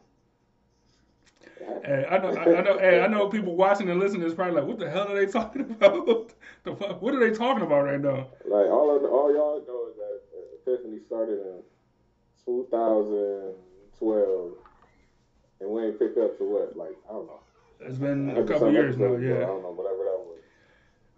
[1.85, 4.67] Hey, I know, I, know, hey, I know people watching and listening is probably like,
[4.67, 6.33] what the hell are they talking about?
[6.65, 8.27] the fuck, what are they talking about right now?
[8.45, 10.21] like all of, all y'all know is that
[10.67, 11.63] Epiphany started in
[12.45, 14.53] 2012,
[15.61, 17.41] and we ain't picked up to what, like I don't know.
[17.81, 20.39] It's been a couple years now, Yeah, I don't know, whatever that was.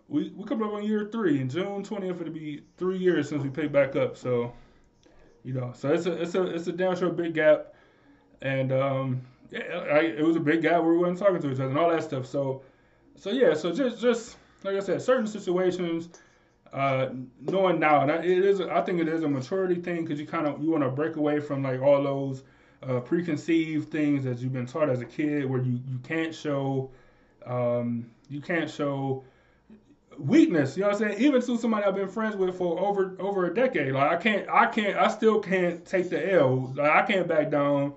[0.08, 1.40] We we come up on year three.
[1.40, 4.16] In June twentieth, it'll be three years since we picked back up.
[4.16, 4.52] So,
[5.44, 7.74] you know, so it's a it's a it's a damn sure big gap,
[8.42, 11.54] and um, yeah, I, it was a big gap where we weren't talking to each
[11.60, 12.26] other and all that stuff.
[12.26, 12.62] So,
[13.16, 16.08] so yeah, so just just like I said, certain situations,
[16.72, 17.08] uh,
[17.40, 20.26] knowing now, and I- it is I think it is a maturity thing because you
[20.26, 22.44] kind of you want to break away from like all those
[22.82, 26.90] uh, preconceived things that you've been taught as a kid, where you you can't show,
[27.46, 29.24] um, you can't show
[30.22, 30.76] weakness.
[30.76, 31.22] You know what I'm saying?
[31.22, 33.92] Even to somebody I've been friends with for over over a decade.
[33.92, 36.72] Like I can't I can't I still can't take the L.
[36.74, 37.94] Like I can't back down,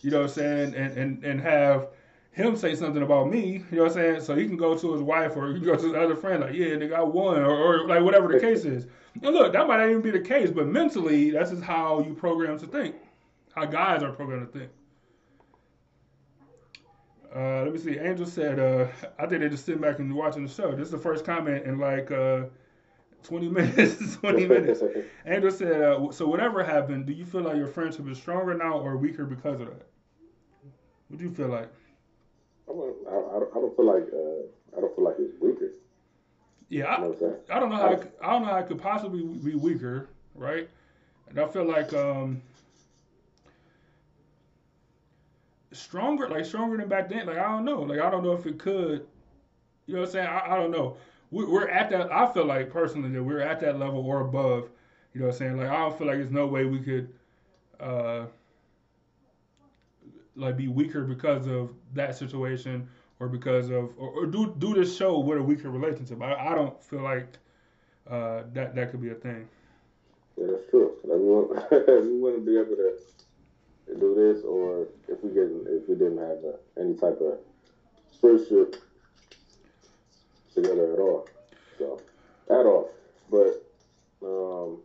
[0.00, 1.88] you know what I'm saying, and, and, and have
[2.32, 4.20] him say something about me, you know what I'm saying?
[4.20, 6.40] So he can go to his wife or he can go to his other friend,
[6.40, 8.86] like, yeah, nigga, I won, or, or like whatever the case is.
[9.22, 12.14] And look, that might not even be the case, but mentally, that's just how you
[12.14, 12.94] program to think.
[13.54, 14.70] How guys are programmed to think.
[17.34, 17.98] Uh, let me see.
[17.98, 18.86] Angel said, uh,
[19.18, 20.72] I think they're just sitting back and watching the show.
[20.72, 22.44] This is the first comment in like uh,
[23.22, 24.16] 20 minutes.
[24.16, 24.82] 20 minutes.
[25.26, 28.78] Angel said, uh, so whatever happened, do you feel like your friendship is stronger now
[28.78, 29.86] or weaker because of that?
[31.08, 31.70] What do you feel like?
[32.68, 35.72] I, don't- I, I don't- feel like uh, I don't feel like it's weaker.
[36.70, 37.36] Yeah, You know?
[37.50, 37.92] I, I don't know how I,
[38.26, 40.68] I don't know how it could possibly be weaker, right?
[41.28, 42.42] And I feel like um
[45.78, 47.26] stronger, like stronger than back then.
[47.26, 49.06] Like I don't know, like I don't know if it could.
[49.86, 50.26] You know what I'm saying?
[50.28, 50.96] I, I don't know.
[51.30, 52.12] We, we're at that.
[52.12, 54.68] I feel like personally that we're at that level or above.
[55.14, 55.56] You know what I'm saying?
[55.58, 57.12] Like I don't feel like there's no way we could.
[57.80, 58.26] uh
[60.36, 62.88] like be weaker because of that situation
[63.20, 66.22] or because of or, or do do this show with a weaker relationship.
[66.22, 67.38] I, I don't feel like
[68.08, 69.48] uh, that that could be a thing.
[70.36, 70.92] Yeah, that's true.
[71.04, 72.94] Like, we, we wouldn't be able to
[73.94, 77.38] do this, or if we get if we didn't have uh, any type of
[78.20, 78.76] friendship
[80.54, 81.28] together at all.
[81.78, 82.00] So
[82.50, 82.90] at all,
[83.30, 83.64] but
[84.22, 84.78] um,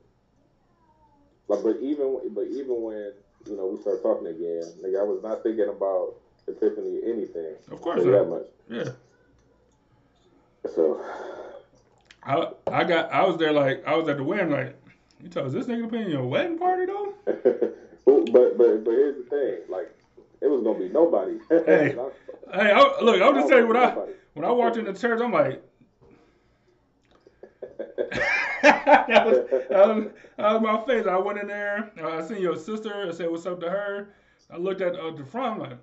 [1.47, 3.13] like but even but even when
[3.47, 7.55] you know we start talking again, like I was not thinking about Tiffany anything.
[7.71, 8.29] Of course that not.
[8.29, 8.43] much.
[8.69, 8.91] Yeah.
[10.73, 11.03] So
[12.23, 14.75] I I got I was there like I was at the wedding like
[15.21, 17.13] you told us this nigga to be in your wedding party though.
[18.05, 19.93] but but but here's the thing, like
[20.41, 21.39] it was gonna be nobody.
[21.49, 21.95] Hey.
[22.53, 23.95] Hey, I, look, I'll just tell you what I
[24.33, 25.63] when I walked in the church, I'm like.
[28.61, 31.07] that, was, that, was, that was my face.
[31.07, 31.91] I went in there.
[31.99, 33.07] Uh, I seen your sister.
[33.07, 34.09] I said what's up to her.
[34.51, 35.61] I looked at uh, the front.
[35.61, 35.77] I'm like,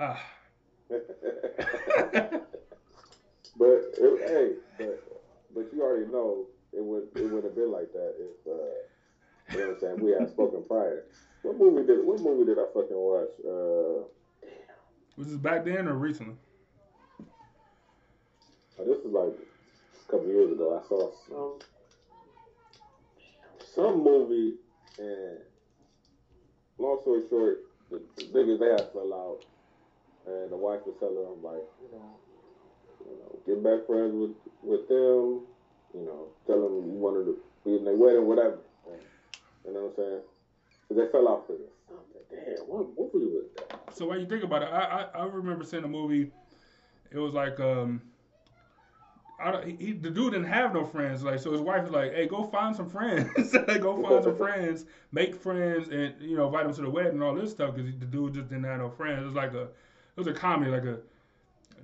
[0.00, 0.22] ah.
[3.58, 5.02] But it, hey, but
[5.52, 9.58] but you already know it would it would have been like that if uh, you
[9.58, 11.04] know what I'm saying we had spoken prior.
[11.42, 13.28] What movie did what movie did I fucking watch?
[13.44, 14.04] Uh,
[15.16, 16.34] Was this back then or recently?
[18.78, 19.34] oh, this was like
[20.08, 20.80] a couple years ago.
[20.82, 21.58] I saw some
[23.74, 24.54] some movie
[24.98, 25.38] and
[26.78, 27.58] long story short,
[27.90, 28.00] the,
[28.32, 29.44] the they had fell out,
[30.26, 32.10] and the wife was telling them like, you know,
[33.04, 35.42] you know, get back friends with with them.
[35.94, 38.58] You know, tell them you wanted to be in their wedding, whatever.
[39.64, 40.20] You know what I'm saying?
[40.88, 41.68] Cause they fell off for this.
[42.30, 43.94] Damn, what movie was that?
[43.94, 46.30] So when you think about it, I I, I remember seeing a movie.
[47.10, 48.02] It was like um.
[49.40, 51.52] I don't, he, the dude didn't have no friends, like so.
[51.52, 53.54] His wife was like, "Hey, go find some friends.
[53.68, 57.12] like, go find some friends, make friends, and you know, invite them to the wedding
[57.12, 59.22] and all this stuff." Because the dude just didn't have no friends.
[59.22, 60.98] It was like a, it was a comedy, like a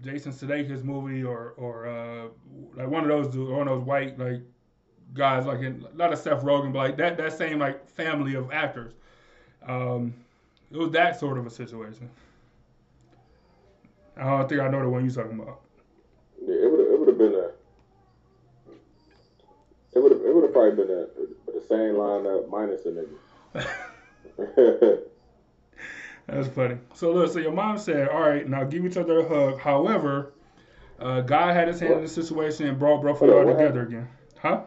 [0.02, 2.28] Jason Sudeikis movie, or or uh,
[2.74, 4.42] like one of those dudes, one of those white like
[5.14, 8.52] guys, like in not a Seth Rogen, but like that that same like family of
[8.52, 8.92] actors.
[9.66, 10.14] Um,
[10.70, 12.10] it was that sort of a situation.
[14.16, 15.60] I don't think I know the one you're talking about.
[16.42, 17.50] Yeah, it would it would have been a.
[19.96, 21.06] It would have it would have probably been a,
[21.52, 23.18] the same lineup minus a nigga.
[26.26, 26.78] That's funny.
[26.94, 30.32] So look, so your mom said, "All right, now give each other a hug." However,
[30.98, 34.08] uh, God had his hand in the situation and brought both of y'all together again.
[34.38, 34.62] Huh?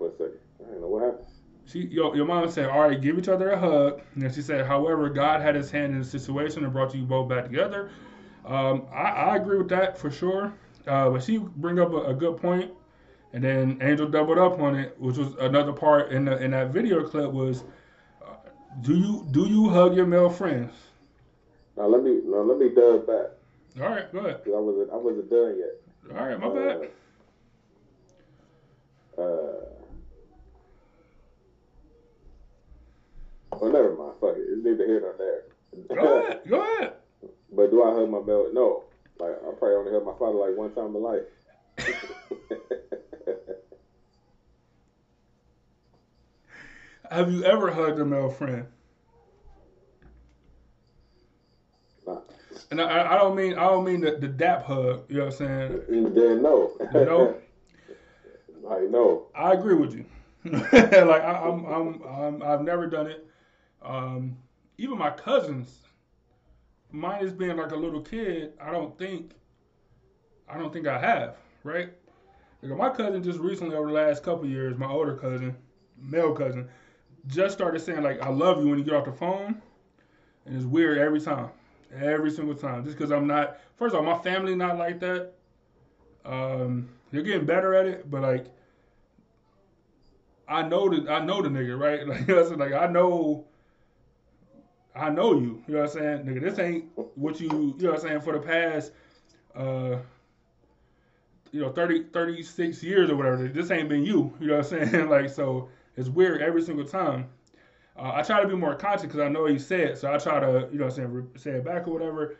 [0.00, 0.40] Went for a second.
[0.60, 1.26] I don't know what happened.
[1.66, 4.66] She, your, your mom said, "All right, give each other a hug." And she said,
[4.66, 7.90] "However, God had His hand in the situation and brought you both back together."
[8.44, 10.52] Um, I, I agree with that for sure.
[10.86, 12.70] Uh, but she bring up a, a good point,
[13.32, 16.68] and then Angel doubled up on it, which was another part in the in that
[16.68, 17.64] video clip was,
[18.22, 18.34] uh,
[18.82, 20.72] do you do you hug your male friends?
[21.76, 23.30] Now let me now let me dub back.
[23.82, 24.42] All right, go ahead.
[24.46, 26.16] I wasn't I wasn't done yet.
[26.18, 26.90] All right, my bad.
[29.16, 29.73] Uh,
[33.60, 34.14] well, never mind.
[34.20, 34.46] Fuck it.
[34.48, 35.42] It's neither here nor there.
[35.96, 36.92] Go ahead, go ahead.
[37.56, 38.48] But do I hug my male?
[38.52, 38.82] No.
[39.20, 41.22] Like I probably only hug my father like one time in life.
[47.10, 48.66] Have you ever hugged a male friend?
[52.06, 52.18] Nah.
[52.72, 55.04] And I, I don't mean I don't mean the, the dap hug.
[55.08, 56.14] You know what I'm saying?
[56.14, 56.72] Then no.
[56.92, 57.36] No.
[58.62, 59.26] like no.
[59.34, 60.06] I agree with you.
[60.44, 63.26] like I, I'm, I'm, I'm, I've never done it.
[63.84, 64.36] Um,
[64.78, 65.78] even my cousins,
[66.90, 68.52] mine has been like a little kid.
[68.60, 69.32] I don't think,
[70.48, 71.36] I don't think I have.
[71.62, 71.90] Right?
[72.62, 75.56] Like my cousin just recently over the last couple years, my older cousin,
[76.00, 76.68] male cousin,
[77.26, 79.60] just started saying like I love you when you get off the phone,
[80.46, 81.50] and it's weird every time,
[81.94, 82.84] every single time.
[82.84, 83.58] Just because I'm not.
[83.76, 85.32] First of all, my family not like that.
[86.24, 88.46] Um, they're getting better at it, but like
[90.48, 92.06] I know the I know the nigga, right?
[92.58, 92.58] Like?
[92.58, 93.46] Like I know
[94.94, 95.62] I know you.
[95.66, 96.18] You know what I'm saying?
[96.24, 96.84] Nigga, this ain't
[97.16, 98.92] what you you know what I'm saying, for the past
[99.54, 99.96] uh
[101.52, 103.46] you know, 30, 36 years or whatever.
[103.46, 104.32] This ain't been you.
[104.40, 105.08] You know what I'm saying?
[105.08, 107.28] like so it's weird every single time.
[107.96, 110.40] Uh, I try to be more conscious because I know he said, so I try
[110.40, 112.38] to, you know, what I'm saying, say it back or whatever.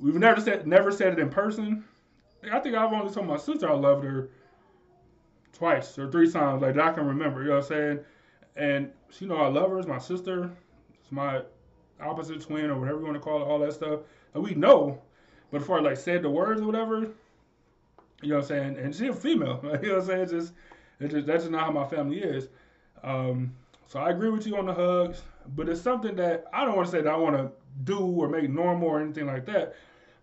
[0.00, 1.84] We've never said, never said it in person.
[2.52, 4.30] I think I've only told my sister I loved her
[5.52, 7.42] twice or three times, like that I can remember.
[7.42, 8.00] You know what I'm saying?
[8.56, 9.78] And she know I love her.
[9.78, 10.50] It's my sister.
[11.00, 11.42] It's my
[12.00, 13.44] opposite twin or whatever you want to call it.
[13.44, 14.00] All that stuff.
[14.34, 15.00] And we know,
[15.50, 17.08] but before I like said the words or whatever,
[18.22, 18.78] you know what I'm saying?
[18.78, 19.60] And she's a female.
[19.82, 20.20] You know what I'm saying?
[20.22, 20.52] It's just,
[21.00, 22.48] it's just that's just not how my family is.
[23.02, 23.54] Um,
[23.86, 25.22] so I agree with you on the hugs,
[25.54, 27.50] but it's something that I don't want to say that I want to
[27.84, 29.74] do or make normal or anything like that.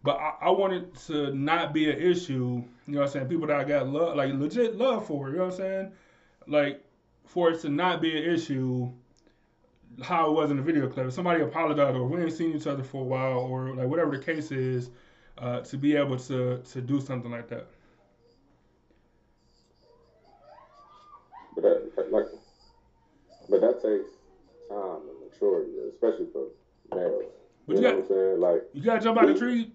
[0.04, 2.64] But I, I want it to not be an issue.
[2.86, 3.28] You know what I'm saying?
[3.28, 5.30] People that I got love, like legit love for.
[5.30, 5.92] You know what I'm saying?
[6.48, 6.84] Like
[7.26, 8.92] for it to not be an issue
[10.04, 11.08] how it was in the video clip.
[11.08, 14.18] If somebody apologized, or we ain't seen each other for a while, or like whatever
[14.18, 14.90] the case is,
[15.38, 17.68] uh, to be able to to do something like that.
[21.56, 22.26] But that, like,
[23.50, 24.10] but that takes
[24.70, 26.48] time and maturity, especially for
[26.94, 27.24] males.
[27.68, 28.40] But you you know got- what I'm saying?
[28.42, 29.72] Like, You gotta jump out the tree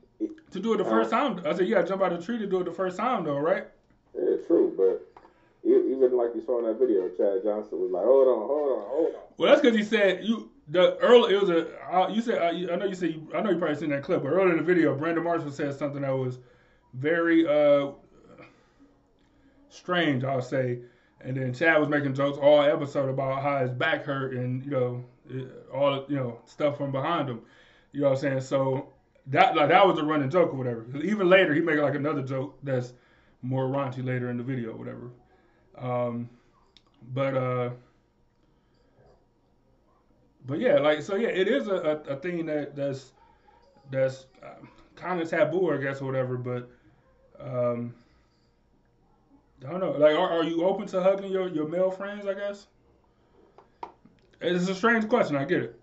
[0.50, 1.40] to do it the Uh, first time.
[1.46, 3.38] I said you gotta jump out the tree to do it the first time, though,
[3.38, 3.66] right?
[4.14, 5.06] yeah, true, but
[5.64, 8.88] even like you saw in that video, Chad Johnson was like, "Hold on, hold on,
[8.88, 11.34] hold on." Well, that's because he said you the early.
[11.34, 13.90] It was a you said I know you said you, I know you probably seen
[13.90, 16.38] that clip, but earlier in the video, Brandon Marshall said something that was
[16.94, 17.92] very uh
[19.68, 20.80] strange, I'll say.
[21.22, 24.70] And then Chad was making jokes all episode about how his back hurt and you
[24.70, 25.04] know
[25.72, 27.42] all you know stuff from behind him.
[27.92, 28.40] You know what I'm saying?
[28.40, 28.88] So
[29.26, 30.86] that like that was a running joke or whatever.
[31.02, 32.94] Even later, he made like another joke that's
[33.42, 35.10] more raunchy later in the video, or whatever.
[35.80, 36.28] Um,
[37.12, 37.70] but uh.
[40.46, 41.74] But yeah, like so, yeah, it is a,
[42.08, 43.12] a, a thing that that's
[43.90, 44.54] that's uh,
[44.96, 46.36] kind of taboo, I guess, or whatever.
[46.38, 46.70] But
[47.38, 47.94] um,
[49.66, 49.92] I don't know.
[49.92, 52.26] Like, are, are you open to hugging your, your male friends?
[52.26, 52.66] I guess
[54.40, 55.36] it's a strange question.
[55.36, 55.80] I get it.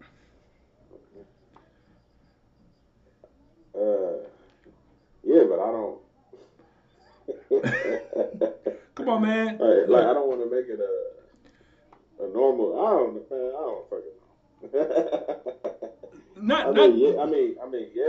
[3.75, 4.25] Uh,
[5.23, 5.99] yeah, but I don't.
[8.97, 9.59] Come on, man.
[9.59, 12.83] Like, like I don't want to make it a a normal.
[12.83, 13.51] I don't, man.
[13.53, 14.17] I don't fucking
[14.73, 16.41] know.
[16.41, 17.21] Not I not mean, yeah.
[17.21, 18.03] I mean, I mean, yeah.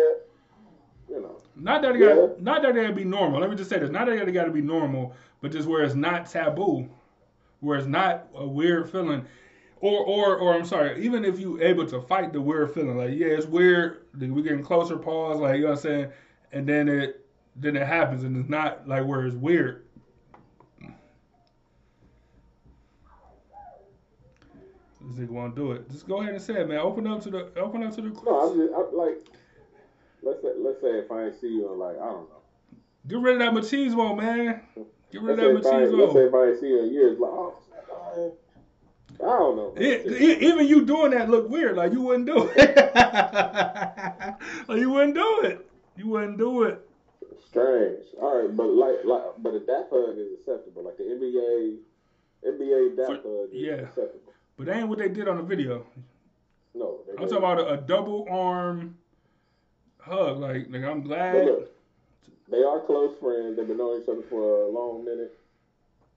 [1.10, 1.40] You know.
[1.56, 3.40] not that it got not that it gotta be normal.
[3.40, 5.82] Let me just say this: not that it got to be normal, but just where
[5.82, 6.88] it's not taboo,
[7.60, 9.26] where it's not a weird feeling.
[9.80, 11.04] Or, or, or I'm sorry.
[11.04, 14.06] Even if you able to fight the weird feeling, like yeah, it's weird.
[14.18, 16.12] We getting closer, pause, like you know what I'm saying,
[16.52, 17.24] and then it,
[17.56, 19.84] then it happens, and it's not like where it's weird.
[25.08, 25.90] This nigga want to do it.
[25.90, 26.78] Just go ahead and say it, man.
[26.78, 28.10] Open up to the, open up to the.
[28.10, 29.18] No, I'm just I'm like.
[30.22, 32.42] Let's say, let's say if I ain't see you like I don't know.
[33.06, 34.62] Get rid of that machismo, man.
[35.10, 36.28] Get rid Let's of that if I, let's say machismo.
[36.28, 37.54] if I ain't see you in years, like oh,
[38.16, 38.32] man,
[39.20, 39.74] I don't know.
[39.76, 41.76] It, it- even you doing that look weird.
[41.76, 42.76] Like you wouldn't do it.
[44.68, 45.70] like you wouldn't do it.
[45.96, 46.84] You wouldn't do it.
[47.48, 48.04] Strange.
[48.20, 50.84] All right, but like, like, but a dap hug is acceptable.
[50.84, 51.78] Like the NBA,
[52.46, 53.72] NBA dap hug is yeah.
[53.74, 54.32] acceptable.
[54.58, 55.86] But that ain't what they did on the video.
[56.74, 58.98] No, they I'm talking about a, a double arm
[60.00, 60.38] hug.
[60.38, 61.46] Like, like I'm glad.
[61.46, 61.70] look,
[62.50, 63.56] they are close friends.
[63.56, 65.38] They've been knowing each other for a long minute.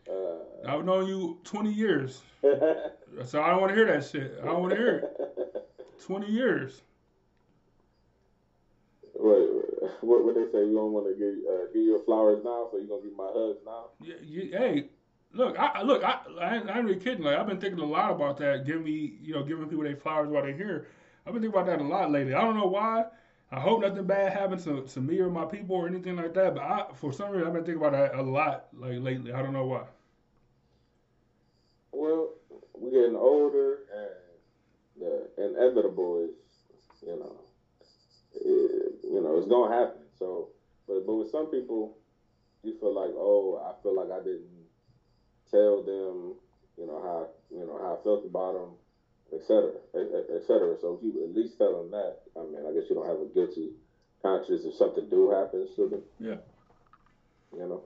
[0.10, 4.40] Uh, I've known you 20 years, so I don't want to hear that shit.
[4.42, 5.68] I don't want to hear it.
[6.06, 6.82] 20 years.
[9.14, 9.38] what,
[10.02, 10.66] what what they say?
[10.66, 13.30] You don't want to give uh, give your flowers now, so you're gonna give my
[13.32, 13.86] hugs now?
[14.02, 14.90] Yeah, you, hey,
[15.34, 17.24] look, I look, I, I ain't, I ain't really kidding.
[17.24, 18.66] Like I've been thinking a lot about that.
[18.66, 20.88] Giving me, you know, giving people their flowers while they're here.
[21.26, 22.34] I've been thinking about that a lot lately.
[22.34, 23.06] I don't know why.
[23.52, 26.56] I hope nothing bad happens to, to me or my people or anything like that.
[26.56, 29.34] But I, for some reason, I've been thinking about that a lot, like lately.
[29.34, 29.84] I don't know why.
[31.91, 32.30] Well,
[32.74, 37.41] we're getting older, and the inevitable is, you know,
[38.36, 40.02] it, you know, it's gonna happen.
[40.18, 40.49] So,
[40.88, 41.98] but but with some people,
[42.64, 44.48] you feel like, oh, I feel like I didn't
[45.52, 46.36] tell them,
[46.78, 48.69] you know how you know how I felt about them,
[49.34, 50.76] et cetera, et, et- et cetera.
[50.80, 53.19] So if you at least tell them that, I mean, I guess you don't have
[53.22, 53.72] a guilty
[54.22, 56.02] conscience if something do happen to them.
[56.19, 56.36] Yeah.
[57.53, 57.82] You know.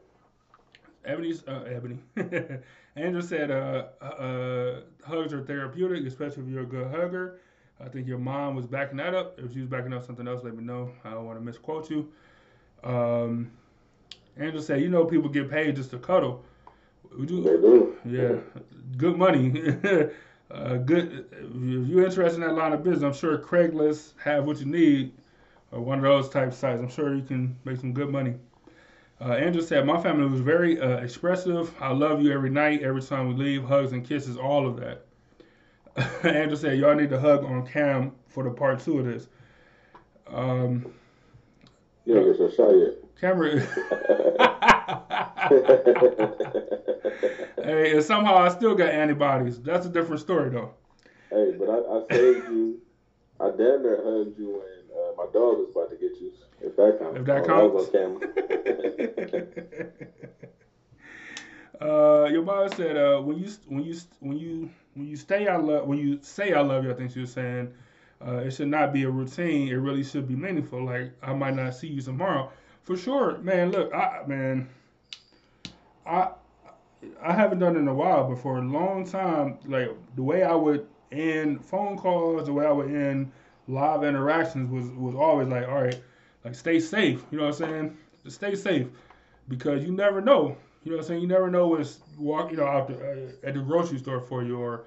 [1.05, 1.99] Ebony's uh, Ebony.
[2.95, 7.39] Andrew said, uh, uh, "Hugs are therapeutic, especially if you're a good hugger."
[7.79, 9.37] I think your mom was backing that up.
[9.37, 10.91] If she was backing up something else, let me know.
[11.03, 12.09] I don't want to misquote you.
[12.83, 13.51] Um,
[14.37, 16.43] Andrew said, "You know, people get paid just to cuddle.
[17.17, 17.43] Would you?
[17.43, 17.95] They do.
[18.05, 18.61] Yeah,
[18.97, 19.51] good money.
[20.51, 21.25] uh, good.
[21.31, 25.13] If you're interested in that line of business, I'm sure Craigslist have what you need,
[25.71, 26.79] or one of those type sites.
[26.81, 28.35] I'm sure you can make some good money."
[29.21, 31.71] Uh, Andrew said, "My family was very uh, expressive.
[31.79, 35.05] I love you every night, every time we leave, hugs and kisses, all of that."
[36.23, 39.27] Andrew said, "Y'all need to hug on cam for the part two of this."
[40.27, 40.85] Um,
[42.05, 42.95] You don't get your shot yet.
[43.19, 44.71] camera.
[47.63, 49.61] hey, and somehow I still got antibodies.
[49.61, 50.71] That's a different story, though.
[51.29, 52.79] Hey, but I, I saved you.
[53.39, 56.31] I damn near hugged you when uh, my dog was about to get you.
[56.61, 57.19] If that counts.
[57.19, 57.89] If that Oh, counts.
[57.91, 58.19] camera.
[61.81, 65.57] uh, your mom said, uh, when you when you when you when you stay I
[65.57, 67.73] love when you say I love you, I think she was saying,
[68.25, 69.67] uh, it should not be a routine.
[69.67, 70.83] It really should be meaningful.
[70.85, 72.51] Like I might not see you tomorrow,
[72.85, 73.71] for sure, man.
[73.71, 74.69] Look, I man,
[76.05, 76.29] I
[77.21, 80.43] I haven't done it in a while, but for a long time, like the way
[80.43, 83.31] I would end phone calls, the way I would end
[83.67, 85.99] live interactions was was always like, all right,
[86.43, 87.23] like stay safe.
[87.31, 87.97] You know what I'm saying?
[88.23, 88.87] Just stay safe
[89.47, 90.55] because you never know.
[90.83, 91.21] You know what I'm saying?
[91.21, 94.21] You never know when it's walk, you know, out the, uh, at the grocery store
[94.21, 94.85] for you, or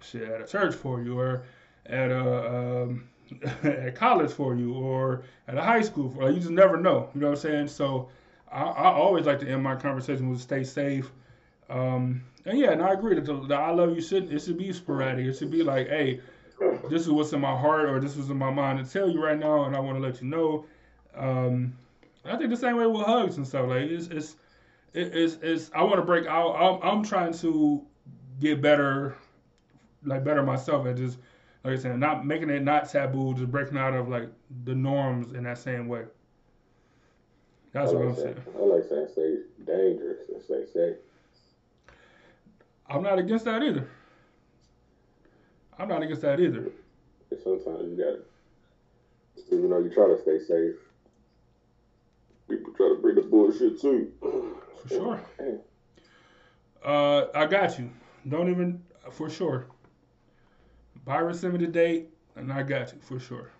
[0.00, 1.44] shit at a church for you, or
[1.86, 3.08] at a um,
[3.62, 6.30] at college for you, or at a high school for.
[6.30, 7.10] you just never know.
[7.14, 7.68] You know what I'm saying?
[7.68, 8.08] So
[8.50, 11.10] I, I always like to end my conversation with stay safe.
[11.68, 14.58] Um, and yeah, and I agree that the, the I love you should it should
[14.58, 15.26] be sporadic.
[15.26, 16.20] It should be like, hey,
[16.88, 19.22] this is what's in my heart or this is in my mind to tell you
[19.22, 20.64] right now, and I want to let you know.
[21.14, 21.76] Um,
[22.24, 23.68] I think the same way with hugs and stuff.
[23.68, 24.36] Like it's it's
[24.94, 26.52] it's, it's I want to break out.
[26.54, 27.82] I'm, I'm trying to
[28.40, 29.16] get better,
[30.04, 31.18] like better myself at just
[31.66, 34.28] like I said, not making it not taboo, just breaking out of like
[34.64, 36.04] the norms in that same way.
[37.72, 38.56] That's I what I'm saying, saying.
[38.56, 40.96] I like saying stay dangerous and stay safe.
[42.88, 43.88] I'm not against that either.
[45.76, 46.70] I'm not against that either.
[47.42, 48.20] Sometimes you gotta,
[49.50, 50.76] even though you try to stay safe,
[52.48, 54.12] people try to bring the bullshit to you.
[54.82, 55.20] For sure.
[56.84, 57.90] Uh, I got you.
[58.28, 58.80] Don't even
[59.10, 59.66] for sure.
[61.06, 63.50] Byron sent me the date, and I got you for sure.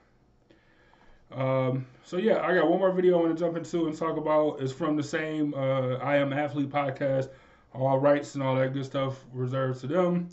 [1.32, 4.16] Um, so yeah, I got one more video I want to jump into and talk
[4.16, 4.60] about.
[4.60, 7.30] It's from the same uh, I Am Athlete podcast.
[7.72, 10.28] All rights and all that good stuff reserved to them.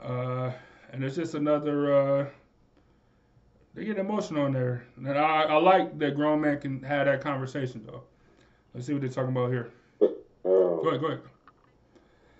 [0.00, 0.52] Uh,
[0.92, 1.92] and it's just another.
[1.94, 2.26] Uh,
[3.74, 7.22] they get emotional in there, and I, I like that grown man can have that
[7.22, 8.02] conversation though.
[8.74, 9.70] Let's see what they're talking about here.
[10.00, 10.10] Um,
[10.44, 11.20] Go ahead, go ahead.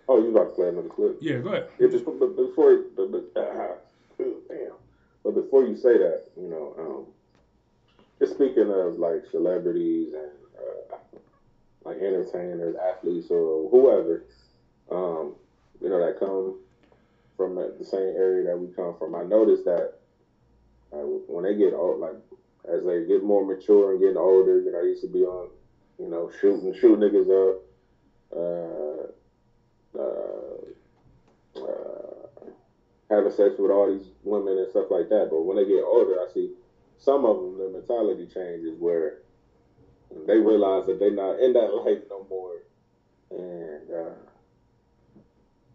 [0.08, 1.16] oh, you about to play another clip?
[1.20, 1.68] Yeah, go ahead.
[1.78, 3.74] Yeah, just before, but, but uh,
[4.18, 4.72] damn.
[5.24, 7.06] But before you say that, you know, um,
[8.18, 10.96] just speaking of like celebrities and uh,
[11.84, 14.22] like entertainers, athletes, or whoever,
[14.90, 15.34] um,
[15.80, 16.54] you know, that come
[17.36, 19.14] from the same area that we come from.
[19.14, 19.92] I noticed that
[20.92, 22.14] uh, when they get old, like
[22.72, 25.48] as they get more mature and getting older, you know, I used to be on,
[25.98, 27.58] you know, shooting shooting niggas up.
[28.34, 29.06] Uh,
[29.98, 30.56] uh,
[31.60, 32.01] uh,
[33.12, 35.28] having sex with all these women and stuff like that.
[35.30, 36.50] But when they get older, I see
[36.98, 39.18] some of them, their mentality changes where
[40.26, 42.62] they realize that they're not in that life no more.
[43.30, 44.14] And, uh,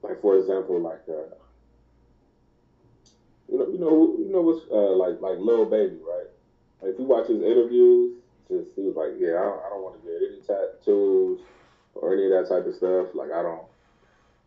[0.03, 1.35] like, for example, like, uh,
[3.49, 6.27] you know, you know, you know what's uh, like, like Lil Baby, right?
[6.81, 8.11] Like, if you watch his interviews,
[8.47, 11.39] just he was like, yeah, I don't, I don't want to get any tattoos
[11.95, 13.07] or any of that type of stuff.
[13.13, 13.65] Like, I don't.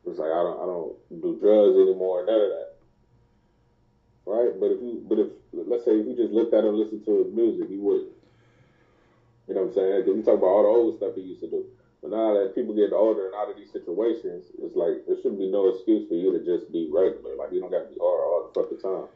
[0.06, 2.69] It's like I don't I don't do drugs anymore, none of that.
[4.31, 4.55] Right?
[4.55, 7.27] But if you but if let's say if you just looked at him listened to
[7.27, 8.15] his music, he wouldn't.
[9.48, 10.07] You know what I'm saying?
[10.07, 11.66] Because you talk about all the old stuff he used to do.
[12.01, 15.43] But now that people get older and out of these situations, it's like there shouldn't
[15.43, 17.35] be no excuse for you to just be regular.
[17.35, 19.11] Like you don't got to be hard all the fucking time.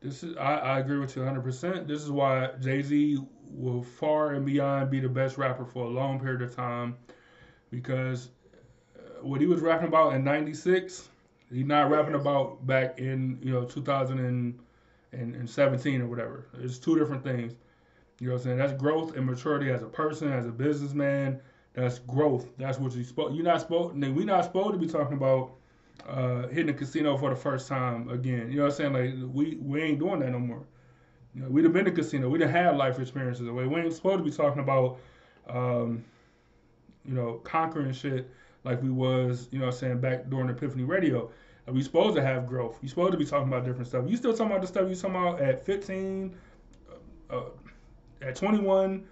[0.00, 1.40] This is I, I agree with you 100.
[1.40, 3.18] percent This is why Jay Z
[3.50, 6.94] will far and beyond be the best rapper for a long period of time,
[7.70, 8.28] because
[8.98, 11.08] uh, what he was rapping about in '96,
[11.52, 16.46] he's not rapping about back in you know 2017 or whatever.
[16.60, 17.54] It's two different things.
[18.20, 18.58] You know what I'm saying?
[18.58, 21.40] That's growth and maturity as a person, as a businessman.
[21.74, 22.48] That's growth.
[22.58, 23.36] That's what you supposed.
[23.36, 23.96] You're not supposed.
[23.96, 25.52] We're not supposed to be talking about
[26.08, 28.50] uh, hitting a casino for the first time again.
[28.50, 28.92] You know what I'm saying?
[28.92, 30.64] Like we we ain't doing that no more.
[31.34, 32.28] You know, we'd have been to casino.
[32.28, 33.66] We'd have had life experiences away.
[33.66, 34.98] We ain't supposed to be talking about,
[35.48, 36.04] um,
[37.04, 38.28] you know, conquering shit
[38.64, 39.48] like we was.
[39.50, 41.30] You know, I'm saying back during Epiphany Radio.
[41.66, 42.78] We supposed to have growth.
[42.80, 44.04] You supposed to be talking about different stuff.
[44.08, 46.34] You still talking about the stuff you talking about at 15,
[47.28, 47.40] uh,
[48.22, 49.04] at 21,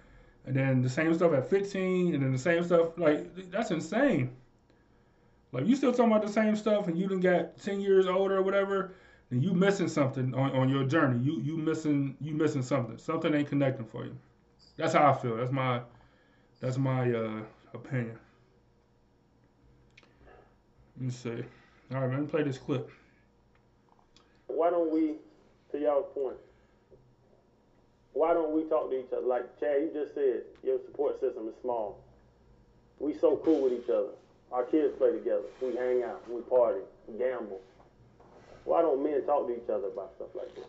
[0.45, 2.97] and then the same stuff at 15, and then the same stuff.
[2.97, 4.31] Like that's insane.
[5.51, 8.37] Like you still talking about the same stuff, and you didn't got 10 years older
[8.37, 8.93] or whatever.
[9.29, 11.19] Then you missing something on, on your journey.
[11.19, 12.97] You you missing you missing something.
[12.97, 14.17] Something ain't connecting for you.
[14.77, 15.35] That's how I feel.
[15.35, 15.81] That's my
[16.59, 17.41] that's my uh,
[17.73, 18.17] opinion.
[20.97, 21.43] Let me see.
[21.93, 22.27] All right, man.
[22.27, 22.89] Play this clip.
[24.47, 25.13] Why don't we,
[25.71, 26.37] to y'all's point,
[28.13, 29.25] why don't we talk to each other?
[29.25, 31.99] Like Chad, you just said, your support system is small.
[32.99, 34.09] We so cool with each other.
[34.51, 35.43] Our kids play together.
[35.61, 36.27] We hang out.
[36.29, 36.81] We party.
[37.07, 37.61] We gamble.
[38.63, 40.65] Why don't men talk to each other about stuff like this?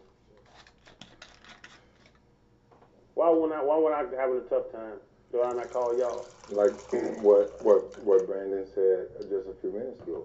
[3.15, 4.99] Why would I why when I having a tough time,
[5.33, 6.27] do I not call y'all?
[6.51, 6.73] like
[7.23, 10.25] what what what Brandon said just a few minutes ago.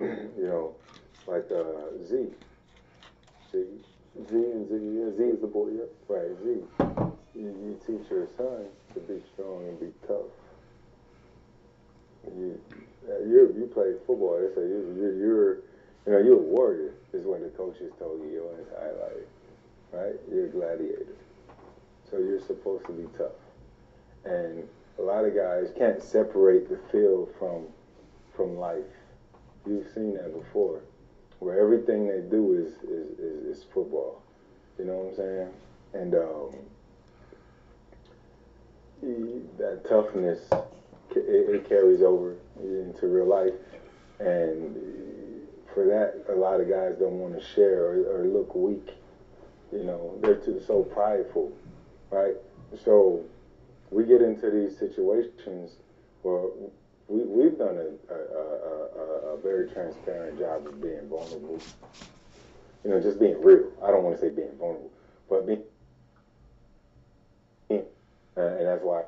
[0.00, 0.74] you know,
[1.26, 2.28] like uh, Z,
[3.52, 3.64] Z,
[4.30, 5.68] Z and Z, Z is the boy,
[6.08, 6.30] right?
[6.44, 6.62] Z.
[7.36, 10.30] You, you teach your son to be strong and be tough.
[12.26, 12.60] You
[13.06, 14.40] you you play football.
[14.40, 15.58] They say you you're, you're
[16.06, 19.28] You know, you're a warrior, is what the coaches told you on his highlight,
[19.92, 20.20] right?
[20.32, 21.16] You're a gladiator.
[22.10, 23.32] So you're supposed to be tough.
[24.24, 24.68] And
[24.98, 27.66] a lot of guys can't separate the field from
[28.34, 28.84] from life.
[29.66, 30.80] You've seen that before,
[31.38, 34.22] where everything they do is is, is, is football.
[34.78, 35.52] You know what I'm saying?
[35.92, 36.54] And um,
[39.58, 40.48] that toughness
[41.14, 43.52] it, it carries over into real life,
[44.18, 44.76] and
[45.72, 48.94] for that, a lot of guys don't want to share or, or look weak.
[49.72, 51.52] You know, they're too so prideful,
[52.10, 52.36] right?
[52.84, 53.24] So
[53.94, 55.76] we get into these situations
[56.22, 56.42] where
[57.06, 61.60] we, we've done a, a, a, a, very transparent job of being vulnerable.
[62.82, 63.70] You know, just being real.
[63.84, 64.90] I don't want to say being vulnerable,
[65.30, 65.62] but being,
[67.70, 67.82] uh,
[68.36, 69.02] and that's why.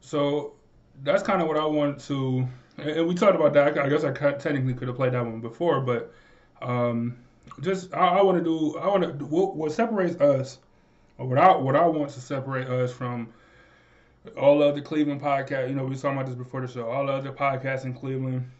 [0.00, 0.52] So
[1.02, 2.46] that's kind of what I wanted to,
[2.76, 3.78] and we talked about that.
[3.78, 6.12] I guess I technically could have played that one before, but
[6.60, 7.16] um,
[7.62, 8.76] just I, I want to do.
[8.78, 10.58] I want to what, what separates us,
[11.16, 13.28] what I what I want to separate us from
[14.36, 15.68] all of the Cleveland podcast.
[15.68, 16.88] You know, we were talking about this before the show.
[16.88, 18.50] All of the podcasts in Cleveland,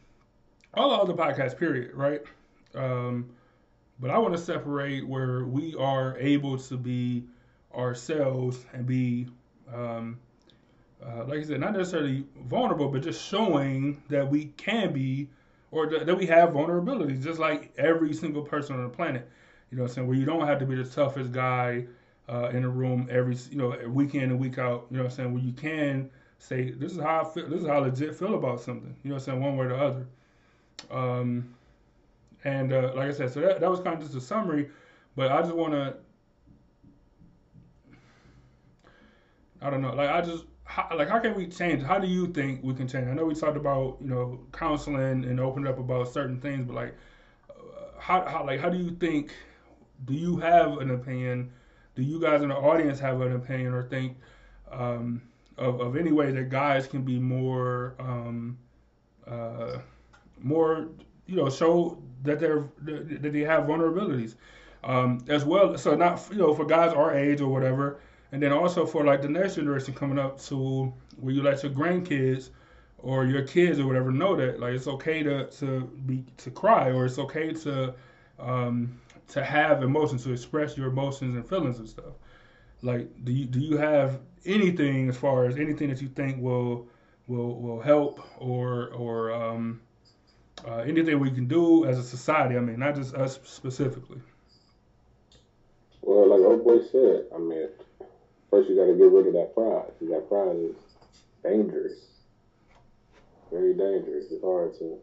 [0.74, 2.22] all of the podcasts, period, right?
[2.74, 3.30] Um,
[3.98, 7.24] but I want to separate where we are able to be
[7.74, 9.28] ourselves and be,
[9.72, 10.18] um,
[11.04, 15.28] uh, like I said, not necessarily vulnerable, but just showing that we can be
[15.70, 19.28] or th- that we have vulnerabilities, just like every single person on the planet.
[19.70, 20.08] You know what I'm saying?
[20.08, 21.86] Where you don't have to be the toughest guy
[22.28, 24.86] uh, in a room every you know week in and week out.
[24.90, 25.32] You know what I'm saying?
[25.32, 27.48] Where you can say this is how I feel.
[27.48, 28.94] This is how I legit feel about something.
[29.02, 29.42] You know what I'm saying?
[29.42, 30.06] One way or the other.
[30.90, 31.54] Um,
[32.44, 34.70] and uh, like I said, so that that was kind of just a summary,
[35.14, 35.94] but I just want to.
[39.62, 39.94] I don't know.
[39.94, 41.82] Like I just how, like how can we change?
[41.82, 43.08] How do you think we can change?
[43.08, 46.74] I know we talked about you know counseling and opened up about certain things, but
[46.74, 46.94] like
[47.50, 47.54] uh,
[47.98, 49.32] how how like how do you think?
[50.04, 51.50] Do you have an opinion?
[51.96, 54.16] Do you guys in the audience have an opinion or think
[54.70, 55.20] um,
[55.58, 58.56] of, of any way that guys can be more um,
[59.26, 59.78] uh,
[60.40, 60.88] more
[61.26, 64.34] you know show that they're that they have vulnerabilities
[64.84, 67.98] um, as well so not you know for guys our age or whatever
[68.32, 71.72] and then also for like the next generation coming up to where you let your
[71.72, 72.50] grandkids
[72.98, 76.90] or your kids or whatever know that like it's okay to to be to cry
[76.90, 77.94] or it's okay to
[78.38, 82.14] um, to have emotions to express your emotions and feelings and stuff.
[82.82, 86.86] Like, do you do you have anything as far as anything that you think will
[87.26, 89.80] will will help or or um,
[90.66, 92.56] uh, anything we can do as a society?
[92.56, 94.20] I mean, not just us specifically.
[96.02, 97.68] Well, like old boy said, I mean,
[98.50, 99.90] first you got to get rid of that pride.
[100.02, 100.76] That pride is
[101.42, 101.98] dangerous,
[103.50, 104.26] very dangerous.
[104.30, 104.98] It's hard to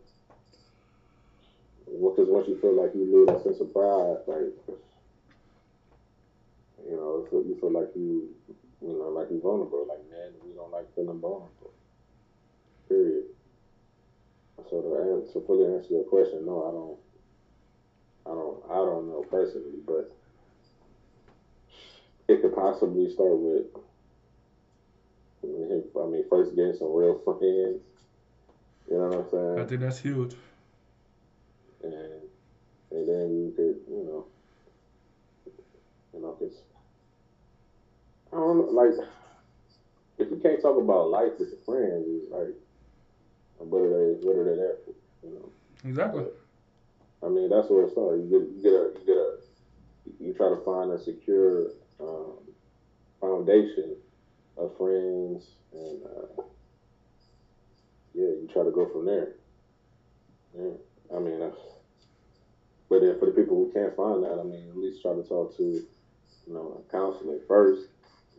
[1.86, 4.54] because once you feel like you lose that sense of pride, like
[6.86, 8.30] you know, you feel like you,
[8.82, 9.86] you know, like you're vulnerable.
[9.88, 11.72] Like man, we don't like feeling vulnerable.
[12.88, 13.26] Period.
[14.70, 16.98] So to answer, to fully answer your question, no, I don't.
[18.26, 18.64] I don't.
[18.70, 20.12] I don't know personally, but
[22.28, 23.66] it could possibly start with.
[25.44, 27.82] I mean, first getting some real friends.
[28.90, 29.60] You know what I'm saying?
[29.60, 30.36] I think that's huge
[31.84, 32.22] and
[32.92, 34.26] and then you could, you know,
[36.14, 36.62] you know, cause
[38.32, 38.94] I don't know, like
[40.18, 42.56] if you can't talk about life with your friends, it's like
[43.58, 44.94] what are they what are they there for?
[45.28, 45.50] You know.
[45.86, 46.24] Exactly.
[46.24, 48.22] But, I mean, that's where it starts.
[48.22, 49.38] You get you get a you get a
[50.20, 52.38] you try to find a secure um,
[53.22, 53.96] foundation
[54.58, 56.44] of friends, and uh,
[58.14, 59.36] yeah, you try to go from there.
[60.58, 60.72] Yeah,
[61.16, 61.58] I mean that's
[62.94, 65.24] but then for the people who can't find that, I mean, at least try to
[65.24, 67.88] talk to, you know, counseling first.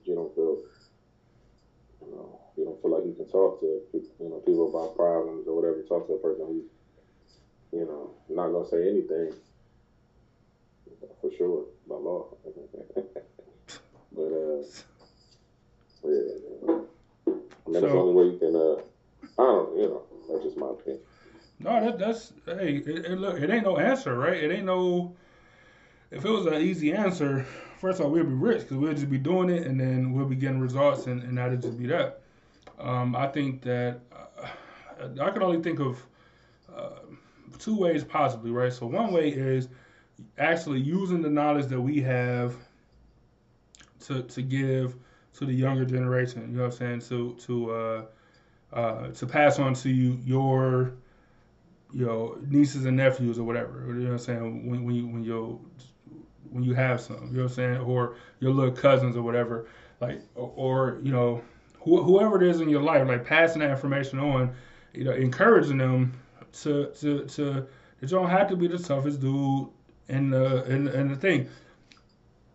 [0.05, 0.59] You don't feel,
[2.01, 5.49] you know, you don't feel like you can talk to, you know, people about problems
[5.49, 5.83] or whatever.
[5.83, 6.65] Talk to a person who's,
[7.73, 9.35] you know, not gonna say anything
[11.21, 12.29] for sure by law.
[14.13, 14.63] but uh,
[16.05, 16.75] yeah,
[17.67, 18.55] I mean, so, that's the only way you can.
[18.55, 18.77] Uh,
[19.43, 21.01] I don't, you know, that's just my opinion.
[21.65, 24.37] No, that, that's hey, it, it, look, it ain't no answer, right?
[24.37, 25.17] It ain't no.
[26.11, 27.47] If it was an easy answer,
[27.81, 30.27] first of all, we'd be rich because we'd just be doing it, and then we'll
[30.27, 32.21] be getting results, and, and that'd just be that.
[32.79, 36.05] Um, I think that uh, I can only think of
[36.77, 37.01] uh,
[37.59, 38.73] two ways possibly, right?
[38.73, 39.69] So one way is
[40.37, 42.57] actually using the knowledge that we have
[44.01, 44.97] to to give
[45.39, 46.43] to the younger generation.
[46.43, 47.09] You know what I'm saying?
[47.09, 48.05] To to uh,
[48.75, 50.93] uh, to pass on to you your
[51.95, 53.85] you know nieces and nephews or whatever.
[53.89, 54.71] You know what I'm saying?
[54.71, 55.61] When when you when you
[56.51, 59.67] when you have some, you know what I'm saying, or your little cousins or whatever,
[60.01, 61.43] like or, or you know
[61.81, 64.55] wh- whoever it is in your life, like passing that information on,
[64.93, 66.15] you know, encouraging them
[66.63, 67.67] to to to
[68.01, 69.69] that you don't have to be the toughest dude
[70.09, 71.49] in the in, in the thing.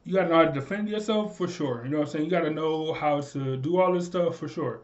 [0.06, 1.84] You gotta know how to defend yourself for sure.
[1.84, 2.26] You know what I'm saying?
[2.26, 4.82] You gotta know how to do all this stuff for sure.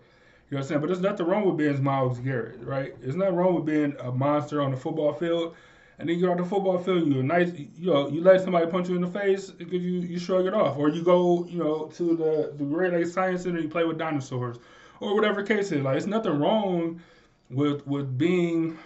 [0.50, 0.82] You know what I'm saying?
[0.82, 2.94] But there's nothing wrong with being Myles Garrett, right?
[3.02, 5.56] There's nothing wrong with being a monster on the football field.
[5.98, 8.68] And then you get on the football field, you're nice, you know, you let somebody
[8.68, 11.58] punch you in the face because you, you shrug it off, or you go, you
[11.58, 14.58] know, to the the Great Lakes Science Center, you play with dinosaurs,
[15.00, 15.82] or whatever case is.
[15.82, 17.02] Like, it's nothing wrong
[17.50, 18.78] with with being,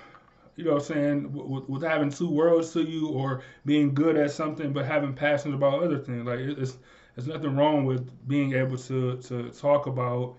[0.55, 4.15] you know, what I'm saying, with, with having two worlds to you, or being good
[4.15, 6.27] at something but having passions about other things.
[6.27, 6.77] Like, it's
[7.15, 10.37] there's nothing wrong with being able to to talk about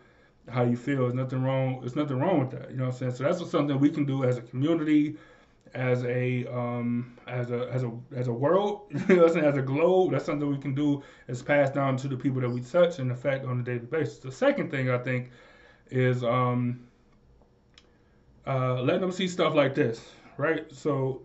[0.51, 1.02] how you feel.
[1.02, 1.81] There's nothing wrong.
[1.81, 2.70] There's nothing wrong with that.
[2.70, 3.14] You know what I'm saying?
[3.14, 5.16] So that's something we can do as a community,
[5.74, 8.82] as a um, as a as a as a world.
[9.09, 9.44] You know what I'm?
[9.44, 11.02] As a globe, that's something we can do.
[11.28, 14.18] Is pass down to the people that we touch and affect on a daily basis.
[14.18, 15.31] The second thing I think
[15.90, 16.86] is um,
[18.47, 20.72] uh, letting them see stuff like this, right?
[20.72, 21.22] So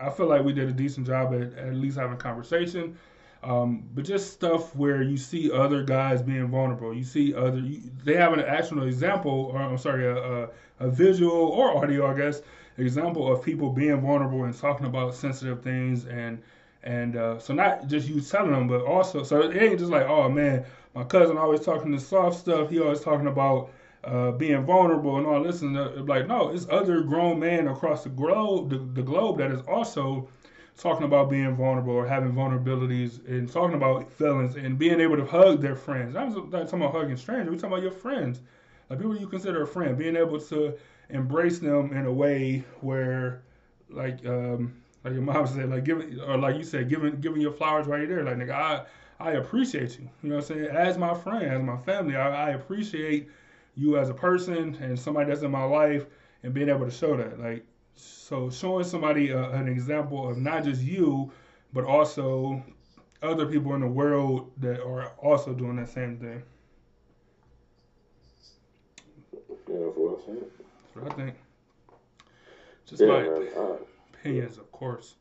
[0.00, 2.98] I feel like we did a decent job at at least having conversation.
[3.42, 6.94] Um, but just stuff where you see other guys being vulnerable.
[6.94, 10.48] You see other, you, they have an actual example, or I'm sorry, a, a,
[10.78, 12.42] a, visual or audio, I guess,
[12.78, 16.06] example of people being vulnerable and talking about sensitive things.
[16.06, 16.40] And
[16.84, 20.06] and uh, so not just you telling them, but also, so it ain't just like,
[20.06, 20.64] oh man,
[20.94, 22.70] my cousin always talking the soft stuff.
[22.70, 23.70] He always talking about
[24.04, 25.62] uh, being vulnerable and all this.
[25.62, 29.50] And uh, like, no, it's other grown men across the globe, the, the globe that
[29.50, 30.28] is also
[30.76, 35.24] talking about being vulnerable or having vulnerabilities and talking about feelings and being able to
[35.24, 36.16] hug their friends.
[36.16, 37.50] I'm not talking about hugging strangers.
[37.50, 38.40] We're talking about your friends,
[38.88, 39.96] like people you consider a friend.
[39.96, 40.74] Being able to
[41.10, 43.42] embrace them in a way where,
[43.90, 44.74] like, um,
[45.04, 48.08] like your mom said, like giving or like you said, giving giving your flowers right
[48.08, 48.24] there.
[48.24, 48.84] Like nigga, I
[49.20, 50.08] I appreciate you.
[50.22, 50.66] You know what I'm saying?
[50.66, 53.28] As my friend, as my family, I, I appreciate
[53.74, 56.06] you as a person and somebody that's in my life
[56.42, 57.40] and being able to show that.
[57.40, 57.64] Like
[57.96, 61.30] so showing somebody a, an example of not just you,
[61.72, 62.62] but also
[63.22, 66.42] other people in the world that are also doing that same thing.
[69.68, 70.44] Yeah, that's what I'm saying.
[70.94, 71.36] That's what I think.
[72.86, 73.76] Just yeah, my man, uh,
[74.12, 75.14] opinions, of course.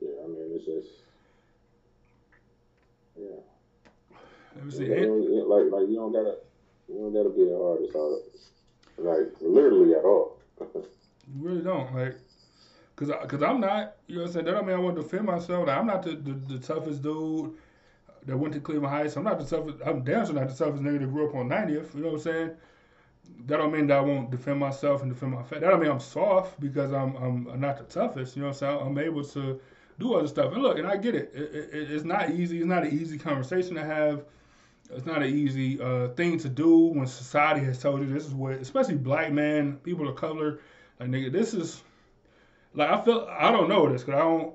[0.00, 0.88] Yeah, I mean, it's just,
[3.16, 3.40] yeah.
[4.56, 4.84] Let me see.
[4.86, 6.36] You know, like, like you don't gotta,
[6.88, 8.52] you don't gotta be an artist,
[8.96, 10.37] like literally at all.
[10.60, 12.16] You really don't like,
[12.96, 13.96] cause, I, cause I'm not.
[14.06, 14.46] You know what I'm saying?
[14.46, 15.66] That don't mean I want to defend myself.
[15.66, 17.54] Like, I'm not the, the, the toughest dude
[18.26, 19.16] that went to Cleveland Heights.
[19.16, 19.78] I'm not the toughest.
[19.84, 21.94] I'm damn sure not the toughest nigga that grew up on 90th.
[21.94, 22.50] You know what I'm saying?
[23.46, 25.60] That don't mean that I won't defend myself and defend my faith.
[25.60, 28.36] That don't mean I'm soft because I'm I'm not the toughest.
[28.36, 28.86] You know what I'm saying?
[28.86, 29.60] I'm able to
[29.98, 30.52] do other stuff.
[30.52, 31.30] And look, and I get it.
[31.34, 32.58] it, it it's not easy.
[32.58, 34.24] It's not an easy conversation to have.
[34.90, 38.34] It's not an easy uh, thing to do when society has told you this is
[38.34, 40.60] what, especially black men, people of color
[41.00, 41.82] like nigga, this is
[42.74, 44.54] like I feel I don't know this because I don't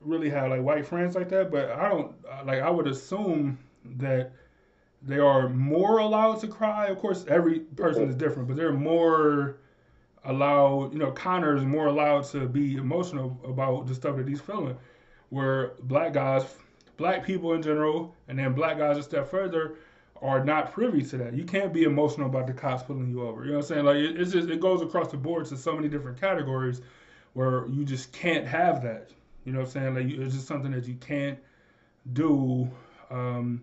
[0.00, 2.14] really have like white friends like that, but I don't
[2.44, 3.58] like I would assume
[3.96, 4.32] that
[5.02, 6.86] they are more allowed to cry.
[6.88, 9.56] Of course, every person is different, but they're more
[10.24, 10.92] allowed.
[10.92, 14.76] You know, Connor is more allowed to be emotional about the stuff that he's feeling.
[15.30, 16.44] Where black guys,
[17.00, 19.76] black people in general, and then black guys a step further
[20.20, 21.32] are not privy to that.
[21.32, 23.42] You can't be emotional about the cops pulling you over.
[23.42, 23.84] You know what I'm saying?
[23.86, 26.82] Like it, it's just it goes across the board to so many different categories
[27.32, 29.10] where you just can't have that.
[29.44, 29.94] You know what I'm saying?
[29.94, 31.38] Like you, it's just something that you can't
[32.12, 32.70] do
[33.10, 33.62] um,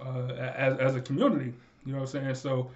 [0.00, 1.52] uh, as as a community.
[1.84, 2.34] You know what I'm saying?
[2.36, 2.70] So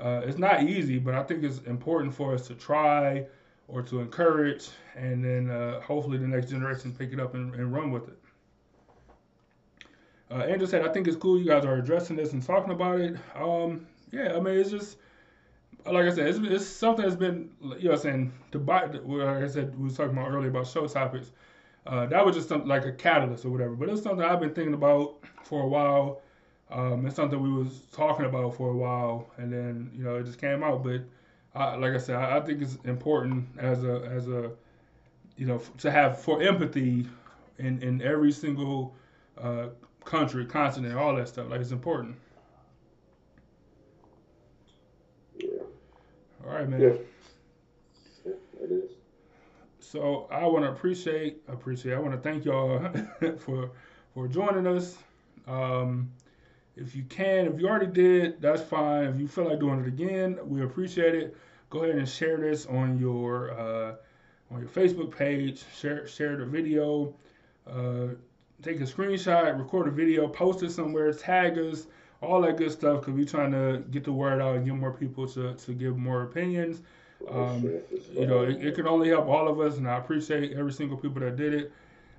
[0.00, 3.26] uh, it's not easy, but I think it's important for us to try
[3.66, 7.72] or to encourage, and then uh, hopefully the next generation pick it up and, and
[7.72, 8.18] run with it.
[10.30, 13.00] Uh, Andrew said, I think it's cool you guys are addressing this and talking about
[13.00, 13.16] it.
[13.34, 14.96] Um, yeah, I mean, it's just,
[15.84, 19.44] like I said, it's, it's something that's been, you know I'm saying, to buy, like
[19.44, 21.30] I said, we was talking about earlier about show topics.
[21.86, 23.74] Uh, that was just something like a catalyst or whatever.
[23.74, 26.22] But it's something I've been thinking about for a while.
[26.70, 30.24] Um, it's something we was talking about for a while, and then you know it
[30.24, 30.82] just came out.
[30.82, 31.02] But
[31.54, 34.50] I, like I said, I, I, think it's important as a as a
[35.36, 37.06] you know to have for empathy
[37.58, 38.94] in in every single
[39.36, 39.66] uh,
[40.04, 41.48] country, continent, all that stuff.
[41.48, 42.16] Like it's important.
[45.38, 45.48] Yeah.
[46.46, 46.80] All right, man.
[46.80, 46.88] Yeah.
[48.24, 48.32] yeah
[48.62, 48.90] it is.
[49.80, 51.94] So I want to appreciate, appreciate.
[51.94, 52.80] I want to thank y'all
[53.38, 53.70] for
[54.14, 54.96] for joining us.
[55.46, 56.10] Um,
[56.76, 59.04] if you can, if you already did, that's fine.
[59.04, 61.36] If you feel like doing it again, we appreciate it.
[61.70, 63.94] go ahead and share this on your uh,
[64.50, 65.64] on your Facebook page.
[65.78, 67.14] Share share the video.
[67.66, 68.08] Uh,
[68.62, 71.86] take a screenshot, record a video, post it somewhere, tag us,
[72.20, 73.02] all that good stuff.
[73.02, 75.96] Cause we're trying to get the word out and get more people to, to give
[75.96, 76.82] more opinions.
[77.30, 77.80] Um,
[78.12, 80.96] you know, it, it could only help all of us, and I appreciate every single
[80.96, 81.72] people that did it.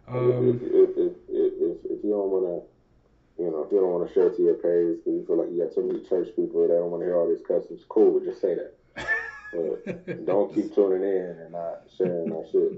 [0.07, 3.91] Um, if, if, if, if, if you don't want to, you know, if you don't
[3.91, 6.29] want to share to your page because you feel like you got too many church
[6.35, 8.19] people that don't want to hear all these customs, cool.
[8.19, 8.75] Just say that.
[9.53, 12.73] But don't keep tuning in and not sharing our shit.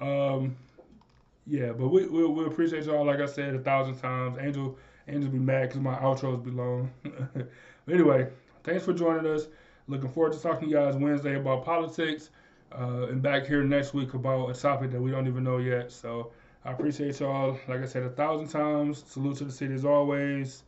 [0.00, 0.56] um,
[1.46, 3.06] yeah, but we, we we appreciate y'all.
[3.06, 6.90] Like I said a thousand times, Angel Angel be mad because my outros be long.
[7.02, 7.48] but
[7.88, 8.28] anyway,
[8.64, 9.46] thanks for joining us.
[9.86, 12.30] Looking forward to talking to you guys Wednesday about politics,
[12.76, 15.92] uh, and back here next week about a topic that we don't even know yet.
[15.92, 16.32] So
[16.64, 17.56] I appreciate y'all.
[17.68, 19.04] Like I said a thousand times.
[19.06, 20.64] Salute to the city as always.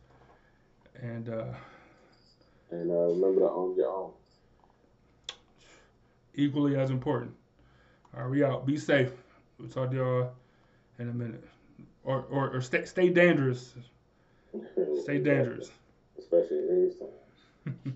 [1.01, 1.53] And uh,
[2.71, 4.11] and uh, remember to own your own.
[6.35, 7.33] Equally as important.
[8.15, 8.65] All right, we out.
[8.65, 9.11] Be safe.
[9.57, 10.31] We'll talk to y'all
[10.99, 11.43] in a minute.
[12.03, 13.75] Or or, or stay stay dangerous.
[15.03, 15.69] Stay dangerous.
[16.17, 17.85] Especially in these times.